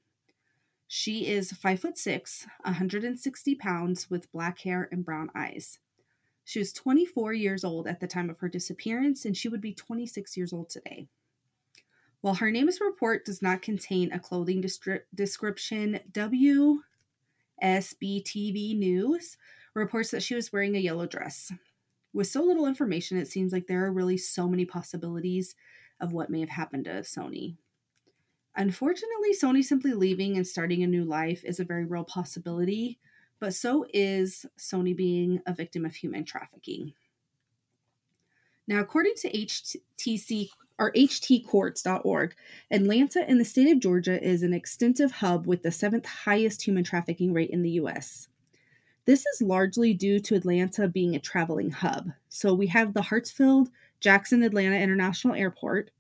She 0.89 1.27
is 1.27 1.53
five 1.53 1.81
foot 1.81 1.99
six, 1.99 2.47
160 2.63 3.55
pounds, 3.57 4.09
with 4.09 4.33
black 4.33 4.61
hair 4.61 4.89
and 4.91 5.05
brown 5.05 5.29
eyes. 5.35 5.79
She 6.45 6.59
was 6.59 6.73
24 6.73 7.33
years 7.35 7.65
old 7.65 7.87
at 7.87 8.01
the 8.01 8.07
time 8.07 8.31
of 8.31 8.39
her 8.39 8.49
disappearance, 8.49 9.25
and 9.25 9.37
she 9.37 9.49
would 9.49 9.61
be 9.61 9.75
26 9.75 10.37
years 10.37 10.53
old 10.53 10.71
today. 10.71 11.09
While 12.21 12.35
her 12.35 12.51
NamUs 12.51 12.81
report 12.81 13.27
does 13.27 13.43
not 13.43 13.61
contain 13.61 14.13
a 14.13 14.19
clothing 14.19 14.63
distri- 14.63 15.03
description, 15.15 16.01
WSBTV 16.11 16.79
News 18.79 19.37
reports 19.75 20.11
that 20.11 20.23
she 20.23 20.35
was 20.35 20.53
wearing 20.53 20.77
a 20.77 20.81
yellow 20.81 21.07
dress. 21.07 21.53
With 22.15 22.29
so 22.29 22.43
little 22.43 22.67
information, 22.67 23.19
it 23.19 23.27
seems 23.27 23.53
like 23.53 23.67
there 23.67 23.85
are 23.85 23.93
really 23.93 24.17
so 24.17 24.47
many 24.49 24.65
possibilities 24.65 25.57
of 26.01 26.13
what 26.13 26.31
may 26.31 26.41
have 26.41 26.49
happened 26.49 26.85
to 26.85 27.03
Sonie. 27.03 27.57
Unfortunately, 28.57 29.33
Sonie 29.33 29.65
simply 29.65 29.95
leaving 29.95 30.37
and 30.37 30.47
starting 30.47 30.85
a 30.85 30.87
new 30.87 31.05
life 31.05 31.45
is 31.45 31.59
a 31.59 31.65
very 31.65 31.85
real 31.85 32.05
possibility, 32.05 33.01
but 33.41 33.53
so 33.53 33.85
is 33.93 34.47
Sonie 34.57 34.95
being 34.95 35.43
a 35.45 35.53
victim 35.53 35.85
of 35.85 35.97
human 35.97 36.25
trafficking. 36.25 36.93
Now, 38.69 38.79
according 38.79 39.15
to 39.17 39.31
HTC 39.33 40.51
or 40.79 40.93
htcourts.org, 40.93 42.35
Atlanta 42.71 43.29
in 43.29 43.39
the 43.39 43.45
state 43.45 43.73
of 43.73 43.81
Georgia 43.81 44.23
is 44.23 44.45
an 44.45 44.55
extensive 44.55 45.11
hub 45.11 45.49
with 45.49 45.65
the 45.65 45.73
seventh 45.73 46.07
highest 46.07 46.63
human 46.63 46.85
trafficking 46.85 47.33
rate 47.33 47.51
in 47.51 47.63
the 47.63 47.71
US. 47.71 48.29
This 49.07 49.25
is 49.27 49.43
largely 49.43 49.93
due 49.93 50.19
to 50.21 50.35
Atlanta 50.35 50.89
being 50.89 51.15
a 51.15 51.21
traveling 51.21 51.71
hub. 51.71 52.11
So 52.29 52.55
we 52.55 52.67
have 52.69 52.95
the 52.95 53.03
Hartsfield 53.03 53.69
Jackson 54.01 54.43
Atlanta 54.43 54.77
International 54.77 55.35
Airport, 55.35 55.91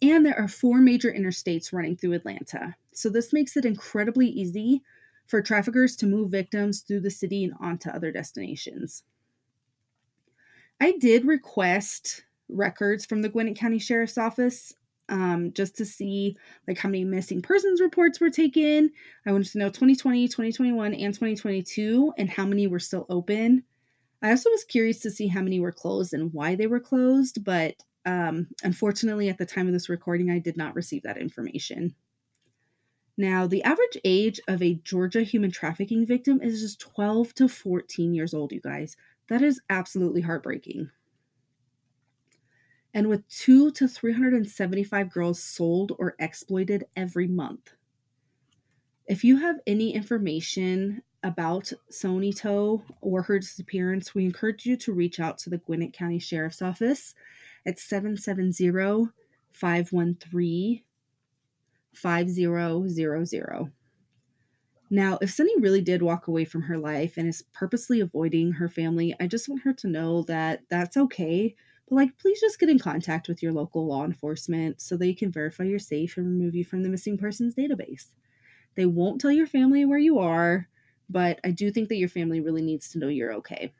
and 0.00 0.24
there 0.24 0.38
are 0.38 0.48
four 0.48 0.78
major 0.78 1.12
interstates 1.12 1.72
running 1.72 1.96
through 1.96 2.12
Atlanta. 2.14 2.74
So 2.92 3.08
this 3.08 3.32
makes 3.32 3.56
it 3.56 3.64
incredibly 3.64 4.28
easy 4.28 4.82
for 5.26 5.40
traffickers 5.40 5.96
to 5.96 6.06
move 6.06 6.30
victims 6.30 6.80
through 6.80 7.00
the 7.00 7.10
city 7.10 7.44
and 7.44 7.54
onto 7.60 7.88
other 7.88 8.12
destinations. 8.12 9.04
I 10.80 10.92
did 10.98 11.24
request 11.24 12.24
records 12.48 13.06
from 13.06 13.22
the 13.22 13.28
Gwinnett 13.28 13.56
County 13.56 13.78
Sheriff's 13.78 14.18
Office 14.18 14.74
um, 15.12 15.52
just 15.52 15.76
to 15.76 15.84
see 15.84 16.36
like 16.66 16.78
how 16.78 16.88
many 16.88 17.04
missing 17.04 17.42
persons 17.42 17.82
reports 17.82 18.18
were 18.18 18.30
taken. 18.30 18.90
I 19.26 19.32
wanted 19.32 19.52
to 19.52 19.58
know 19.58 19.68
2020, 19.68 20.26
2021, 20.26 20.94
and 20.94 21.14
2022 21.14 22.14
and 22.16 22.30
how 22.30 22.46
many 22.46 22.66
were 22.66 22.78
still 22.80 23.04
open. 23.10 23.62
I 24.22 24.30
also 24.30 24.48
was 24.50 24.64
curious 24.64 25.00
to 25.00 25.10
see 25.10 25.28
how 25.28 25.42
many 25.42 25.60
were 25.60 25.70
closed 25.70 26.14
and 26.14 26.32
why 26.32 26.54
they 26.54 26.66
were 26.66 26.80
closed, 26.80 27.44
but 27.44 27.74
um, 28.06 28.48
unfortunately, 28.64 29.28
at 29.28 29.38
the 29.38 29.46
time 29.46 29.66
of 29.66 29.72
this 29.72 29.88
recording, 29.88 30.30
I 30.30 30.38
did 30.38 30.56
not 30.56 30.74
receive 30.74 31.02
that 31.02 31.18
information. 31.18 31.94
Now, 33.18 33.46
the 33.46 33.62
average 33.64 33.98
age 34.04 34.40
of 34.48 34.62
a 34.62 34.74
Georgia 34.76 35.22
human 35.22 35.50
trafficking 35.50 36.06
victim 36.06 36.40
is 36.40 36.62
just 36.62 36.80
12 36.80 37.34
to 37.34 37.48
14 37.48 38.14
years 38.14 38.32
old, 38.32 38.52
you 38.52 38.60
guys. 38.60 38.96
That 39.28 39.42
is 39.42 39.60
absolutely 39.68 40.22
heartbreaking. 40.22 40.90
And 42.94 43.08
with 43.08 43.26
two 43.28 43.70
to 43.72 43.88
375 43.88 45.10
girls 45.10 45.42
sold 45.42 45.92
or 45.98 46.14
exploited 46.18 46.84
every 46.94 47.26
month. 47.26 47.72
If 49.06 49.24
you 49.24 49.38
have 49.38 49.60
any 49.66 49.94
information 49.94 51.02
about 51.22 51.72
Sonie 51.90 52.32
Toe 52.32 52.82
or 53.00 53.22
her 53.22 53.38
disappearance, 53.38 54.14
we 54.14 54.24
encourage 54.24 54.66
you 54.66 54.76
to 54.78 54.92
reach 54.92 55.20
out 55.20 55.38
to 55.38 55.50
the 55.50 55.58
Gwinnett 55.58 55.92
County 55.92 56.18
Sheriff's 56.18 56.62
Office 56.62 57.14
at 57.64 57.78
770 57.78 59.10
513 59.52 60.82
5000. 61.94 63.72
Now, 64.90 65.18
if 65.22 65.30
Sonie 65.30 65.58
really 65.58 65.80
did 65.80 66.02
walk 66.02 66.28
away 66.28 66.44
from 66.44 66.62
her 66.62 66.76
life 66.76 67.16
and 67.16 67.26
is 67.26 67.44
purposely 67.54 68.00
avoiding 68.00 68.52
her 68.52 68.68
family, 68.68 69.14
I 69.18 69.26
just 69.26 69.48
want 69.48 69.62
her 69.62 69.72
to 69.72 69.88
know 69.88 70.22
that 70.24 70.64
that's 70.68 70.96
okay. 70.96 71.54
But, 71.88 71.96
like, 71.96 72.18
please 72.18 72.40
just 72.40 72.58
get 72.58 72.68
in 72.68 72.78
contact 72.78 73.28
with 73.28 73.42
your 73.42 73.52
local 73.52 73.86
law 73.86 74.04
enforcement 74.04 74.80
so 74.80 74.96
they 74.96 75.12
can 75.12 75.30
verify 75.30 75.64
you're 75.64 75.78
safe 75.78 76.16
and 76.16 76.26
remove 76.26 76.54
you 76.54 76.64
from 76.64 76.82
the 76.82 76.88
missing 76.88 77.18
persons 77.18 77.54
database. 77.54 78.06
They 78.74 78.86
won't 78.86 79.20
tell 79.20 79.32
your 79.32 79.46
family 79.46 79.84
where 79.84 79.98
you 79.98 80.18
are, 80.18 80.68
but 81.10 81.38
I 81.44 81.50
do 81.50 81.70
think 81.70 81.88
that 81.88 81.96
your 81.96 82.08
family 82.08 82.40
really 82.40 82.62
needs 82.62 82.88
to 82.90 82.98
know 82.98 83.08
you're 83.08 83.34
okay. 83.34 83.72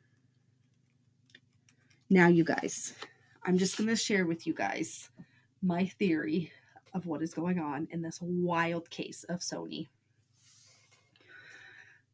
Now, 2.11 2.29
you 2.29 2.45
guys, 2.45 2.93
I'm 3.45 3.57
just 3.57 3.79
going 3.79 3.89
to 3.89 3.97
share 3.97 4.27
with 4.27 4.47
you 4.47 4.53
guys 4.53 5.09
my 5.63 5.87
theory 5.87 6.53
of 6.93 7.07
what 7.07 7.23
is 7.23 7.33
going 7.33 7.59
on 7.59 7.89
in 7.91 8.03
this 8.03 8.19
wild 8.21 8.91
case 8.91 9.25
of 9.25 9.43
Sonie. 9.43 9.89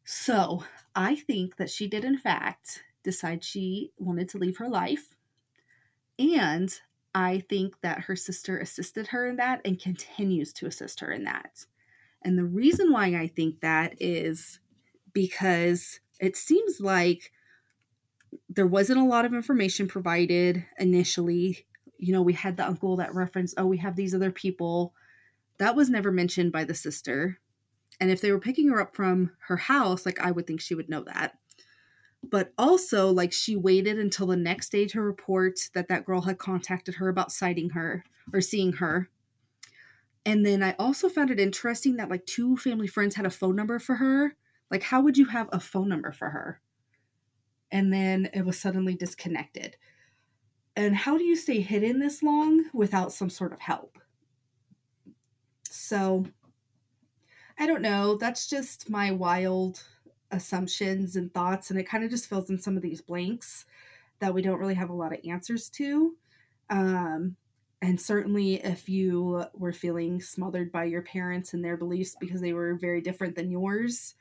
So 0.04 0.62
I 0.94 1.16
think 1.16 1.56
that 1.56 1.68
she 1.68 1.88
did, 1.88 2.04
in 2.04 2.16
fact, 2.16 2.84
decide 3.02 3.42
she 3.42 3.90
wanted 3.98 4.28
to 4.30 4.38
leave 4.38 4.56
her 4.58 4.68
life. 4.68 5.16
And 6.18 6.72
I 7.14 7.42
think 7.48 7.80
that 7.82 8.00
her 8.00 8.16
sister 8.16 8.58
assisted 8.58 9.08
her 9.08 9.26
in 9.26 9.36
that 9.36 9.60
and 9.64 9.80
continues 9.80 10.52
to 10.54 10.66
assist 10.66 11.00
her 11.00 11.10
in 11.10 11.24
that. 11.24 11.64
And 12.22 12.36
the 12.36 12.44
reason 12.44 12.92
why 12.92 13.06
I 13.14 13.28
think 13.28 13.60
that 13.60 13.94
is 14.00 14.60
because 15.12 16.00
it 16.20 16.36
seems 16.36 16.80
like 16.80 17.32
there 18.48 18.66
wasn't 18.66 19.00
a 19.00 19.04
lot 19.04 19.24
of 19.24 19.32
information 19.32 19.88
provided 19.88 20.64
initially. 20.78 21.66
You 21.98 22.12
know, 22.12 22.22
we 22.22 22.34
had 22.34 22.56
the 22.56 22.66
uncle 22.66 22.96
that 22.96 23.14
referenced, 23.14 23.54
oh, 23.56 23.66
we 23.66 23.78
have 23.78 23.96
these 23.96 24.14
other 24.14 24.30
people. 24.30 24.94
That 25.58 25.76
was 25.76 25.90
never 25.90 26.12
mentioned 26.12 26.52
by 26.52 26.64
the 26.64 26.74
sister. 26.74 27.38
And 28.00 28.10
if 28.10 28.20
they 28.20 28.30
were 28.30 28.40
picking 28.40 28.68
her 28.68 28.80
up 28.80 28.94
from 28.94 29.32
her 29.46 29.56
house, 29.56 30.04
like 30.04 30.20
I 30.20 30.30
would 30.30 30.46
think 30.46 30.60
she 30.60 30.74
would 30.74 30.88
know 30.88 31.04
that. 31.04 31.36
But 32.22 32.52
also, 32.58 33.10
like 33.10 33.32
she 33.32 33.56
waited 33.56 33.98
until 33.98 34.26
the 34.26 34.36
next 34.36 34.70
day 34.70 34.86
to 34.88 35.00
report 35.00 35.58
that 35.74 35.88
that 35.88 36.04
girl 36.04 36.22
had 36.22 36.38
contacted 36.38 36.96
her 36.96 37.08
about 37.08 37.32
sighting 37.32 37.70
her 37.70 38.04
or 38.32 38.40
seeing 38.40 38.74
her. 38.74 39.08
And 40.26 40.44
then 40.44 40.62
I 40.62 40.74
also 40.78 41.08
found 41.08 41.30
it 41.30 41.40
interesting 41.40 41.96
that 41.96 42.10
like 42.10 42.26
two 42.26 42.56
family 42.56 42.86
friends 42.86 43.14
had 43.14 43.24
a 43.24 43.30
phone 43.30 43.56
number 43.56 43.78
for 43.78 43.94
her. 43.96 44.34
Like, 44.70 44.82
how 44.82 45.00
would 45.00 45.16
you 45.16 45.26
have 45.26 45.48
a 45.52 45.60
phone 45.60 45.88
number 45.88 46.12
for 46.12 46.28
her? 46.28 46.60
And 47.70 47.92
then 47.92 48.28
it 48.32 48.44
was 48.44 48.58
suddenly 48.58 48.94
disconnected. 48.94 49.76
And 50.76 50.94
how 50.94 51.18
do 51.18 51.24
you 51.24 51.36
stay 51.36 51.60
hidden 51.60 51.98
this 51.98 52.22
long 52.22 52.64
without 52.72 53.12
some 53.12 53.30
sort 53.30 53.52
of 53.52 53.60
help? 53.60 53.98
So 55.70 56.26
I 57.58 57.66
don't 57.66 57.82
know. 57.82 58.16
That's 58.16 58.48
just 58.48 58.88
my 58.88 59.10
wild 59.10 59.82
assumptions 60.30 61.16
and 61.16 61.32
thoughts. 61.32 61.70
And 61.70 61.78
it 61.78 61.88
kind 61.88 62.04
of 62.04 62.10
just 62.10 62.28
fills 62.28 62.50
in 62.50 62.60
some 62.60 62.76
of 62.76 62.82
these 62.82 63.00
blanks 63.00 63.64
that 64.20 64.34
we 64.34 64.42
don't 64.42 64.58
really 64.58 64.74
have 64.74 64.90
a 64.90 64.94
lot 64.94 65.12
of 65.12 65.20
answers 65.26 65.68
to. 65.70 66.14
Um, 66.70 67.36
and 67.80 68.00
certainly, 68.00 68.56
if 68.56 68.88
you 68.88 69.44
were 69.54 69.72
feeling 69.72 70.20
smothered 70.20 70.72
by 70.72 70.84
your 70.84 71.02
parents 71.02 71.54
and 71.54 71.64
their 71.64 71.76
beliefs 71.76 72.16
because 72.18 72.40
they 72.40 72.52
were 72.52 72.74
very 72.74 73.00
different 73.00 73.36
than 73.36 73.50
yours, 73.50 74.14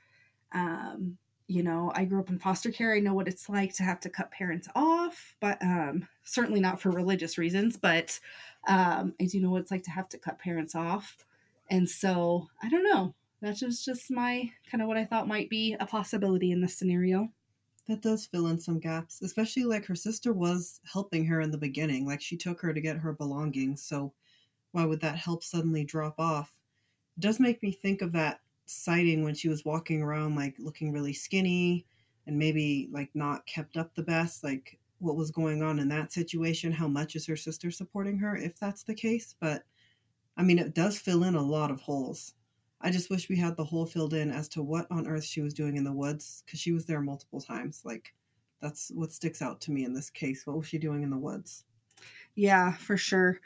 um, 0.51 1.17
you 1.47 1.63
know, 1.63 1.91
I 1.95 2.05
grew 2.05 2.19
up 2.19 2.29
in 2.29 2.39
foster 2.39 2.71
care. 2.71 2.93
I 2.93 2.99
know 2.99 3.13
what 3.13 3.27
it's 3.27 3.49
like 3.49 3.73
to 3.75 3.83
have 3.83 3.99
to 4.01 4.09
cut 4.09 4.31
parents 4.31 4.67
off, 4.75 5.35
but 5.39 5.57
um, 5.61 6.07
certainly 6.23 6.59
not 6.59 6.79
for 6.79 6.91
religious 6.91 7.37
reasons. 7.37 7.77
But 7.77 8.19
um, 8.67 9.13
I 9.19 9.25
do 9.25 9.39
know 9.39 9.49
what 9.49 9.61
it's 9.61 9.71
like 9.71 9.83
to 9.83 9.91
have 9.91 10.09
to 10.09 10.17
cut 10.17 10.39
parents 10.39 10.75
off. 10.75 11.25
And 11.69 11.89
so 11.89 12.47
I 12.61 12.69
don't 12.69 12.83
know. 12.83 13.15
That's 13.41 13.59
just, 13.59 13.85
just 13.85 14.09
my 14.09 14.51
kind 14.69 14.81
of 14.81 14.88
what 14.88 14.97
I 14.97 15.05
thought 15.05 15.27
might 15.27 15.49
be 15.49 15.75
a 15.79 15.85
possibility 15.85 16.51
in 16.51 16.61
this 16.61 16.77
scenario. 16.77 17.29
That 17.88 18.01
does 18.01 18.25
fill 18.25 18.47
in 18.47 18.59
some 18.59 18.79
gaps, 18.79 19.21
especially 19.21 19.63
like 19.63 19.85
her 19.85 19.95
sister 19.95 20.33
was 20.33 20.81
helping 20.91 21.25
her 21.25 21.39
in 21.39 21.51
the 21.51 21.57
beginning. 21.57 22.05
Like 22.05 22.21
she 22.21 22.35
took 22.35 22.59
her 22.61 22.73
to 22.73 22.81
get 22.81 22.97
her 22.97 23.13
belongings. 23.13 23.83
So 23.83 24.13
why 24.71 24.85
would 24.85 25.01
that 25.01 25.15
help 25.15 25.43
suddenly 25.43 25.85
drop 25.85 26.15
off? 26.19 26.51
It 27.17 27.21
does 27.21 27.39
make 27.39 27.63
me 27.63 27.71
think 27.71 28.01
of 28.01 28.11
that 28.13 28.41
sighting 28.65 29.23
when 29.23 29.35
she 29.35 29.47
was 29.47 29.63
walking 29.63 30.01
around, 30.01 30.35
like 30.35 30.55
looking 30.59 30.91
really 30.91 31.13
skinny 31.13 31.85
and 32.25 32.38
maybe 32.38 32.89
like 32.91 33.09
not 33.13 33.45
kept 33.45 33.77
up 33.77 33.95
the 33.95 34.03
best. 34.03 34.43
Like 34.43 34.77
what 34.99 35.15
was 35.15 35.31
going 35.31 35.63
on 35.63 35.79
in 35.79 35.88
that 35.89 36.11
situation? 36.11 36.71
How 36.71 36.88
much 36.88 37.15
is 37.15 37.25
her 37.27 37.38
sister 37.38 37.71
supporting 37.71 38.17
her 38.17 38.35
if 38.35 38.59
that's 38.59 38.83
the 38.83 38.95
case? 38.95 39.35
But 39.39 39.63
I 40.35 40.43
mean, 40.43 40.59
it 40.59 40.75
does 40.75 40.97
fill 40.97 41.23
in 41.23 41.35
a 41.35 41.41
lot 41.41 41.71
of 41.71 41.79
holes. 41.79 42.33
I 42.80 42.91
just 42.91 43.09
wish 43.09 43.30
we 43.30 43.38
had 43.38 43.57
the 43.57 43.63
hole 43.63 43.86
filled 43.86 44.13
in 44.13 44.32
as 44.32 44.47
to 44.49 44.61
what 44.61 44.88
on 44.91 45.07
earth 45.07 45.23
she 45.23 45.41
was 45.41 45.53
doing 45.53 45.78
in 45.78 45.84
the 45.84 45.91
woods 45.91 46.43
because 46.45 46.59
she 46.59 46.71
was 46.71 46.86
there 46.86 47.01
multiple 47.01 47.41
times. 47.41 47.82
Like, 47.84 48.13
that's 48.61 48.91
what 48.93 49.11
sticks 49.11 49.41
out 49.41 49.61
to 49.61 49.71
me 49.71 49.84
in 49.84 49.93
this 49.93 50.09
case. 50.09 50.45
What 50.45 50.57
was 50.57 50.67
she 50.67 50.78
doing 50.78 51.03
in 51.03 51.09
the 51.09 51.17
woods? 51.17 51.63
Yeah, 52.36 52.73
for 52.73 52.97
sure. 52.97 53.39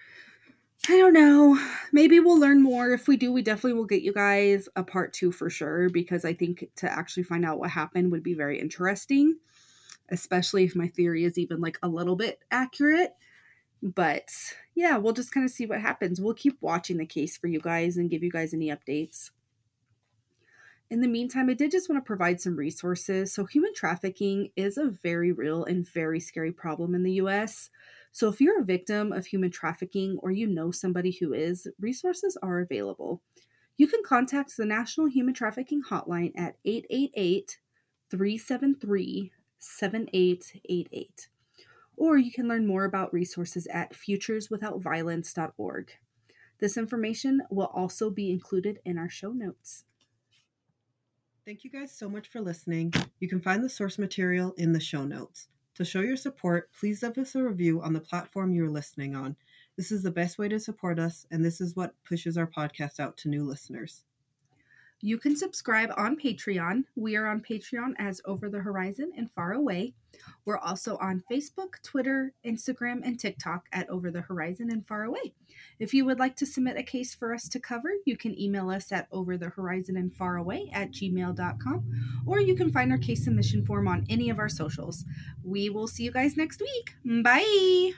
I 0.90 0.98
don't 0.98 1.14
know. 1.14 1.60
Maybe 1.92 2.20
we'll 2.20 2.40
learn 2.40 2.62
more. 2.62 2.92
If 2.92 3.08
we 3.08 3.16
do, 3.16 3.32
we 3.32 3.42
definitely 3.42 3.74
will 3.74 3.86
get 3.86 4.02
you 4.02 4.14
guys 4.14 4.68
a 4.76 4.84
part 4.84 5.14
two 5.14 5.32
for 5.32 5.50
sure 5.50 5.90
because 5.90 6.26
I 6.26 6.34
think 6.34 6.66
to 6.78 6.92
actually 6.92 7.24
find 7.24 7.46
out 7.46 7.60
what 7.60 7.70
happened 7.70 8.12
would 8.12 8.24
be 8.24 8.34
very 8.34 8.60
interesting, 8.60 9.38
especially 10.10 10.64
if 10.64 10.76
my 10.76 10.88
theory 10.88 11.24
is 11.24 11.38
even 11.38 11.62
like 11.62 11.78
a 11.84 11.88
little 11.88 12.16
bit 12.16 12.40
accurate. 12.50 13.14
But 13.84 14.30
yeah, 14.76 14.98
we'll 14.98 15.14
just 15.14 15.34
kind 15.34 15.46
of 15.46 15.52
see 15.52 15.66
what 15.66 15.82
happens. 15.82 16.22
We'll 16.22 16.34
keep 16.34 16.58
watching 16.62 16.98
the 16.98 17.06
case 17.06 17.38
for 17.38 17.48
you 17.48 17.60
guys 17.60 17.98
and 17.98 18.10
give 18.10 18.24
you 18.24 18.32
guys 18.32 18.54
any 18.54 18.68
updates. 18.68 19.32
In 20.92 21.00
the 21.00 21.08
meantime, 21.08 21.50
I 21.50 21.54
did 21.54 21.72
just 21.72 21.90
want 21.90 22.04
to 22.04 22.06
provide 22.06 22.42
some 22.42 22.58
resources. 22.58 23.34
So, 23.34 23.46
human 23.46 23.74
trafficking 23.74 24.50
is 24.58 24.78
a 24.78 24.90
very 24.90 25.32
real 25.32 25.64
and 25.64 25.88
very 25.88 26.20
scary 26.20 26.52
problem 26.52 26.94
in 26.94 27.04
the 27.04 27.14
US. 27.14 27.70
So, 28.12 28.28
if 28.28 28.42
you're 28.42 28.60
a 28.60 28.66
victim 28.66 29.14
of 29.14 29.26
human 29.26 29.52
trafficking 29.52 30.20
or 30.22 30.32
you 30.32 30.48
know 30.48 30.70
somebody 30.70 31.12
who 31.12 31.34
is, 31.34 31.66
resources 31.80 32.38
are 32.44 32.60
available. 32.60 33.22
You 33.78 33.88
can 33.88 34.04
contact 34.06 34.58
the 34.58 34.66
National 34.66 35.08
Human 35.08 35.34
Trafficking 35.34 35.82
Hotline 35.82 36.34
at 36.38 36.58
888 36.66 37.58
373 38.10 39.32
7888 39.60 41.28
or 41.98 42.18
you 42.18 42.32
can 42.32 42.48
learn 42.48 42.66
more 42.66 42.86
about 42.86 43.14
resources 43.14 43.68
at 43.68 43.94
futureswithoutviolence.org. 43.94 45.92
This 46.60 46.78
information 46.78 47.42
will 47.50 47.72
also 47.74 48.10
be 48.10 48.30
included 48.30 48.80
in 48.86 48.98
our 48.98 49.10
show 49.10 49.32
notes. 49.32 49.84
Thank 51.46 51.64
you 51.64 51.72
guys 51.72 51.92
so 51.92 52.08
much 52.08 52.28
for 52.28 52.40
listening. 52.40 52.94
You 53.20 53.28
can 53.28 53.42
find 53.42 53.64
the 53.64 53.70
source 53.70 53.98
material 53.98 54.54
in 54.58 54.74
the 54.74 54.80
show 54.80 55.04
notes. 55.04 55.48
To 55.76 55.86
show 55.86 56.02
your 56.02 56.18
support, 56.18 56.70
please 56.80 57.02
leave 57.02 57.18
us 57.18 57.34
a 57.34 57.44
review 57.44 57.82
on 57.82 57.94
the 57.94 58.00
platform 58.00 58.54
you 58.54 58.66
are 58.66 58.70
listening 58.70 59.16
on. 59.16 59.36
This 59.76 59.92
is 59.92 60.04
the 60.04 60.12
best 60.12 60.38
way 60.38 60.50
to 60.50 60.60
support 60.60 61.00
us, 61.00 61.26
and 61.32 61.44
this 61.44 61.60
is 61.60 61.76
what 61.76 61.96
pushes 62.04 62.38
our 62.38 62.46
podcast 62.46 63.00
out 63.00 63.18
to 63.18 63.30
new 63.30 63.44
listeners. 63.44 64.04
You 65.02 65.18
can 65.18 65.36
subscribe 65.36 65.92
on 65.98 66.16
Patreon. 66.18 66.86
We 66.96 67.16
are 67.16 67.28
on 67.28 67.42
Patreon 67.42 67.94
as 67.98 68.22
Over 68.26 68.50
the 68.50 68.60
Horizon 68.60 69.12
and 69.18 69.32
Far 69.32 69.54
Away. 69.54 69.94
We're 70.46 70.58
also 70.58 70.98
on 70.98 71.24
Facebook, 71.32 71.82
Twitter, 71.84 72.34
Instagram, 72.46 73.02
and 73.04 73.20
TikTok 73.20 73.66
at 73.72 73.90
Over 73.90 74.12
the 74.12 74.22
Horizon 74.22 74.70
and 74.72 74.86
Far 74.86 75.04
Away. 75.04 75.34
If 75.80 75.94
you 75.94 76.06
would 76.06 76.20
like 76.20 76.36
to 76.38 76.46
submit 76.46 76.78
a 76.78 76.84
case 76.84 77.16
for 77.16 77.34
us 77.34 77.50
to 77.50 77.60
cover, 77.60 77.90
you 78.06 78.16
can 78.16 78.40
email 78.40 78.70
us 78.70 78.92
at 78.92 79.08
over 79.12 79.38
the 79.38 79.50
horizon 79.50 79.98
and 79.98 80.14
far 80.14 80.38
away 80.38 80.70
at 80.74 80.92
gmail.com, 80.92 82.24
or 82.26 82.40
you 82.40 82.56
can 82.56 82.72
find 82.72 82.92
our 82.92 82.98
case 82.98 83.24
submission 83.24 83.66
form 83.66 83.88
on 83.88 84.06
any 84.10 84.30
of 84.30 84.40
our 84.40 84.50
socials. 84.50 85.06
We 85.44 85.70
will 85.70 85.88
see 85.88 86.04
you 86.04 86.12
guys 86.12 86.38
next 86.38 86.62
week. 86.62 86.96
Bye. 87.24 87.94